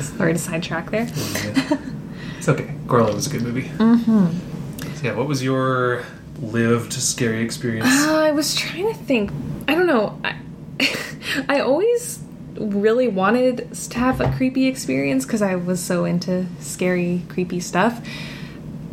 Sorry 0.00 0.32
to 0.32 0.38
sidetrack 0.38 0.90
there. 0.90 1.04
Yeah. 1.04 1.78
it's 2.38 2.48
okay. 2.48 2.74
Coraline 2.86 3.14
was 3.14 3.26
a 3.26 3.30
good 3.30 3.42
movie. 3.42 3.68
Mm-hmm. 3.68 4.94
So 4.96 5.04
yeah, 5.04 5.14
what 5.14 5.28
was 5.28 5.42
your 5.42 6.04
lived 6.40 6.92
scary 6.92 7.42
experience? 7.42 7.86
Uh, 7.86 8.22
I 8.24 8.30
was 8.30 8.54
trying 8.54 8.88
to 8.88 8.94
think. 8.94 9.30
I 9.68 9.74
don't 9.74 9.86
know. 9.86 10.18
I, 10.24 10.36
I 11.48 11.60
always 11.60 12.22
really 12.54 13.08
wanted 13.08 13.72
to 13.74 13.98
have 13.98 14.20
a 14.20 14.30
creepy 14.32 14.66
experience 14.66 15.24
because 15.24 15.42
I 15.42 15.54
was 15.56 15.82
so 15.82 16.04
into 16.04 16.46
scary, 16.60 17.22
creepy 17.28 17.60
stuff. 17.60 18.06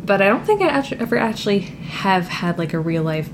But 0.04 0.22
I 0.22 0.28
don't 0.28 0.44
think 0.44 0.62
I 0.62 0.68
ever 0.98 1.18
actually 1.18 1.60
have 1.60 2.28
had 2.28 2.58
like 2.58 2.72
a 2.72 2.78
real 2.80 3.02
life 3.02 3.30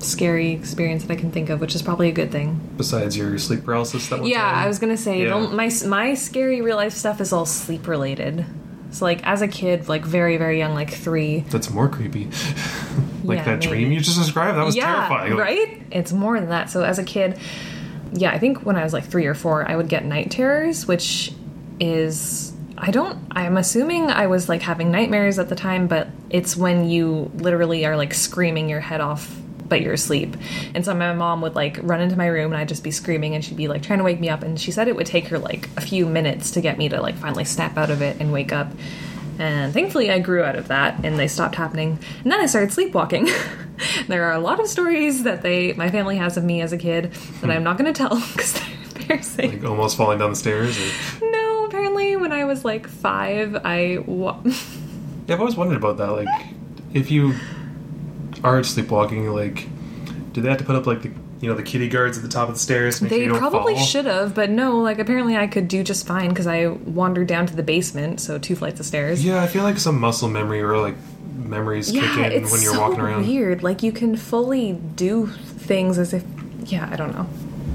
scary 0.00 0.52
experience 0.52 1.04
that 1.04 1.12
I 1.12 1.16
can 1.16 1.30
think 1.30 1.50
of, 1.50 1.60
which 1.60 1.74
is 1.74 1.82
probably 1.82 2.08
a 2.08 2.12
good 2.12 2.32
thing. 2.32 2.60
Besides 2.76 3.16
your 3.16 3.36
sleep 3.38 3.64
paralysis 3.64 4.08
that 4.08 4.20
one 4.20 4.28
Yeah, 4.28 4.40
time? 4.40 4.54
I 4.64 4.66
was 4.66 4.78
gonna 4.78 4.96
say 4.96 5.24
Yeah. 5.24 5.38
my 5.48 5.70
my 5.86 6.14
scary 6.14 6.60
real 6.62 6.76
life 6.76 6.92
stuff 6.94 7.20
is 7.20 7.32
all 7.32 7.46
sleep 7.46 7.86
related. 7.86 8.44
So 8.92 9.04
like 9.04 9.24
as 9.26 9.40
a 9.42 9.48
kid, 9.48 9.88
like 9.88 10.04
very 10.04 10.36
very 10.36 10.58
young, 10.58 10.74
like 10.74 10.90
three. 10.90 11.40
That's 11.50 11.70
more 11.70 11.88
creepy. 11.88 12.28
like 13.24 13.38
Yeah, 13.38 13.44
that 13.44 13.60
dream 13.60 13.92
you 13.92 14.00
just 14.00 14.18
described, 14.18 14.56
that 14.58 14.64
was 14.64 14.74
yeah, 14.76 14.94
terrifying. 14.96 15.32
Like, 15.34 15.40
right? 15.40 15.82
It's 15.90 16.12
more 16.12 16.40
than 16.40 16.48
that. 16.48 16.70
So 16.70 16.82
as 16.82 16.98
a 16.98 17.04
kid, 17.04 17.38
yeah, 18.12 18.30
I 18.32 18.38
think 18.38 18.64
when 18.66 18.76
I 18.76 18.82
was 18.82 18.92
like 18.92 19.04
three 19.04 19.26
or 19.26 19.34
four, 19.34 19.68
I 19.70 19.76
would 19.76 19.88
get 19.88 20.04
night 20.04 20.30
terrors, 20.30 20.86
which 20.88 21.32
is 21.78 22.52
I 22.78 22.90
don't. 22.90 23.18
I'm 23.32 23.56
assuming 23.58 24.10
I 24.10 24.26
was 24.26 24.48
like 24.48 24.62
having 24.62 24.90
nightmares 24.90 25.38
at 25.38 25.48
the 25.50 25.54
time, 25.54 25.86
but 25.86 26.08
it's 26.30 26.56
when 26.56 26.88
you 26.88 27.30
literally 27.34 27.84
are 27.84 27.96
like 27.96 28.14
screaming 28.14 28.68
your 28.70 28.80
head 28.80 29.00
off. 29.02 29.36
But 29.70 29.80
you're 29.80 29.94
asleep. 29.94 30.36
And 30.74 30.84
so 30.84 30.94
my 30.94 31.14
mom 31.14 31.40
would 31.40 31.54
like 31.54 31.78
run 31.82 32.02
into 32.02 32.16
my 32.16 32.26
room 32.26 32.52
and 32.52 32.60
I'd 32.60 32.68
just 32.68 32.84
be 32.84 32.90
screaming 32.90 33.34
and 33.34 33.42
she'd 33.42 33.56
be 33.56 33.68
like 33.68 33.82
trying 33.82 34.00
to 34.00 34.04
wake 34.04 34.20
me 34.20 34.28
up. 34.28 34.42
And 34.42 34.60
she 34.60 34.70
said 34.70 34.88
it 34.88 34.96
would 34.96 35.06
take 35.06 35.28
her 35.28 35.38
like 35.38 35.70
a 35.78 35.80
few 35.80 36.04
minutes 36.04 36.50
to 36.50 36.60
get 36.60 36.76
me 36.76 36.90
to 36.90 37.00
like 37.00 37.16
finally 37.16 37.44
snap 37.44 37.78
out 37.78 37.88
of 37.88 38.02
it 38.02 38.20
and 38.20 38.30
wake 38.32 38.52
up. 38.52 38.70
And 39.40 39.72
thankfully, 39.72 40.10
I 40.10 40.18
grew 40.18 40.42
out 40.42 40.54
of 40.54 40.68
that, 40.68 41.02
and 41.02 41.18
they 41.18 41.26
stopped 41.26 41.54
happening. 41.54 41.98
And 42.22 42.30
then 42.30 42.40
I 42.40 42.46
started 42.46 42.72
sleepwalking. 42.74 43.30
there 44.06 44.24
are 44.24 44.34
a 44.34 44.38
lot 44.38 44.60
of 44.60 44.66
stories 44.66 45.22
that 45.22 45.40
they, 45.40 45.72
my 45.72 45.90
family 45.90 46.18
has 46.18 46.36
of 46.36 46.44
me 46.44 46.60
as 46.60 46.74
a 46.74 46.76
kid 46.76 47.04
that 47.04 47.46
hmm. 47.46 47.50
I'm 47.50 47.64
not 47.64 47.78
going 47.78 47.90
to 47.90 47.96
tell 47.96 48.20
because 48.32 48.52
they're 48.52 48.68
embarrassing. 48.96 49.52
Like 49.52 49.64
almost 49.64 49.96
falling 49.96 50.18
down 50.18 50.28
the 50.28 50.36
stairs. 50.36 50.78
Or... 50.78 51.30
no, 51.30 51.64
apparently, 51.64 52.16
when 52.16 52.32
I 52.32 52.44
was 52.44 52.66
like 52.66 52.86
five, 52.86 53.56
I 53.64 54.04
wa- 54.06 54.40
Yeah, 54.44 55.36
I've 55.36 55.40
always 55.40 55.56
wondered 55.56 55.78
about 55.78 55.96
that. 55.96 56.10
Like, 56.10 56.28
if 56.92 57.10
you 57.10 57.34
are 58.44 58.62
sleepwalking, 58.62 59.28
like, 59.28 59.66
do 60.32 60.40
they 60.40 60.48
have 60.48 60.58
to 60.58 60.64
put 60.64 60.76
up 60.76 60.86
like 60.86 61.02
the 61.02 61.10
you 61.40 61.48
know 61.48 61.54
the 61.54 61.62
kitty 61.62 61.88
guards 61.88 62.18
at 62.18 62.22
the 62.22 62.28
top 62.28 62.48
of 62.48 62.54
the 62.54 62.60
stairs? 62.60 63.00
They 63.00 63.26
sure 63.26 63.38
probably 63.38 63.74
fall? 63.74 63.84
should 63.84 64.04
have, 64.04 64.34
but 64.34 64.50
no. 64.50 64.78
Like 64.78 64.98
apparently, 64.98 65.36
I 65.36 65.46
could 65.46 65.68
do 65.68 65.82
just 65.82 66.06
fine 66.06 66.28
because 66.28 66.46
I 66.46 66.66
wandered 66.68 67.28
down 67.28 67.46
to 67.46 67.56
the 67.56 67.62
basement, 67.62 68.20
so 68.20 68.38
two 68.38 68.56
flights 68.56 68.78
of 68.80 68.86
stairs. 68.86 69.24
Yeah, 69.24 69.42
I 69.42 69.46
feel 69.46 69.62
like 69.62 69.78
some 69.78 69.98
muscle 69.98 70.28
memory 70.28 70.60
or 70.60 70.78
like 70.78 70.96
memories 71.36 71.90
kick 71.90 72.02
in 72.02 72.44
when 72.44 72.62
you're 72.62 72.74
so 72.74 72.80
walking 72.80 73.00
around. 73.00 73.26
weird. 73.26 73.62
Like 73.62 73.82
you 73.82 73.92
can 73.92 74.16
fully 74.16 74.72
do 74.72 75.26
things 75.26 75.98
as 75.98 76.12
if, 76.12 76.24
yeah, 76.64 76.88
I 76.90 76.96
don't 76.96 77.14
know. 77.14 77.26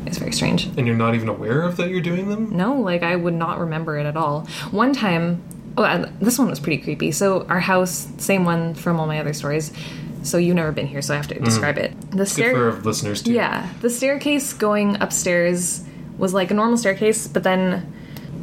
It's 0.06 0.18
very 0.18 0.32
strange. 0.32 0.66
And 0.78 0.86
you're 0.86 0.96
not 0.96 1.16
even 1.16 1.30
aware 1.30 1.64
of 1.64 1.78
that 1.78 1.90
you're 1.90 2.02
doing 2.02 2.30
them. 2.30 2.56
No, 2.56 2.76
like 2.76 3.04
I 3.04 3.16
would 3.16 3.34
not 3.34 3.60
remember 3.60 3.98
it 3.98 4.06
at 4.06 4.16
all. 4.16 4.42
One 4.72 4.94
time, 4.94 5.42
oh, 5.78 6.06
this 6.22 6.38
one 6.38 6.50
was 6.50 6.60
pretty 6.60 6.82
creepy. 6.84 7.12
So 7.12 7.46
our 7.48 7.60
house, 7.60 8.08
same 8.18 8.46
one 8.46 8.76
from 8.76 9.00
all 9.00 9.08
my 9.08 9.20
other 9.20 9.34
stories. 9.34 9.74
So 10.26 10.38
you've 10.38 10.56
never 10.56 10.72
been 10.72 10.88
here, 10.88 11.02
so 11.02 11.14
I 11.14 11.18
have 11.18 11.28
to 11.30 11.40
describe 11.40 11.78
it. 11.78 11.92
The 12.02 12.08
Mm. 12.08 12.18
Good 12.18 12.28
stair, 12.28 12.72
for 12.74 12.82
listeners 12.82 13.22
too. 13.22 13.32
yeah, 13.34 13.70
the 13.82 13.90
staircase 13.90 14.54
going 14.54 15.02
upstairs 15.02 15.84
was 16.18 16.34
like 16.34 16.52
a 16.52 16.54
normal 16.54 16.78
staircase, 16.78 17.28
but 17.28 17.44
then 17.44 17.92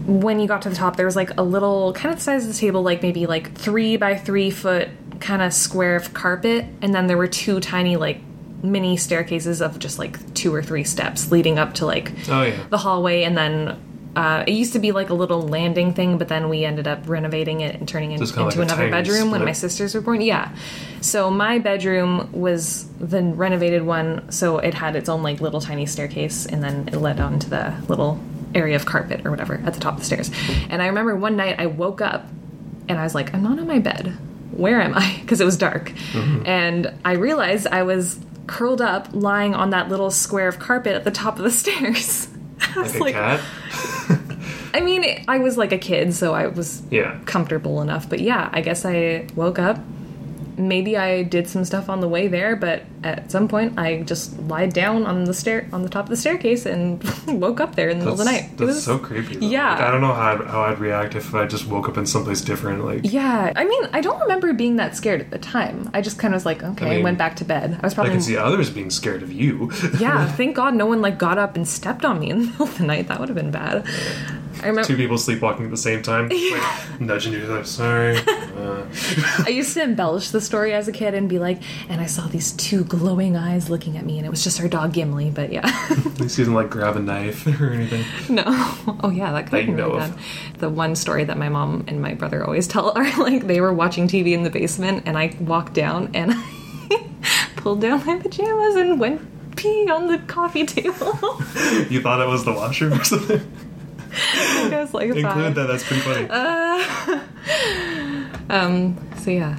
when 0.06 0.40
you 0.40 0.46
got 0.48 0.62
to 0.62 0.68
the 0.68 0.74
top, 0.76 0.96
there 0.96 1.06
was 1.06 1.16
like 1.16 1.30
a 1.38 1.42
little 1.42 1.92
kind 1.92 2.12
of 2.12 2.18
the 2.18 2.22
size 2.24 2.44
of 2.46 2.52
the 2.52 2.58
table, 2.58 2.82
like 2.82 3.02
maybe 3.02 3.26
like 3.26 3.52
three 3.54 3.96
by 3.96 4.14
three 4.16 4.50
foot 4.50 4.88
kind 5.20 5.42
of 5.42 5.52
square 5.52 5.96
of 5.96 6.12
carpet, 6.14 6.64
and 6.82 6.94
then 6.94 7.06
there 7.06 7.16
were 7.16 7.26
two 7.28 7.60
tiny 7.60 7.96
like 7.96 8.20
mini 8.62 8.96
staircases 8.96 9.60
of 9.60 9.78
just 9.78 9.98
like 9.98 10.34
two 10.34 10.54
or 10.54 10.62
three 10.62 10.84
steps 10.84 11.30
leading 11.32 11.58
up 11.58 11.74
to 11.74 11.84
like 11.86 12.12
Oh 12.28 12.42
yeah. 12.42 12.56
the 12.70 12.78
hallway, 12.78 13.22
and 13.24 13.36
then. 13.36 13.76
Uh, 14.14 14.44
it 14.46 14.52
used 14.52 14.74
to 14.74 14.78
be 14.78 14.92
like 14.92 15.08
a 15.08 15.14
little 15.14 15.40
landing 15.40 15.94
thing, 15.94 16.18
but 16.18 16.28
then 16.28 16.48
we 16.48 16.64
ended 16.64 16.86
up 16.86 17.08
renovating 17.08 17.62
it 17.62 17.76
and 17.76 17.88
turning 17.88 18.12
it 18.12 18.18
kinda 18.18 18.30
into 18.30 18.42
like 18.42 18.56
another 18.56 18.90
bedroom 18.90 19.30
when 19.30 19.44
my 19.44 19.52
sisters 19.52 19.94
were 19.94 20.02
born. 20.02 20.20
Yeah. 20.20 20.54
So 21.00 21.30
my 21.30 21.58
bedroom 21.58 22.30
was 22.32 22.86
the 23.00 23.22
renovated 23.22 23.84
one, 23.84 24.30
so 24.30 24.58
it 24.58 24.74
had 24.74 24.96
its 24.96 25.08
own 25.08 25.22
like 25.22 25.40
little 25.40 25.60
tiny 25.60 25.86
staircase, 25.86 26.44
and 26.44 26.62
then 26.62 26.88
it 26.88 26.96
led 26.96 27.20
onto 27.20 27.48
the 27.48 27.74
little 27.88 28.20
area 28.54 28.76
of 28.76 28.84
carpet 28.84 29.24
or 29.24 29.30
whatever 29.30 29.54
at 29.64 29.72
the 29.72 29.80
top 29.80 29.94
of 29.94 30.00
the 30.00 30.04
stairs. 30.04 30.30
And 30.68 30.82
I 30.82 30.86
remember 30.88 31.16
one 31.16 31.36
night 31.36 31.56
I 31.58 31.66
woke 31.66 32.00
up 32.00 32.26
and 32.88 32.98
I 32.98 33.02
was 33.04 33.14
like, 33.14 33.32
I'm 33.34 33.42
not 33.42 33.58
on 33.58 33.66
my 33.66 33.78
bed. 33.78 34.16
Where 34.52 34.80
am 34.80 34.94
I? 34.94 35.18
Because 35.22 35.40
it 35.40 35.44
was 35.44 35.56
dark. 35.56 35.90
Mm-hmm. 36.12 36.46
And 36.46 36.92
I 37.04 37.12
realized 37.12 37.66
I 37.66 37.82
was 37.84 38.18
curled 38.46 38.82
up, 38.82 39.08
lying 39.12 39.54
on 39.54 39.70
that 39.70 39.88
little 39.88 40.10
square 40.10 40.48
of 40.48 40.58
carpet 40.58 40.94
at 40.94 41.04
the 41.04 41.10
top 41.10 41.38
of 41.38 41.44
the 41.44 41.50
stairs. 41.62 42.28
I 42.76 42.80
was 42.82 42.94
Like 43.00 43.14
a 43.14 43.18
cat. 43.18 43.40
I 44.74 44.80
mean, 44.80 45.04
I 45.28 45.38
was 45.38 45.56
like 45.58 45.72
a 45.72 45.78
kid, 45.78 46.14
so 46.14 46.32
I 46.34 46.46
was 46.46 46.82
Yeah. 46.90 47.18
comfortable 47.26 47.82
enough. 47.82 48.08
But 48.08 48.20
yeah, 48.20 48.48
I 48.52 48.60
guess 48.62 48.84
I 48.84 49.26
woke 49.34 49.58
up. 49.58 49.78
Maybe 50.56 50.96
I 50.96 51.22
did 51.22 51.48
some 51.48 51.64
stuff 51.64 51.88
on 51.88 52.00
the 52.00 52.08
way 52.08 52.28
there, 52.28 52.56
but 52.56 52.82
at 53.04 53.30
some 53.30 53.48
point 53.48 53.78
I 53.78 54.02
just 54.02 54.38
lied 54.40 54.72
down 54.72 55.06
on 55.06 55.24
the 55.24 55.34
stair 55.34 55.68
on 55.72 55.82
the 55.82 55.88
top 55.88 56.04
of 56.04 56.10
the 56.10 56.16
staircase 56.16 56.66
and 56.66 57.02
woke 57.40 57.60
up 57.60 57.74
there 57.74 57.88
in 57.88 57.98
the 57.98 58.04
middle 58.04 58.12
of 58.14 58.18
the 58.18 58.24
That's, 58.24 58.42
night. 58.42 58.52
It 58.52 58.56
that's 58.58 58.68
was- 58.76 58.84
so 58.84 58.98
creepy. 58.98 59.36
Though. 59.36 59.46
Yeah. 59.46 59.72
Like, 59.72 59.80
I 59.80 59.90
don't 59.90 60.00
know 60.00 60.12
how 60.12 60.32
I'd, 60.32 60.46
how 60.46 60.60
I'd 60.62 60.78
react 60.78 61.14
if 61.14 61.34
I 61.34 61.46
just 61.46 61.66
woke 61.66 61.88
up 61.88 61.96
in 61.96 62.06
someplace 62.06 62.40
different. 62.40 62.84
Like, 62.84 63.00
yeah, 63.04 63.52
I 63.56 63.64
mean, 63.64 63.84
I 63.92 64.00
don't 64.00 64.20
remember 64.20 64.52
being 64.52 64.76
that 64.76 64.96
scared 64.96 65.20
at 65.20 65.30
the 65.30 65.38
time. 65.38 65.90
I 65.94 66.00
just 66.00 66.18
kind 66.18 66.34
of 66.34 66.36
was 66.36 66.46
like, 66.46 66.62
okay, 66.62 66.86
I 66.86 66.94
mean, 66.96 67.02
went 67.04 67.18
back 67.18 67.36
to 67.36 67.44
bed. 67.44 67.78
I 67.82 67.86
was 67.86 67.92
I 67.92 67.96
probably 67.96 68.12
can 68.12 68.22
see 68.22 68.36
others 68.36 68.70
being 68.70 68.90
scared 68.90 69.22
of 69.22 69.32
you. 69.32 69.70
yeah. 69.98 70.26
Thank 70.32 70.56
God 70.56 70.74
no 70.74 70.86
one 70.86 71.00
like 71.00 71.18
got 71.18 71.38
up 71.38 71.56
and 71.56 71.66
stepped 71.66 72.04
on 72.04 72.20
me 72.20 72.30
in 72.30 72.38
the 72.40 72.46
middle 72.46 72.66
of 72.66 72.78
the 72.78 72.84
night. 72.84 73.08
That 73.08 73.20
would 73.20 73.28
have 73.28 73.36
been 73.36 73.50
bad. 73.50 73.86
I 74.62 74.66
remember 74.68 74.84
Two 74.84 74.96
people 74.96 75.18
sleepwalking 75.18 75.64
at 75.64 75.70
the 75.70 75.76
same 75.76 76.02
time, 76.02 76.28
like 76.28 77.00
nudging 77.00 77.32
you. 77.32 77.44
Like, 77.46 77.66
sorry. 77.66 78.18
Uh, 78.52 78.86
I 79.44 79.48
used 79.48 79.74
to 79.74 79.82
embellish 79.82 80.28
the 80.30 80.40
story 80.40 80.72
as 80.72 80.86
a 80.86 80.92
kid 80.92 81.14
and 81.14 81.28
be 81.28 81.38
like, 81.38 81.60
and 81.88 82.00
I 82.00 82.06
saw 82.06 82.26
these 82.28 82.52
two 82.52 82.84
glowing 82.98 83.36
eyes 83.38 83.70
looking 83.70 83.96
at 83.96 84.04
me, 84.04 84.18
and 84.18 84.26
it 84.26 84.30
was 84.30 84.44
just 84.44 84.60
our 84.60 84.68
dog 84.68 84.92
Gimli. 84.92 85.30
But 85.30 85.50
yeah, 85.50 85.62
at 85.64 86.20
least 86.20 86.36
you 86.36 86.44
didn't 86.44 86.54
like 86.54 86.68
grab 86.68 86.94
a 86.96 87.00
knife 87.00 87.46
or 87.60 87.70
anything. 87.70 88.04
no. 88.28 88.42
Oh 89.02 89.10
yeah, 89.10 89.32
that 89.32 89.44
could 89.44 89.52
That 89.52 89.56
have 89.58 89.66
been 89.66 89.76
know 89.76 89.88
really 89.94 90.10
bad. 90.10 90.18
The 90.58 90.68
one 90.68 90.94
story 90.94 91.24
that 91.24 91.38
my 91.38 91.48
mom 91.48 91.84
and 91.88 92.02
my 92.02 92.12
brother 92.14 92.44
always 92.44 92.68
tell 92.74 92.92
are 92.96 93.16
like 93.18 93.46
they 93.46 93.60
were 93.62 93.72
watching 93.72 94.08
TV 94.08 94.32
in 94.32 94.42
the 94.42 94.50
basement, 94.50 95.04
and 95.06 95.16
I 95.16 95.34
walked 95.40 95.72
down 95.72 96.10
and 96.14 96.32
I 96.34 97.48
pulled 97.56 97.80
down 97.80 98.04
my 98.04 98.18
pajamas 98.18 98.76
and 98.76 99.00
went 99.00 99.56
pee 99.56 99.88
on 99.90 100.08
the 100.08 100.18
coffee 100.18 100.66
table. 100.66 101.18
You 101.88 102.02
thought 102.02 102.20
it 102.20 102.28
was 102.28 102.44
the 102.44 102.52
washroom 102.52 103.00
or 103.00 103.04
something? 103.04 103.40
I 104.12 104.80
was 104.80 104.92
like, 104.92 105.08
Include 105.08 105.54
that. 105.54 105.66
That's 105.66 105.84
pretty 105.84 106.02
funny. 106.02 106.26
Uh, 106.28 107.20
um. 108.50 108.98
So 109.18 109.30
yeah. 109.30 109.56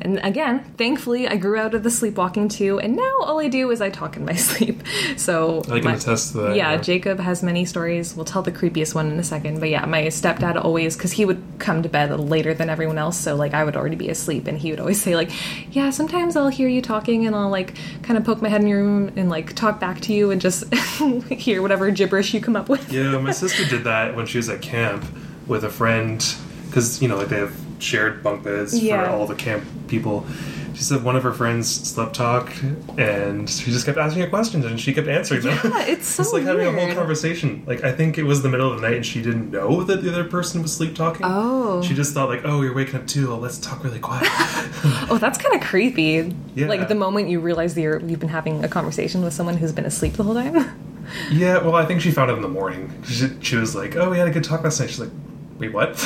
And 0.00 0.20
again, 0.22 0.62
thankfully, 0.76 1.26
I 1.26 1.36
grew 1.36 1.58
out 1.58 1.74
of 1.74 1.82
the 1.82 1.90
sleepwalking 1.90 2.48
too, 2.48 2.78
and 2.78 2.94
now 2.96 3.12
all 3.20 3.40
I 3.40 3.48
do 3.48 3.70
is 3.70 3.80
I 3.80 3.90
talk 3.90 4.16
in 4.16 4.24
my 4.24 4.34
sleep. 4.48 4.82
So 5.16 5.60
I 5.70 5.80
can 5.80 5.84
my- 5.84 5.94
attest 5.94 6.32
to 6.32 6.38
that. 6.38 6.56
yeah, 6.56 6.76
Jacob 6.76 7.18
has 7.20 7.42
many 7.42 7.64
stories. 7.64 8.14
We'll 8.14 8.24
tell 8.24 8.42
the 8.42 8.52
creepiest 8.52 8.94
one 8.94 9.10
in 9.10 9.18
a 9.18 9.24
second. 9.24 9.58
But 9.60 9.70
yeah, 9.70 9.84
my 9.86 10.02
stepdad 10.04 10.62
always, 10.62 10.96
because 10.96 11.12
he 11.12 11.24
would 11.24 11.42
come 11.58 11.82
to 11.82 11.88
bed 11.88 12.10
later 12.20 12.54
than 12.54 12.68
everyone 12.70 12.98
else, 12.98 13.18
so 13.18 13.34
like 13.34 13.54
I 13.54 13.64
would 13.64 13.76
already 13.76 13.96
be 13.96 14.08
asleep, 14.08 14.46
and 14.46 14.58
he 14.58 14.70
would 14.70 14.80
always 14.80 15.00
say 15.06 15.16
like, 15.16 15.30
"Yeah, 15.74 15.90
sometimes 15.90 16.36
I'll 16.36 16.48
hear 16.48 16.68
you 16.68 16.82
talking, 16.82 17.26
and 17.26 17.34
I'll 17.34 17.50
like 17.50 17.74
kind 18.02 18.16
of 18.18 18.24
poke 18.24 18.42
my 18.42 18.48
head 18.48 18.60
in 18.60 18.66
your 18.68 18.82
room 18.82 19.12
and 19.16 19.28
like 19.30 19.54
talk 19.54 19.80
back 19.80 20.00
to 20.02 20.12
you 20.12 20.30
and 20.30 20.40
just 20.40 20.72
hear 21.30 21.62
whatever 21.62 21.90
gibberish 21.90 22.34
you 22.34 22.40
come 22.40 22.54
up 22.56 22.68
with." 22.68 22.92
Yeah, 22.92 23.18
my 23.18 23.32
sister 23.32 23.64
did 23.64 23.84
that 23.84 24.14
when 24.14 24.26
she 24.26 24.38
was 24.38 24.48
at 24.48 24.62
camp 24.62 25.04
with 25.46 25.64
a 25.64 25.70
friend 25.70 26.22
because 26.66 27.00
you 27.00 27.08
know 27.08 27.16
like 27.16 27.28
they 27.28 27.36
have 27.38 27.54
shared 27.78 28.22
bunk 28.22 28.44
beds 28.44 28.78
Yeah. 28.82 29.04
for 29.04 29.10
all 29.10 29.26
the 29.26 29.34
camp 29.34 29.64
people. 29.88 30.26
She 30.74 30.82
said 30.82 31.02
one 31.04 31.16
of 31.16 31.22
her 31.22 31.32
friends 31.32 31.70
slept 31.70 32.14
talk 32.14 32.52
and 32.98 33.48
she 33.48 33.70
just 33.70 33.86
kept 33.86 33.96
asking 33.96 34.20
her 34.20 34.28
questions 34.28 34.66
and 34.66 34.78
she 34.78 34.92
kept 34.92 35.08
answering 35.08 35.40
them. 35.40 35.58
Yeah, 35.64 35.86
it's 35.86 36.06
so 36.16 36.22
It's 36.22 36.32
like 36.34 36.42
having 36.42 36.66
a 36.66 36.72
whole 36.72 36.94
conversation. 36.94 37.62
Like 37.66 37.82
I 37.82 37.92
think 37.92 38.18
it 38.18 38.24
was 38.24 38.42
the 38.42 38.50
middle 38.50 38.70
of 38.70 38.78
the 38.78 38.86
night 38.86 38.96
and 38.96 39.06
she 39.06 39.22
didn't 39.22 39.50
know 39.50 39.84
that 39.84 40.02
the 40.02 40.10
other 40.10 40.24
person 40.24 40.60
was 40.60 40.74
sleep 40.76 40.94
talking. 40.94 41.22
Oh. 41.24 41.80
She 41.82 41.94
just 41.94 42.12
thought 42.12 42.28
like, 42.28 42.42
oh, 42.44 42.60
you're 42.60 42.74
waking 42.74 42.96
up 42.96 43.06
too. 43.06 43.32
Oh, 43.32 43.38
let's 43.38 43.56
talk 43.56 43.82
really 43.84 43.98
quiet. 44.00 44.28
Oh, 45.08 45.18
that's 45.18 45.38
kind 45.38 45.54
of 45.54 45.62
creepy. 45.62 46.34
Yeah. 46.54 46.66
Like 46.66 46.88
the 46.88 46.94
moment 46.94 47.28
you 47.28 47.40
realize 47.40 47.74
that 47.74 47.80
you're, 47.80 48.00
you've 48.00 48.20
been 48.20 48.28
having 48.28 48.62
a 48.64 48.68
conversation 48.68 49.22
with 49.22 49.32
someone 49.32 49.56
who's 49.56 49.72
been 49.72 49.86
asleep 49.86 50.14
the 50.14 50.24
whole 50.24 50.34
time. 50.34 50.78
yeah, 51.30 51.58
well, 51.58 51.74
I 51.74 51.86
think 51.86 52.00
she 52.02 52.10
found 52.10 52.30
it 52.30 52.34
in 52.34 52.42
the 52.42 52.48
morning. 52.48 52.92
She, 53.06 53.28
she 53.40 53.56
was 53.56 53.74
like, 53.74 53.96
oh, 53.96 54.10
we 54.10 54.18
had 54.18 54.28
a 54.28 54.30
good 54.30 54.44
talk 54.44 54.62
last 54.62 54.78
night. 54.80 54.90
She's 54.90 55.00
like, 55.00 55.10
wait, 55.58 55.72
what? 55.72 55.96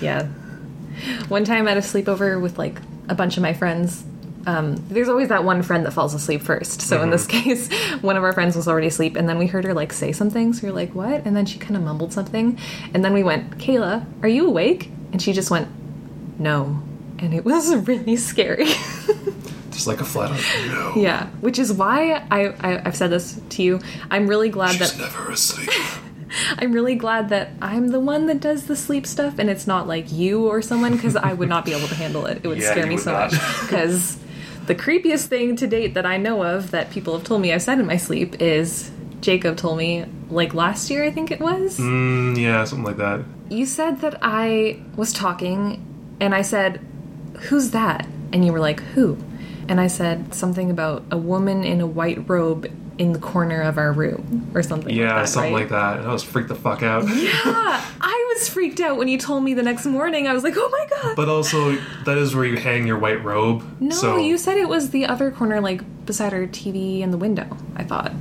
Yeah. 0.00 0.28
One 1.28 1.44
time 1.44 1.68
at 1.68 1.76
a 1.76 1.80
sleepover 1.80 2.40
with 2.40 2.58
like 2.58 2.80
a 3.08 3.14
bunch 3.14 3.36
of 3.36 3.42
my 3.42 3.52
friends, 3.52 4.04
um, 4.46 4.76
there's 4.88 5.08
always 5.08 5.28
that 5.28 5.44
one 5.44 5.62
friend 5.62 5.84
that 5.84 5.92
falls 5.92 6.14
asleep 6.14 6.40
first. 6.40 6.80
So 6.80 7.02
in 7.02 7.10
this 7.10 7.26
case, 7.26 7.70
one 8.00 8.16
of 8.16 8.24
our 8.24 8.32
friends 8.32 8.56
was 8.56 8.66
already 8.66 8.86
asleep, 8.86 9.16
and 9.16 9.28
then 9.28 9.38
we 9.38 9.46
heard 9.46 9.64
her 9.64 9.74
like 9.74 9.92
say 9.92 10.10
something. 10.12 10.52
So 10.54 10.62
we 10.62 10.70
were 10.70 10.74
like, 10.76 10.94
"What?" 10.94 11.26
And 11.26 11.36
then 11.36 11.44
she 11.44 11.58
kind 11.58 11.76
of 11.76 11.82
mumbled 11.82 12.12
something, 12.12 12.58
and 12.94 13.04
then 13.04 13.12
we 13.12 13.22
went, 13.22 13.58
"Kayla, 13.58 14.06
are 14.22 14.28
you 14.28 14.46
awake?" 14.46 14.90
And 15.12 15.20
she 15.20 15.32
just 15.32 15.50
went, 15.50 15.68
"No," 16.38 16.80
and 17.18 17.34
it 17.34 17.44
was 17.50 17.74
really 17.74 18.16
scary. 18.16 18.66
just 19.70 19.86
like 19.86 20.00
a 20.00 20.04
flat 20.04 20.30
out 20.32 20.40
no. 20.66 21.00
yeah, 21.00 21.26
which 21.40 21.58
is 21.58 21.72
why 21.72 22.12
I, 22.30 22.46
I 22.60 22.82
I've 22.86 22.96
said 22.96 23.10
this 23.10 23.40
to 23.50 23.62
you. 23.62 23.80
I'm 24.10 24.26
really 24.26 24.48
glad 24.48 24.76
that 24.76 24.88
She's 24.88 24.98
that 24.98 25.12
never 25.12 25.30
asleep. 25.30 25.70
I'm 26.58 26.72
really 26.72 26.94
glad 26.94 27.28
that 27.30 27.50
I'm 27.62 27.88
the 27.88 28.00
one 28.00 28.26
that 28.26 28.40
does 28.40 28.66
the 28.66 28.76
sleep 28.76 29.06
stuff 29.06 29.38
and 29.38 29.48
it's 29.50 29.66
not 29.66 29.86
like 29.86 30.10
you 30.12 30.46
or 30.48 30.60
someone 30.62 30.94
because 30.96 31.16
I 31.16 31.32
would 31.32 31.48
not 31.48 31.64
be 31.64 31.72
able 31.72 31.88
to 31.88 31.94
handle 31.94 32.26
it. 32.26 32.40
It 32.42 32.48
would 32.48 32.58
Yeah, 32.58 32.70
scare 32.72 32.86
me 32.86 32.94
would 32.96 33.04
so 33.04 33.12
not. 33.12 33.32
much. 33.32 33.40
Because 33.62 34.18
the 34.66 34.74
creepiest 34.74 35.26
thing 35.26 35.56
to 35.56 35.66
date 35.66 35.94
that 35.94 36.04
I 36.06 36.16
know 36.18 36.42
of 36.44 36.70
that 36.72 36.90
people 36.90 37.16
have 37.16 37.24
told 37.26 37.40
me 37.42 37.52
I've 37.52 37.62
said 37.62 37.78
in 37.78 37.86
my 37.86 37.96
sleep 37.96 38.40
is 38.42 38.90
Jacob 39.20 39.56
told 39.56 39.78
me, 39.78 40.04
like 40.30 40.54
last 40.54 40.90
year, 40.90 41.04
I 41.04 41.10
think 41.10 41.30
it 41.30 41.40
was. 41.40 41.78
Mm, 41.78 42.38
yeah, 42.38 42.62
something 42.64 42.84
like 42.84 42.98
that. 42.98 43.24
You 43.50 43.64
said 43.66 44.00
that 44.02 44.18
I 44.22 44.80
was 44.94 45.12
talking 45.12 45.82
and 46.20 46.34
I 46.34 46.42
said, 46.42 46.80
Who's 47.48 47.70
that? 47.70 48.06
And 48.32 48.44
you 48.44 48.52
were 48.52 48.60
like, 48.60 48.80
Who? 48.80 49.16
And 49.68 49.80
I 49.80 49.86
said 49.86 50.34
something 50.34 50.70
about 50.70 51.04
a 51.10 51.16
woman 51.18 51.64
in 51.64 51.80
a 51.80 51.86
white 51.86 52.28
robe 52.28 52.70
in 52.98 53.12
the 53.12 53.18
corner 53.20 53.60
of 53.62 53.78
our 53.78 53.92
room 53.92 54.50
or 54.54 54.62
something 54.62 54.92
Yeah, 54.94 55.14
like 55.14 55.14
that. 55.22 55.28
something 55.28 55.52
right? 55.54 55.60
like 55.60 55.68
that. 55.70 55.98
And 56.00 56.08
I 56.08 56.12
was 56.12 56.22
freaked 56.24 56.48
the 56.48 56.54
fuck 56.56 56.82
out. 56.82 57.04
Yeah, 57.08 57.32
I 58.00 58.34
was 58.34 58.48
freaked 58.48 58.80
out 58.80 58.96
when 58.98 59.08
you 59.08 59.18
told 59.18 59.44
me 59.44 59.54
the 59.54 59.62
next 59.62 59.86
morning. 59.86 60.26
I 60.26 60.32
was 60.32 60.42
like, 60.44 60.54
"Oh 60.56 60.68
my 60.70 60.86
god!" 61.02 61.16
But 61.16 61.28
also, 61.28 61.76
that 62.04 62.18
is 62.18 62.34
where 62.34 62.44
you 62.44 62.56
hang 62.56 62.86
your 62.86 62.98
white 62.98 63.22
robe. 63.24 63.62
no, 63.80 63.94
so, 63.94 64.16
you 64.16 64.36
said 64.36 64.56
it 64.56 64.68
was 64.68 64.90
the 64.90 65.06
other 65.06 65.30
corner, 65.30 65.60
like 65.60 65.82
beside 66.06 66.32
our 66.34 66.46
TV 66.46 67.02
and 67.02 67.12
the 67.12 67.18
window. 67.18 67.46
I 67.76 67.84
thought, 67.84 68.12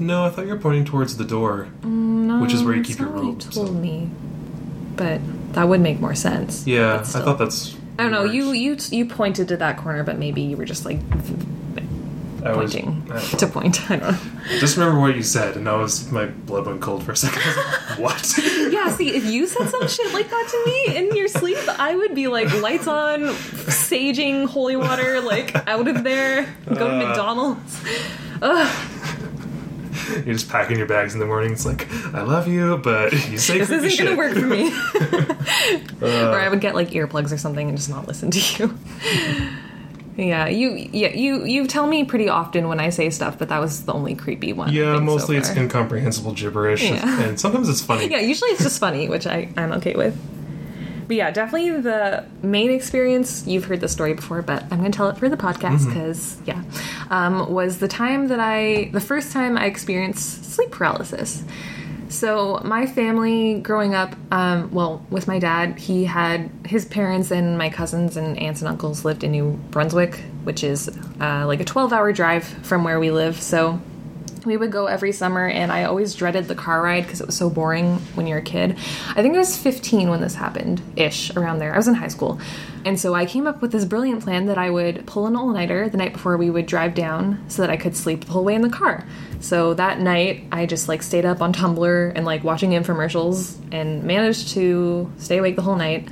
No, 0.00 0.24
I 0.24 0.30
thought 0.30 0.46
you 0.46 0.52
were 0.52 0.58
pointing 0.58 0.84
towards 0.84 1.16
the 1.16 1.24
door, 1.24 1.68
mm, 1.82 2.40
which 2.40 2.52
is 2.52 2.62
where 2.64 2.74
you 2.74 2.82
keep 2.82 2.98
your 2.98 3.08
what 3.10 3.22
you 3.24 3.30
robe. 3.30 3.40
told 3.40 3.68
so- 3.68 3.72
me, 3.72 4.10
but 4.96 5.20
that 5.52 5.68
would 5.68 5.80
make 5.80 6.00
more 6.00 6.14
sense. 6.14 6.66
Yeah, 6.66 6.96
I 7.00 7.02
thought 7.02 7.38
that's. 7.38 7.76
I 7.98 8.02
don't 8.04 8.12
know. 8.12 8.24
You 8.24 8.52
you 8.52 8.76
you 8.90 9.06
pointed 9.06 9.48
to 9.48 9.56
that 9.58 9.76
corner, 9.76 10.02
but 10.04 10.18
maybe 10.18 10.40
you 10.42 10.56
were 10.56 10.64
just 10.64 10.84
like 10.84 10.98
I 12.44 12.52
was- 12.56 12.72
pointing 12.74 13.04
don't 13.08 13.20
to 13.40 13.46
point. 13.48 13.90
I 13.90 13.96
don't 13.96 14.10
know. 14.12 14.18
Just 14.60 14.76
remember 14.76 15.00
what 15.00 15.16
you 15.16 15.22
said, 15.22 15.56
and 15.56 15.68
I 15.68 15.76
was 15.76 16.10
my 16.12 16.26
blood 16.26 16.66
went 16.66 16.80
cold 16.80 17.02
for 17.02 17.12
a 17.12 17.16
second. 17.16 17.42
Like, 17.44 17.98
what? 17.98 18.38
Yeah, 18.72 18.90
see, 18.94 19.14
if 19.16 19.24
you 19.24 19.46
said 19.46 19.68
some 19.68 19.88
shit 19.88 20.12
like 20.12 20.28
that 20.30 20.48
to 20.50 20.70
me 20.70 20.96
in 20.96 21.16
your 21.16 21.28
sleep, 21.28 21.58
I 21.78 21.94
would 21.96 22.14
be 22.14 22.28
like 22.28 22.52
lights 22.62 22.86
on, 22.86 23.20
saging 23.22 24.46
holy 24.46 24.76
water, 24.76 25.20
like 25.20 25.54
out 25.68 25.88
of 25.88 26.04
there, 26.04 26.46
go 26.66 26.74
to 26.74 26.94
Uh. 26.94 27.08
McDonald's. 27.08 27.82
You're 30.24 30.34
just 30.34 30.48
packing 30.48 30.78
your 30.78 30.86
bags 30.86 31.12
in 31.12 31.20
the 31.20 31.26
morning. 31.26 31.52
It's 31.52 31.66
like, 31.66 31.90
I 32.14 32.22
love 32.22 32.48
you, 32.48 32.78
but 32.78 33.12
you 33.30 33.36
say 33.36 33.58
This 33.58 33.70
isn't 33.70 34.04
gonna 34.06 34.16
work 34.16 34.32
for 34.34 34.46
me. 34.46 34.72
Uh, 36.00 36.30
or 36.30 36.38
I 36.38 36.48
would 36.48 36.60
get 36.60 36.76
like 36.76 36.90
earplugs 36.90 37.32
or 37.32 37.36
something 37.38 37.68
and 37.68 37.76
just 37.76 37.90
not 37.90 38.06
listen 38.06 38.30
to 38.30 38.38
you. 38.38 38.78
Yeah, 40.18 40.48
you 40.48 40.70
yeah 40.92 41.14
you 41.14 41.44
you 41.44 41.66
tell 41.66 41.86
me 41.86 42.04
pretty 42.04 42.28
often 42.28 42.68
when 42.68 42.80
I 42.80 42.90
say 42.90 43.08
stuff, 43.08 43.38
but 43.38 43.48
that 43.50 43.60
was 43.60 43.84
the 43.84 43.92
only 43.92 44.14
creepy 44.16 44.52
one. 44.52 44.72
Yeah, 44.72 44.94
think, 44.94 44.98
so 44.98 45.04
mostly 45.04 45.36
it's 45.36 45.50
incomprehensible 45.50 46.32
gibberish, 46.32 46.82
Yeah. 46.82 47.22
and 47.22 47.38
sometimes 47.38 47.68
it's 47.68 47.80
funny. 47.82 48.08
Yeah, 48.08 48.18
usually 48.20 48.50
it's 48.50 48.62
just 48.62 48.80
funny, 48.80 49.08
which 49.08 49.26
I, 49.26 49.48
I'm 49.56 49.72
okay 49.74 49.94
with. 49.94 50.16
But 51.06 51.16
yeah, 51.16 51.30
definitely 51.30 51.70
the 51.80 52.26
main 52.42 52.70
experience, 52.70 53.46
you've 53.46 53.64
heard 53.64 53.80
the 53.80 53.88
story 53.88 54.12
before, 54.12 54.42
but 54.42 54.64
I'm 54.64 54.80
going 54.80 54.92
to 54.92 54.96
tell 54.96 55.08
it 55.08 55.16
for 55.16 55.30
the 55.30 55.38
podcast 55.38 55.86
because, 55.86 56.36
yeah, 56.44 56.62
um, 57.08 57.50
was 57.50 57.78
the 57.78 57.88
time 57.88 58.28
that 58.28 58.40
I, 58.40 58.90
the 58.92 59.00
first 59.00 59.32
time 59.32 59.56
I 59.56 59.64
experienced 59.64 60.52
sleep 60.52 60.70
paralysis. 60.70 61.44
So, 62.08 62.60
my 62.64 62.86
family 62.86 63.60
growing 63.60 63.94
up, 63.94 64.14
um, 64.32 64.70
well, 64.72 65.04
with 65.10 65.28
my 65.28 65.38
dad, 65.38 65.78
he 65.78 66.04
had 66.04 66.50
his 66.64 66.86
parents 66.86 67.30
and 67.30 67.58
my 67.58 67.68
cousins 67.68 68.16
and 68.16 68.38
aunts 68.38 68.60
and 68.60 68.68
uncles 68.68 69.04
lived 69.04 69.24
in 69.24 69.32
New 69.32 69.58
Brunswick, 69.70 70.16
which 70.44 70.64
is 70.64 70.88
uh, 71.20 71.46
like 71.46 71.60
a 71.60 71.64
12 71.64 71.92
hour 71.92 72.12
drive 72.12 72.44
from 72.44 72.82
where 72.82 72.98
we 72.98 73.10
live. 73.10 73.40
So, 73.40 73.80
we 74.44 74.56
would 74.56 74.72
go 74.72 74.86
every 74.86 75.12
summer 75.12 75.46
and 75.46 75.70
i 75.72 75.84
always 75.84 76.14
dreaded 76.14 76.46
the 76.46 76.54
car 76.54 76.82
ride 76.82 77.04
because 77.04 77.20
it 77.20 77.26
was 77.26 77.36
so 77.36 77.50
boring 77.50 77.96
when 78.14 78.26
you're 78.26 78.38
a 78.38 78.42
kid. 78.42 78.76
I 79.10 79.22
think 79.22 79.34
i 79.34 79.38
was 79.38 79.56
15 79.56 80.08
when 80.10 80.20
this 80.20 80.34
happened 80.34 80.82
ish 80.96 81.34
around 81.36 81.58
there. 81.58 81.74
I 81.74 81.76
was 81.76 81.88
in 81.88 81.94
high 81.94 82.08
school. 82.08 82.40
And 82.84 82.98
so 82.98 83.14
i 83.14 83.26
came 83.26 83.46
up 83.46 83.60
with 83.60 83.72
this 83.72 83.84
brilliant 83.84 84.22
plan 84.22 84.46
that 84.46 84.58
i 84.58 84.70
would 84.70 85.06
pull 85.06 85.26
an 85.26 85.36
all-nighter 85.36 85.88
the 85.88 85.96
night 85.96 86.12
before 86.12 86.36
we 86.36 86.50
would 86.50 86.66
drive 86.66 86.94
down 86.94 87.44
so 87.48 87.62
that 87.62 87.70
i 87.70 87.76
could 87.76 87.96
sleep 87.96 88.24
the 88.24 88.32
whole 88.32 88.44
way 88.44 88.54
in 88.54 88.62
the 88.62 88.70
car. 88.70 89.06
So 89.40 89.74
that 89.74 90.00
night 90.00 90.44
i 90.52 90.66
just 90.66 90.88
like 90.88 91.02
stayed 91.02 91.24
up 91.24 91.40
on 91.40 91.52
tumblr 91.52 92.12
and 92.14 92.24
like 92.24 92.44
watching 92.44 92.70
infomercials 92.70 93.56
and 93.72 94.04
managed 94.04 94.48
to 94.50 95.10
stay 95.18 95.38
awake 95.38 95.56
the 95.56 95.62
whole 95.62 95.76
night 95.76 96.08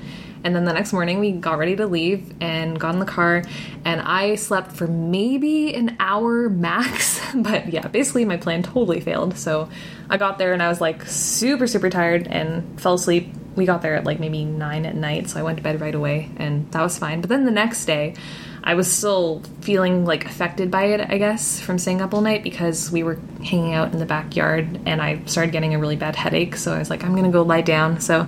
and 0.47 0.55
then 0.55 0.65
the 0.65 0.73
next 0.73 0.93
morning, 0.93 1.19
we 1.19 1.33
got 1.33 1.59
ready 1.59 1.75
to 1.75 1.89
leave 1.89 2.33
and 2.41 2.79
got 2.79 2.95
in 2.95 3.01
the 3.01 3.05
car, 3.05 3.43
and 3.85 4.01
I 4.01 4.37
slept 4.37 4.71
for 4.71 4.87
maybe 4.87 5.75
an 5.75 5.97
hour 5.99 6.49
max. 6.49 7.21
But 7.37 7.73
yeah, 7.73 7.89
basically, 7.89 8.25
my 8.25 8.37
plan 8.37 8.63
totally 8.63 9.01
failed. 9.01 9.37
So 9.37 9.69
I 10.09 10.17
got 10.17 10.39
there 10.39 10.53
and 10.53 10.63
I 10.63 10.69
was 10.69 10.81
like 10.81 11.03
super, 11.05 11.67
super 11.67 11.91
tired 11.91 12.29
and 12.29 12.81
fell 12.81 12.95
asleep. 12.95 13.29
We 13.57 13.67
got 13.67 13.83
there 13.83 13.97
at 13.97 14.05
like 14.05 14.21
maybe 14.21 14.45
nine 14.45 14.87
at 14.87 14.95
night, 14.95 15.29
so 15.29 15.41
I 15.41 15.43
went 15.43 15.57
to 15.59 15.63
bed 15.65 15.81
right 15.81 15.95
away, 15.95 16.31
and 16.37 16.71
that 16.71 16.81
was 16.81 16.97
fine. 16.97 17.21
But 17.21 17.29
then 17.29 17.45
the 17.45 17.51
next 17.51 17.85
day, 17.85 18.15
I 18.63 18.75
was 18.75 18.91
still 18.91 19.43
feeling 19.63 20.05
like 20.05 20.25
affected 20.25 20.71
by 20.71 20.85
it, 20.85 21.01
I 21.01 21.19
guess, 21.19 21.61
from 21.61 21.79
staying 21.79 22.01
up 22.01 22.15
all 22.15 22.21
night 22.21 22.45
because 22.45 22.91
we 22.91 23.03
were 23.03 23.19
hanging 23.45 23.75
out 23.75 23.93
in 23.93 23.99
the 23.99 24.07
backyard 24.07 24.81
and 24.87 25.03
I 25.03 25.23
started 25.27 25.51
getting 25.51 25.75
a 25.75 25.79
really 25.79 25.97
bad 25.97 26.15
headache. 26.15 26.57
So 26.57 26.73
I 26.73 26.79
was 26.79 26.89
like, 26.89 27.05
I'm 27.05 27.15
gonna 27.17 27.31
go 27.31 27.43
lie 27.43 27.61
down. 27.61 28.01
So 28.01 28.27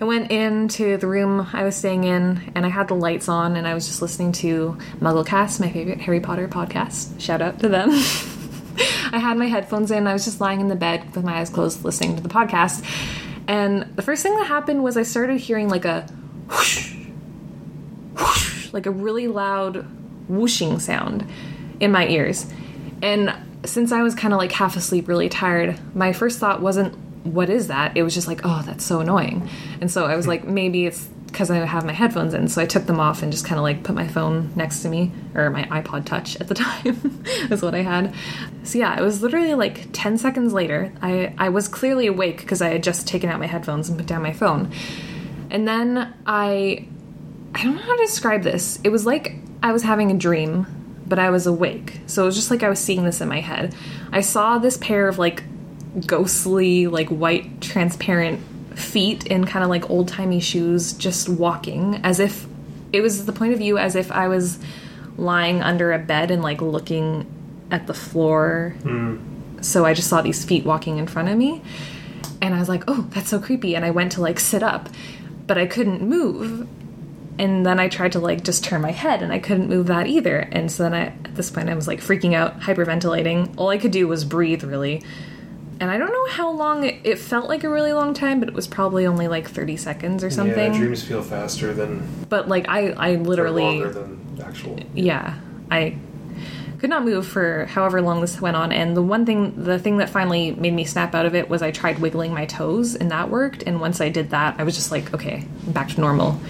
I 0.00 0.04
went 0.04 0.30
into 0.30 0.96
the 0.96 1.08
room 1.08 1.48
I 1.52 1.64
was 1.64 1.74
staying 1.74 2.04
in 2.04 2.52
and 2.54 2.64
I 2.64 2.68
had 2.68 2.86
the 2.86 2.94
lights 2.94 3.28
on 3.28 3.56
and 3.56 3.66
I 3.66 3.74
was 3.74 3.88
just 3.88 4.00
listening 4.00 4.30
to 4.32 4.78
Mugglecast, 5.00 5.58
my 5.58 5.72
favorite 5.72 6.00
Harry 6.00 6.20
Potter 6.20 6.46
podcast. 6.46 7.20
Shout 7.20 7.42
out 7.42 7.58
to 7.60 7.68
them. 7.68 7.90
I 9.10 9.18
had 9.18 9.36
my 9.36 9.46
headphones 9.46 9.90
in, 9.90 10.06
I 10.06 10.12
was 10.12 10.24
just 10.24 10.40
lying 10.40 10.60
in 10.60 10.68
the 10.68 10.76
bed 10.76 11.14
with 11.16 11.24
my 11.24 11.40
eyes 11.40 11.50
closed 11.50 11.82
listening 11.84 12.14
to 12.14 12.22
the 12.22 12.28
podcast. 12.28 12.84
And 13.48 13.92
the 13.96 14.02
first 14.02 14.22
thing 14.22 14.36
that 14.36 14.46
happened 14.46 14.84
was 14.84 14.96
I 14.96 15.02
started 15.02 15.40
hearing 15.40 15.68
like 15.68 15.84
a 15.84 16.02
whoosh, 16.48 16.94
whoosh, 18.14 18.72
like 18.72 18.86
a 18.86 18.92
really 18.92 19.26
loud 19.26 19.84
whooshing 20.28 20.78
sound 20.78 21.26
in 21.80 21.90
my 21.90 22.06
ears. 22.06 22.46
And 23.02 23.34
since 23.64 23.90
I 23.90 24.02
was 24.02 24.14
kind 24.14 24.32
of 24.32 24.38
like 24.38 24.52
half 24.52 24.76
asleep, 24.76 25.08
really 25.08 25.28
tired, 25.28 25.76
my 25.92 26.12
first 26.12 26.38
thought 26.38 26.60
wasn't, 26.60 26.94
what 27.24 27.50
is 27.50 27.68
that? 27.68 27.96
It 27.96 28.02
was 28.02 28.14
just 28.14 28.28
like, 28.28 28.40
oh, 28.44 28.62
that's 28.64 28.84
so 28.84 29.00
annoying. 29.00 29.48
And 29.80 29.90
so 29.90 30.06
I 30.06 30.16
was 30.16 30.24
hmm. 30.26 30.30
like, 30.30 30.44
maybe 30.44 30.86
it's 30.86 31.08
because 31.26 31.50
I 31.50 31.56
have 31.58 31.84
my 31.84 31.92
headphones 31.92 32.34
in. 32.34 32.48
So 32.48 32.62
I 32.62 32.66
took 32.66 32.86
them 32.86 32.98
off 32.98 33.22
and 33.22 33.30
just 33.30 33.44
kind 33.44 33.58
of 33.58 33.62
like 33.62 33.84
put 33.84 33.94
my 33.94 34.08
phone 34.08 34.50
next 34.56 34.82
to 34.82 34.88
me, 34.88 35.12
or 35.34 35.50
my 35.50 35.64
iPod 35.64 36.06
Touch 36.06 36.36
at 36.40 36.48
the 36.48 36.54
time 36.56 37.24
is 37.50 37.62
what 37.62 37.74
I 37.74 37.82
had. 37.82 38.14
So 38.64 38.78
yeah, 38.78 38.98
it 38.98 39.02
was 39.02 39.22
literally 39.22 39.54
like 39.54 39.88
10 39.92 40.18
seconds 40.18 40.52
later. 40.52 40.92
I, 41.02 41.34
I 41.38 41.50
was 41.50 41.68
clearly 41.68 42.06
awake 42.06 42.38
because 42.38 42.62
I 42.62 42.70
had 42.70 42.82
just 42.82 43.06
taken 43.06 43.30
out 43.30 43.38
my 43.38 43.46
headphones 43.46 43.88
and 43.88 43.98
put 43.98 44.06
down 44.06 44.22
my 44.22 44.32
phone. 44.32 44.72
And 45.50 45.68
then 45.68 46.14
I 46.26 46.86
I 47.54 47.64
don't 47.64 47.76
know 47.76 47.82
how 47.82 47.96
to 47.96 48.02
describe 48.04 48.42
this. 48.42 48.78
It 48.84 48.90
was 48.90 49.06
like 49.06 49.34
I 49.62 49.72
was 49.72 49.82
having 49.82 50.10
a 50.10 50.14
dream, 50.14 50.66
but 51.06 51.18
I 51.18 51.30
was 51.30 51.46
awake. 51.46 52.00
So 52.06 52.22
it 52.22 52.26
was 52.26 52.36
just 52.36 52.50
like 52.50 52.62
I 52.62 52.68
was 52.68 52.78
seeing 52.78 53.04
this 53.04 53.20
in 53.20 53.28
my 53.28 53.40
head. 53.40 53.74
I 54.12 54.20
saw 54.20 54.58
this 54.58 54.76
pair 54.76 55.08
of 55.08 55.18
like 55.18 55.42
ghostly, 56.06 56.86
like 56.86 57.08
white, 57.08 57.60
transparent 57.60 58.40
feet 58.78 59.26
in 59.26 59.44
kind 59.44 59.64
of 59.64 59.70
like 59.70 59.90
old 59.90 60.08
timey 60.08 60.40
shoes 60.40 60.92
just 60.92 61.28
walking 61.28 61.96
as 62.04 62.20
if 62.20 62.46
it 62.92 63.00
was 63.00 63.26
the 63.26 63.32
point 63.32 63.52
of 63.52 63.58
view 63.58 63.76
as 63.76 63.96
if 63.96 64.10
I 64.12 64.28
was 64.28 64.58
lying 65.16 65.62
under 65.62 65.92
a 65.92 65.98
bed 65.98 66.30
and 66.30 66.42
like 66.42 66.60
looking 66.60 67.26
at 67.70 67.86
the 67.86 67.94
floor. 67.94 68.76
Hmm. 68.82 69.18
So 69.60 69.84
I 69.84 69.94
just 69.94 70.08
saw 70.08 70.22
these 70.22 70.44
feet 70.44 70.64
walking 70.64 70.98
in 70.98 71.06
front 71.06 71.28
of 71.28 71.36
me. 71.36 71.62
And 72.40 72.54
I 72.54 72.60
was 72.60 72.68
like, 72.68 72.84
oh, 72.86 73.06
that's 73.10 73.28
so 73.28 73.40
creepy. 73.40 73.74
And 73.74 73.84
I 73.84 73.90
went 73.90 74.12
to 74.12 74.20
like 74.20 74.38
sit 74.38 74.62
up, 74.62 74.88
but 75.46 75.58
I 75.58 75.66
couldn't 75.66 76.00
move. 76.00 76.68
And 77.38 77.66
then 77.66 77.80
I 77.80 77.88
tried 77.88 78.12
to 78.12 78.20
like 78.20 78.44
just 78.44 78.64
turn 78.64 78.80
my 78.80 78.92
head 78.92 79.22
and 79.22 79.32
I 79.32 79.38
couldn't 79.38 79.68
move 79.68 79.88
that 79.88 80.06
either. 80.06 80.38
And 80.38 80.70
so 80.70 80.84
then 80.84 80.94
I, 80.94 81.06
at 81.06 81.34
this 81.34 81.50
point, 81.50 81.68
I 81.68 81.74
was 81.74 81.88
like 81.88 82.00
freaking 82.00 82.34
out, 82.34 82.60
hyperventilating. 82.60 83.54
All 83.56 83.68
I 83.68 83.78
could 83.78 83.90
do 83.90 84.06
was 84.06 84.24
breathe 84.24 84.62
really. 84.62 85.02
And 85.80 85.90
I 85.90 85.98
don't 85.98 86.12
know 86.12 86.26
how 86.26 86.50
long 86.50 86.84
it, 86.84 87.00
it 87.04 87.18
felt 87.18 87.48
like 87.48 87.62
a 87.62 87.68
really 87.68 87.92
long 87.92 88.12
time, 88.12 88.40
but 88.40 88.48
it 88.48 88.54
was 88.54 88.66
probably 88.66 89.06
only 89.06 89.28
like 89.28 89.48
30 89.48 89.76
seconds 89.76 90.24
or 90.24 90.30
something. 90.30 90.72
Yeah, 90.72 90.78
dreams 90.78 91.04
feel 91.04 91.22
faster 91.22 91.72
than 91.72 92.26
but 92.28 92.48
like 92.48 92.68
I, 92.68 92.90
I 92.90 93.14
literally 93.16 93.62
longer 93.62 93.90
than 93.90 94.36
actual. 94.44 94.78
yeah 94.94 95.38
i 95.70 95.96
could 96.78 96.90
not 96.90 97.04
move 97.04 97.26
for 97.26 97.66
however 97.66 98.00
long 98.00 98.20
this 98.20 98.40
went 98.40 98.56
on 98.56 98.72
and 98.72 98.96
the 98.96 99.02
one 99.02 99.26
thing 99.26 99.52
the 99.64 99.78
thing 99.78 99.98
that 99.98 100.08
finally 100.10 100.52
made 100.52 100.72
me 100.72 100.84
snap 100.84 101.14
out 101.14 101.26
of 101.26 101.34
it 101.34 101.48
was 101.48 101.62
i 101.62 101.70
tried 101.70 101.98
wiggling 101.98 102.32
my 102.32 102.46
toes 102.46 102.94
and 102.94 103.10
that 103.10 103.30
worked 103.30 103.62
and 103.64 103.80
once 103.80 104.00
i 104.00 104.08
did 104.08 104.30
that 104.30 104.54
i 104.58 104.62
was 104.62 104.74
just 104.74 104.90
like 104.90 105.12
okay 105.12 105.44
I'm 105.66 105.72
back 105.72 105.88
to 105.88 106.00
normal 106.00 106.40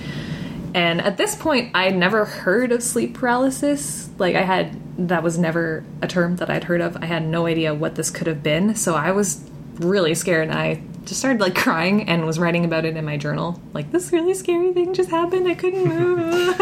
and 0.74 1.00
at 1.00 1.16
this 1.16 1.34
point 1.34 1.70
i 1.74 1.84
had 1.84 1.96
never 1.96 2.24
heard 2.24 2.72
of 2.72 2.82
sleep 2.82 3.14
paralysis. 3.14 4.08
Like 4.18 4.36
i 4.36 4.42
had 4.42 4.78
that 5.08 5.22
was 5.22 5.38
never 5.38 5.84
a 6.02 6.08
term 6.08 6.36
that 6.36 6.50
i'd 6.50 6.64
heard 6.64 6.80
of. 6.80 6.96
I 6.96 7.06
had 7.06 7.26
no 7.26 7.46
idea 7.46 7.74
what 7.74 7.94
this 7.94 8.10
could 8.10 8.26
have 8.26 8.42
been. 8.42 8.74
So 8.74 8.94
i 8.94 9.10
was 9.10 9.44
really 9.74 10.14
scared 10.14 10.48
and 10.48 10.58
i 10.58 10.82
just 11.08 11.20
started 11.20 11.40
like 11.40 11.54
crying 11.54 12.08
and 12.08 12.26
was 12.26 12.38
writing 12.38 12.64
about 12.66 12.84
it 12.84 12.96
in 12.96 13.04
my 13.04 13.16
journal. 13.16 13.60
Like 13.72 13.90
this 13.92 14.12
really 14.12 14.34
scary 14.34 14.74
thing 14.74 14.92
just 14.92 15.08
happened. 15.08 15.48
I 15.48 15.54
couldn't 15.54 15.84
move. 15.88 16.60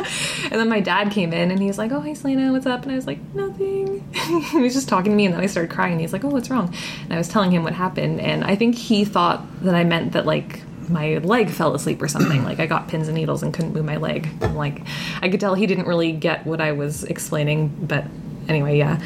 And 0.51 0.61
then 0.61 0.69
my 0.69 0.79
dad 0.79 1.11
came 1.11 1.33
in 1.33 1.51
and 1.51 1.61
he 1.61 1.67
was 1.67 1.79
like 1.79 1.91
oh 1.91 2.01
hey 2.01 2.15
selena 2.15 2.53
what's 2.53 2.67
up? 2.67 2.83
And 2.85 2.93
i 2.93 2.95
was 2.95 3.07
like 3.07 3.19
nothing. 3.35 4.09
He 4.53 4.59
was 4.59 4.75
just 4.75 4.89
talking 4.89 5.11
to 5.13 5.17
me 5.17 5.27
and 5.27 5.35
then 5.35 5.41
i 5.41 5.47
started 5.47 5.71
crying. 5.71 5.93
And 5.93 6.01
he's 6.01 6.13
like 6.13 6.25
oh 6.25 6.29
what's 6.29 6.49
wrong? 6.49 6.73
And 7.05 7.13
i 7.13 7.19
was 7.19 7.29
telling 7.29 7.51
him 7.51 7.65
what 7.65 7.73
happened 7.73 8.21
and 8.21 8.45
i 8.45 8.55
think 8.55 8.77
he 8.77 9.05
thought 9.05 9.45
that 9.63 9.75
i 9.75 9.83
meant 9.83 10.13
that 10.13 10.27
like 10.27 10.63
my 10.89 11.19
leg 11.19 11.51
fell 11.51 11.75
asleep 11.75 12.01
or 12.03 12.09
something. 12.09 12.45
Like 12.45 12.61
i 12.61 12.67
got 12.67 12.89
pins 12.89 13.09
and 13.09 13.17
needles 13.17 13.43
and 13.43 13.53
couldn't 13.53 13.73
move 13.73 13.85
my 13.85 13.97
leg. 13.97 14.29
I'm 14.43 14.55
like 14.55 14.83
i 15.23 15.29
could 15.29 15.41
tell 15.41 15.55
he 15.55 15.67
didn't 15.67 15.87
really 15.87 16.13
get 16.13 16.47
what 16.47 16.61
i 16.61 16.73
was 16.73 17.05
explaining 17.05 17.69
but 17.69 18.05
anyway 18.49 18.79
yeah. 18.79 19.01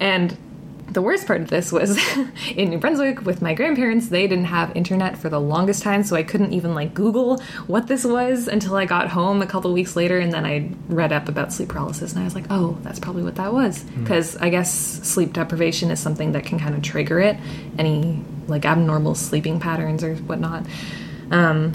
And 0.00 0.36
the 0.94 1.02
worst 1.02 1.26
part 1.26 1.40
of 1.40 1.50
this 1.50 1.72
was 1.72 1.98
in 2.56 2.70
New 2.70 2.78
Brunswick 2.78 3.24
with 3.24 3.42
my 3.42 3.52
grandparents, 3.52 4.08
they 4.08 4.26
didn't 4.26 4.46
have 4.46 4.74
internet 4.76 5.18
for 5.18 5.28
the 5.28 5.40
longest 5.40 5.82
time, 5.82 6.04
so 6.04 6.14
I 6.14 6.22
couldn't 6.22 6.52
even 6.52 6.74
like 6.74 6.94
Google 6.94 7.40
what 7.66 7.88
this 7.88 8.04
was 8.04 8.46
until 8.48 8.76
I 8.76 8.86
got 8.86 9.08
home 9.08 9.42
a 9.42 9.46
couple 9.46 9.72
weeks 9.72 9.96
later 9.96 10.18
and 10.18 10.32
then 10.32 10.46
I 10.46 10.70
read 10.88 11.12
up 11.12 11.28
about 11.28 11.52
sleep 11.52 11.70
paralysis 11.70 12.12
and 12.12 12.22
I 12.22 12.24
was 12.24 12.34
like, 12.34 12.46
"Oh, 12.48 12.78
that's 12.82 13.00
probably 13.00 13.24
what 13.24 13.34
that 13.36 13.52
was." 13.52 13.82
Hmm. 13.82 14.04
Because 14.04 14.36
I 14.36 14.50
guess 14.50 14.72
sleep 14.72 15.32
deprivation 15.32 15.90
is 15.90 15.98
something 15.98 16.32
that 16.32 16.44
can 16.44 16.58
kind 16.58 16.74
of 16.74 16.82
trigger 16.82 17.18
it, 17.18 17.36
any 17.76 18.22
like 18.46 18.64
abnormal 18.64 19.14
sleeping 19.14 19.58
patterns 19.60 20.04
or 20.04 20.14
whatnot. 20.14 20.64
Um, 21.30 21.72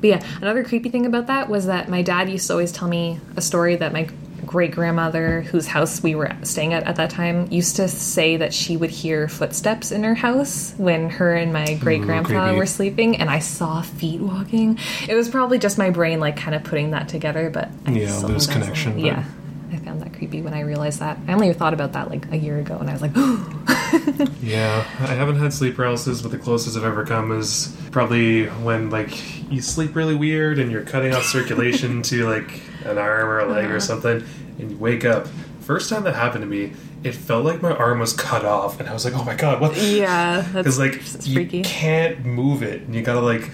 but 0.00 0.08
yeah, 0.08 0.26
another 0.40 0.62
creepy 0.64 0.88
thing 0.90 1.06
about 1.06 1.26
that 1.28 1.48
was 1.48 1.66
that 1.66 1.88
my 1.88 2.02
dad 2.02 2.28
used 2.28 2.46
to 2.48 2.52
always 2.52 2.72
tell 2.72 2.88
me 2.88 3.18
a 3.36 3.40
story 3.40 3.76
that 3.76 3.92
my 3.92 4.08
great 4.44 4.70
grandmother, 4.70 5.40
whose 5.42 5.66
house 5.66 6.02
we 6.02 6.14
were 6.14 6.30
staying 6.42 6.72
at 6.74 6.84
at 6.84 6.96
that 6.96 7.10
time, 7.10 7.50
used 7.50 7.76
to 7.76 7.88
say 7.88 8.36
that 8.36 8.52
she 8.54 8.76
would 8.76 8.90
hear 8.90 9.26
footsteps 9.26 9.90
in 9.90 10.04
her 10.04 10.14
house 10.14 10.72
when 10.76 11.10
her 11.10 11.34
and 11.34 11.52
my 11.52 11.74
great 11.74 12.02
grandpa 12.02 12.54
were 12.54 12.66
sleeping, 12.66 13.16
and 13.16 13.28
I 13.28 13.38
saw 13.40 13.80
feet 13.82 14.20
walking. 14.20 14.78
It 15.08 15.14
was 15.14 15.28
probably 15.28 15.58
just 15.58 15.78
my 15.78 15.90
brain 15.90 16.20
like 16.20 16.36
kind 16.36 16.54
of 16.54 16.62
putting 16.62 16.90
that 16.92 17.08
together, 17.08 17.50
but 17.50 17.70
I 17.86 17.92
Yeah, 17.92 18.10
still 18.10 18.28
loose 18.28 18.46
think 18.46 18.58
that's- 18.60 18.82
connection, 18.82 18.92
but- 18.92 19.00
Yeah, 19.04 19.24
I 19.72 19.76
found 19.78 20.00
that 20.02 20.14
creepy 20.14 20.42
when 20.42 20.54
I 20.54 20.60
realized 20.60 21.00
that. 21.00 21.18
I 21.28 21.32
only 21.32 21.52
thought 21.52 21.74
about 21.74 21.92
that 21.94 22.08
like 22.10 22.30
a 22.32 22.36
year 22.36 22.58
ago, 22.58 22.76
and 22.78 22.88
I 22.88 22.92
was 22.92 23.02
like, 23.02 23.12
Yeah, 24.42 24.84
I 25.00 25.14
haven't 25.14 25.36
had 25.36 25.52
sleep 25.52 25.76
paralysis, 25.76 26.22
but 26.22 26.30
the 26.30 26.38
closest 26.38 26.76
I've 26.76 26.84
ever 26.84 27.04
come 27.04 27.32
is 27.32 27.76
probably 27.90 28.46
when 28.46 28.90
like 28.90 29.50
you 29.50 29.60
sleep 29.60 29.94
really 29.96 30.14
weird 30.14 30.58
and 30.58 30.70
you're 30.70 30.82
cutting 30.82 31.14
off 31.14 31.24
circulation 31.24 32.02
to 32.10 32.28
like 32.28 32.60
an 32.84 32.98
arm 32.98 33.28
or 33.28 33.40
a 33.40 33.46
leg 33.50 33.70
or 33.70 33.80
something, 33.80 34.24
and 34.58 34.70
you 34.70 34.76
wake 34.76 35.04
up. 35.04 35.26
First 35.60 35.90
time 35.90 36.04
that 36.04 36.14
happened 36.14 36.42
to 36.42 36.46
me, 36.46 36.72
it 37.02 37.12
felt 37.14 37.44
like 37.44 37.60
my 37.60 37.72
arm 37.72 37.98
was 37.98 38.12
cut 38.12 38.44
off, 38.44 38.78
and 38.78 38.88
I 38.88 38.92
was 38.92 39.04
like, 39.04 39.14
"Oh 39.14 39.24
my 39.24 39.34
god, 39.34 39.60
what?" 39.60 39.76
yeah, 39.76 40.40
that's 40.52 40.76
Because 40.76 40.78
like 40.78 41.26
you 41.26 41.34
freaky. 41.34 41.62
can't 41.62 42.24
move 42.24 42.62
it, 42.62 42.82
and 42.82 42.94
you 42.94 43.02
gotta 43.02 43.20
like. 43.20 43.50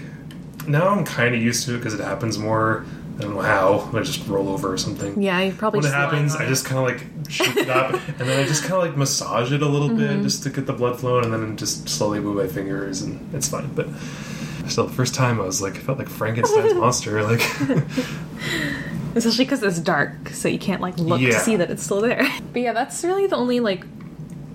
Now 0.67 0.87
I'm 0.89 1.03
kind 1.03 1.35
of 1.35 1.41
used 1.41 1.65
to 1.65 1.75
it 1.75 1.79
because 1.79 1.93
it 1.93 1.99
happens 1.99 2.37
more. 2.37 2.85
I 3.17 3.21
don't 3.21 3.35
know 3.35 3.41
how. 3.41 3.89
I 3.93 4.01
just 4.01 4.27
roll 4.27 4.49
over 4.49 4.73
or 4.73 4.77
something 4.77 5.21
Yeah, 5.21 5.39
you 5.41 5.53
probably 5.53 5.81
when 5.81 5.89
it 5.89 5.93
happens, 5.93 6.35
I 6.35 6.47
just 6.47 6.65
kind 6.65 6.79
of 6.79 6.85
like 6.85 7.29
shake 7.31 7.55
it 7.57 7.69
up, 7.69 7.93
and 8.07 8.17
then 8.27 8.39
I 8.39 8.43
just 8.47 8.63
kind 8.63 8.73
of 8.73 8.81
like 8.89 8.97
massage 8.97 9.51
it 9.51 9.61
a 9.61 9.67
little 9.67 9.89
Mm-hmm. 9.89 9.97
bit 10.17 10.23
just 10.23 10.43
to 10.43 10.49
get 10.49 10.65
the 10.65 10.73
blood 10.73 10.99
flowing, 10.99 11.25
and 11.25 11.33
then 11.33 11.55
just 11.57 11.87
slowly 11.87 12.19
move 12.19 12.35
my 12.37 12.47
fingers, 12.47 13.01
and 13.03 13.33
it's 13.35 13.47
fine. 13.49 13.67
But 13.75 13.87
still, 14.67 14.87
the 14.87 14.93
first 14.93 15.13
time 15.13 15.39
I 15.39 15.43
was 15.45 15.61
like, 15.61 15.75
I 15.75 15.79
felt 15.79 15.99
like 15.99 16.09
Frankenstein's 16.09 16.73
monster. 16.83 17.21
Like, 17.23 17.41
Especially 19.15 19.45
because 19.45 19.61
it's 19.61 19.79
dark, 19.79 20.29
so 20.29 20.47
you 20.47 20.57
can't 20.57 20.81
like 20.81 20.97
look 20.97 21.21
to 21.21 21.33
see 21.39 21.55
that 21.57 21.69
it's 21.69 21.83
still 21.83 22.01
there. 22.01 22.27
But 22.51 22.61
yeah, 22.63 22.73
that's 22.73 23.03
really 23.03 23.27
the 23.27 23.35
only 23.35 23.59
like 23.59 23.85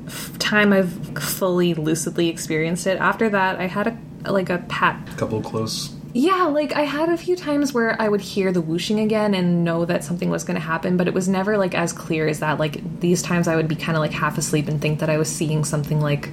f- 0.07 0.37
time 0.41 0.73
I've 0.73 0.93
fully 1.23 1.75
lucidly 1.75 2.29
experienced 2.29 2.89
it. 2.89 2.99
After 2.99 3.29
that, 3.29 3.61
I 3.61 3.67
had 3.69 3.87
a 4.25 4.33
like 4.33 4.51
a 4.51 4.59
pat. 4.69 5.09
a 5.13 5.17
couple 5.17 5.41
close. 5.43 5.95
Yeah, 6.21 6.47
like 6.47 6.73
I 6.75 6.81
had 6.83 7.11
a 7.11 7.17
few 7.17 7.37
times 7.37 7.73
where 7.73 7.95
I 8.03 8.09
would 8.09 8.21
hear 8.21 8.51
the 8.51 8.61
whooshing 8.61 8.99
again 8.99 9.35
and 9.35 9.63
know 9.63 9.85
that 9.85 10.03
something 10.03 10.31
was 10.31 10.43
going 10.43 10.57
to 10.57 10.67
happen, 10.67 10.97
but 10.97 11.07
it 11.07 11.15
was 11.15 11.29
never 11.29 11.57
like 11.57 11.77
as 11.77 11.93
clear 11.93 12.27
as 12.27 12.41
that. 12.41 12.59
Like 12.59 12.99
these 12.99 13.23
times, 13.23 13.47
I 13.47 13.55
would 13.55 13.69
be 13.69 13.77
kind 13.77 13.97
of 13.97 14.01
like 14.01 14.11
half 14.11 14.37
asleep 14.37 14.67
and 14.67 14.81
think 14.81 14.99
that 14.99 15.09
I 15.09 15.17
was 15.17 15.29
seeing 15.29 15.65
something 15.65 16.01
like. 16.01 16.31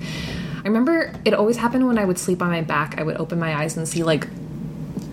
I 0.64 0.68
remember 0.68 1.14
it 1.24 1.36
always 1.36 1.58
happened 1.58 1.86
when 1.88 2.00
I 2.00 2.06
would 2.06 2.18
sleep 2.18 2.42
on 2.42 2.50
my 2.50 2.62
back. 2.62 3.00
I 3.00 3.04
would 3.04 3.18
open 3.18 3.38
my 3.38 3.56
eyes 3.56 3.78
and 3.78 3.88
see 3.88 4.02
like 4.04 4.28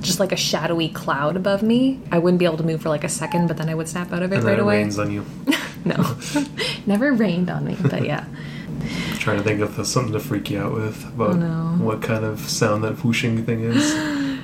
just 0.00 0.18
like 0.18 0.32
a 0.32 0.36
shadowy 0.36 0.88
cloud 0.88 1.36
above 1.36 1.62
me. 1.62 2.00
I 2.10 2.18
wouldn't 2.18 2.38
be 2.38 2.46
able 2.46 2.56
to 2.56 2.64
move 2.64 2.80
for 2.80 2.88
like 2.88 3.04
a 3.04 3.10
second, 3.10 3.48
but 3.48 3.58
then 3.58 3.68
I 3.68 3.74
would 3.74 3.88
snap 3.90 4.10
out 4.10 4.22
of 4.22 4.32
it 4.32 4.36
And 4.36 4.44
right 4.44 4.58
it 4.58 4.62
away. 4.62 4.78
rains 4.78 4.98
on 4.98 5.10
you. 5.12 5.26
No, 5.84 6.16
never 6.86 7.12
rained 7.12 7.50
on 7.50 7.64
me, 7.66 7.76
but 7.82 8.04
yeah. 8.06 8.24
trying 9.18 9.38
to 9.38 9.42
think 9.42 9.60
of 9.60 9.84
something 9.84 10.12
to 10.12 10.20
freak 10.20 10.48
you 10.48 10.60
out 10.60 10.72
with 10.72 11.04
about 11.08 11.30
Oh, 11.30 11.32
no. 11.34 11.84
what 11.84 12.00
kind 12.02 12.24
of 12.24 12.38
sound 12.48 12.84
that 12.84 13.04
whooshing 13.04 13.44
thing 13.44 13.60
is. 13.64 13.92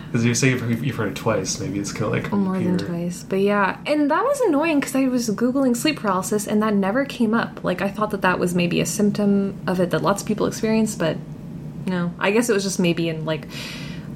Because 0.08 0.24
you 0.24 0.34
say 0.34 0.50
you've, 0.50 0.84
you've 0.84 0.96
heard 0.96 1.12
it 1.12 1.16
twice, 1.16 1.60
maybe 1.60 1.78
it's 1.78 1.92
kind 1.92 2.06
of 2.06 2.12
like 2.12 2.32
More 2.32 2.58
than 2.58 2.78
twice, 2.78 3.22
but 3.22 3.40
yeah, 3.40 3.78
and 3.84 4.10
that 4.10 4.24
was 4.24 4.40
annoying 4.40 4.80
because 4.80 4.94
I 4.94 5.06
was 5.06 5.28
googling 5.28 5.76
sleep 5.76 6.00
paralysis 6.00 6.46
and 6.46 6.62
that 6.62 6.72
never 6.72 7.04
came 7.04 7.34
up. 7.34 7.62
Like 7.62 7.82
I 7.82 7.90
thought 7.90 8.10
that 8.12 8.22
that 8.22 8.38
was 8.38 8.54
maybe 8.54 8.80
a 8.80 8.86
symptom 8.86 9.60
of 9.66 9.80
it 9.80 9.90
that 9.90 10.00
lots 10.00 10.22
of 10.22 10.28
people 10.28 10.46
experience, 10.46 10.94
but 10.94 11.18
no. 11.86 12.12
I 12.18 12.30
guess 12.30 12.48
it 12.48 12.54
was 12.54 12.62
just 12.62 12.80
maybe 12.80 13.10
in 13.10 13.26
like 13.26 13.48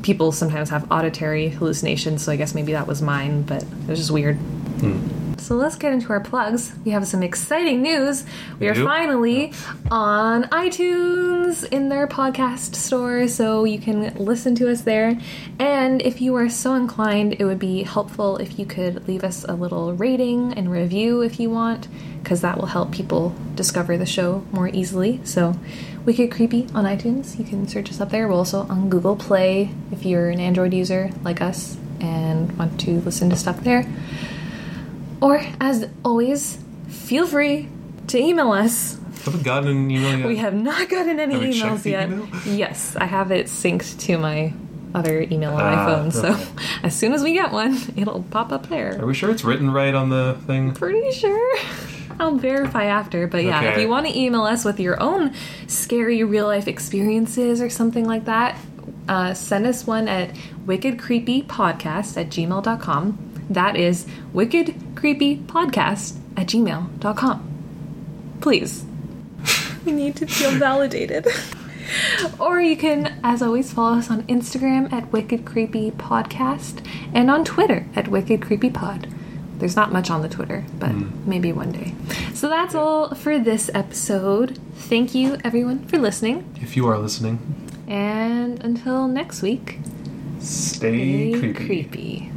people 0.02 0.32
sometimes 0.32 0.70
have 0.70 0.90
auditory 0.90 1.50
hallucinations, 1.50 2.24
so 2.24 2.32
I 2.32 2.36
guess 2.36 2.54
maybe 2.54 2.72
that 2.72 2.86
was 2.86 3.02
mine, 3.02 3.42
but 3.42 3.62
it 3.62 3.88
was 3.88 3.98
just 3.98 4.10
weird. 4.10 4.36
Hmm. 4.36 5.21
So 5.38 5.56
let's 5.56 5.76
get 5.76 5.92
into 5.92 6.10
our 6.10 6.20
plugs. 6.20 6.72
We 6.84 6.92
have 6.92 7.06
some 7.06 7.22
exciting 7.22 7.82
news. 7.82 8.24
We 8.58 8.68
are 8.68 8.74
finally 8.74 9.52
on 9.90 10.44
iTunes 10.44 11.64
in 11.70 11.88
their 11.88 12.06
podcast 12.06 12.74
store, 12.74 13.28
so 13.28 13.64
you 13.64 13.78
can 13.78 14.14
listen 14.14 14.54
to 14.56 14.70
us 14.70 14.82
there. 14.82 15.18
And 15.58 16.00
if 16.02 16.20
you 16.20 16.34
are 16.36 16.48
so 16.48 16.74
inclined, 16.74 17.36
it 17.38 17.44
would 17.44 17.58
be 17.58 17.82
helpful 17.82 18.36
if 18.36 18.58
you 18.58 18.66
could 18.66 19.06
leave 19.08 19.24
us 19.24 19.44
a 19.44 19.54
little 19.54 19.92
rating 19.94 20.52
and 20.54 20.70
review 20.70 21.22
if 21.22 21.40
you 21.40 21.50
want, 21.50 21.88
because 22.22 22.40
that 22.42 22.56
will 22.58 22.66
help 22.66 22.92
people 22.92 23.34
discover 23.54 23.96
the 23.98 24.06
show 24.06 24.44
more 24.52 24.68
easily. 24.68 25.20
So, 25.24 25.54
Wicked 26.04 26.32
Creepy 26.32 26.66
on 26.74 26.84
iTunes. 26.84 27.38
You 27.38 27.44
can 27.44 27.68
search 27.68 27.90
us 27.90 28.00
up 28.00 28.10
there. 28.10 28.26
We're 28.26 28.34
also 28.34 28.62
on 28.68 28.88
Google 28.90 29.16
Play 29.16 29.70
if 29.90 30.04
you're 30.04 30.30
an 30.30 30.40
Android 30.40 30.72
user 30.72 31.10
like 31.22 31.40
us 31.40 31.76
and 32.00 32.56
want 32.58 32.80
to 32.80 33.00
listen 33.00 33.30
to 33.30 33.36
stuff 33.36 33.60
there. 33.60 33.86
Or, 35.22 35.40
as 35.60 35.88
always, 36.04 36.58
feel 36.88 37.26
free 37.26 37.68
to 38.08 38.18
email 38.18 38.50
us. 38.52 38.98
Haven't 39.24 39.44
gotten 39.44 39.68
an 39.70 39.90
email 39.90 40.18
yet. 40.18 40.26
We 40.26 40.36
have 40.38 40.52
not 40.54 40.88
gotten 40.88 41.20
any 41.20 41.34
Have 41.34 41.42
we 41.42 41.52
emails 41.60 41.84
yet. 41.90 42.08
email? 42.10 42.28
Yes, 42.46 42.96
I 42.96 43.04
have 43.04 43.30
it 43.30 43.46
synced 43.46 44.00
to 44.06 44.18
my 44.18 44.52
other 44.94 45.22
email 45.22 45.50
on 45.52 45.56
my 45.58 45.74
Ah, 45.74 45.86
phone. 45.86 46.10
So 46.10 46.32
okay. 46.32 46.44
as 46.82 46.94
soon 46.96 47.12
as 47.12 47.22
we 47.22 47.32
get 47.34 47.52
one, 47.52 47.78
it'll 47.96 48.24
pop 48.24 48.50
up 48.52 48.68
there. 48.68 49.00
Are 49.00 49.06
we 49.06 49.14
sure 49.14 49.30
it's 49.30 49.44
written 49.44 49.70
right 49.70 49.94
on 49.94 50.08
the 50.10 50.36
thing? 50.46 50.74
Pretty 50.74 51.12
sure. 51.12 51.58
I'll 52.20 52.36
verify 52.36 52.84
after. 52.86 53.26
But 53.28 53.44
yeah, 53.44 53.62
if 53.72 53.78
you 53.80 53.88
want 53.88 54.06
to 54.08 54.18
email 54.18 54.42
us 54.42 54.64
with 54.64 54.80
your 54.80 55.00
own 55.00 55.32
scary 55.68 56.22
real 56.24 56.46
life 56.46 56.66
experiences 56.68 57.62
or 57.62 57.70
something 57.70 58.04
like 58.06 58.24
that, 58.26 58.58
uh, 59.08 59.34
send 59.34 59.66
us 59.66 59.86
one 59.86 60.08
at 60.08 60.30
wickedcreepypodcast 60.66 62.16
at 62.20 62.28
gmail.com. 62.28 63.28
That 63.50 63.76
is 63.76 64.06
wickedcreepypodcast 64.34 66.18
at 66.36 66.46
gmail.com. 66.46 67.48
Please. 68.40 68.84
we 69.84 69.92
need 69.92 70.16
to 70.16 70.26
feel 70.26 70.50
validated. 70.52 71.26
or 72.38 72.60
you 72.60 72.76
can, 72.76 73.18
as 73.22 73.42
always, 73.42 73.72
follow 73.72 73.98
us 73.98 74.10
on 74.10 74.22
Instagram 74.24 74.92
at 74.92 75.12
Wicked 75.12 75.44
Creepy 75.44 75.90
Podcast 75.90 76.84
and 77.12 77.30
on 77.30 77.44
Twitter 77.44 77.86
at 77.94 78.08
Wicked 78.08 78.42
Creepy 78.42 78.70
Pod. 78.70 79.08
There's 79.58 79.76
not 79.76 79.92
much 79.92 80.10
on 80.10 80.22
the 80.22 80.28
Twitter, 80.28 80.64
but 80.78 80.90
hmm. 80.90 81.28
maybe 81.28 81.52
one 81.52 81.70
day. 81.70 81.94
So 82.34 82.48
that's 82.48 82.74
all 82.74 83.14
for 83.14 83.38
this 83.38 83.70
episode. 83.72 84.58
Thank 84.74 85.14
you, 85.14 85.36
everyone, 85.44 85.86
for 85.86 85.98
listening. 85.98 86.52
If 86.60 86.76
you 86.76 86.86
are 86.88 86.98
listening, 86.98 87.38
And 87.86 88.62
until 88.64 89.06
next 89.06 89.42
week, 89.42 89.78
stay 90.40 91.32
be 91.32 91.38
creepy. 91.38 91.66
creepy. 91.66 92.31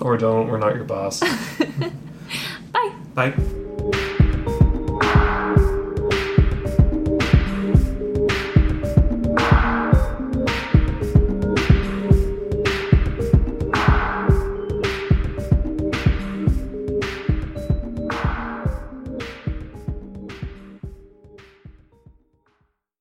Or 0.00 0.16
don't, 0.16 0.48
we're 0.48 0.58
not 0.58 0.74
your 0.74 0.84
boss. 0.84 1.20
Bye. 2.72 2.92
Bye. 3.14 3.34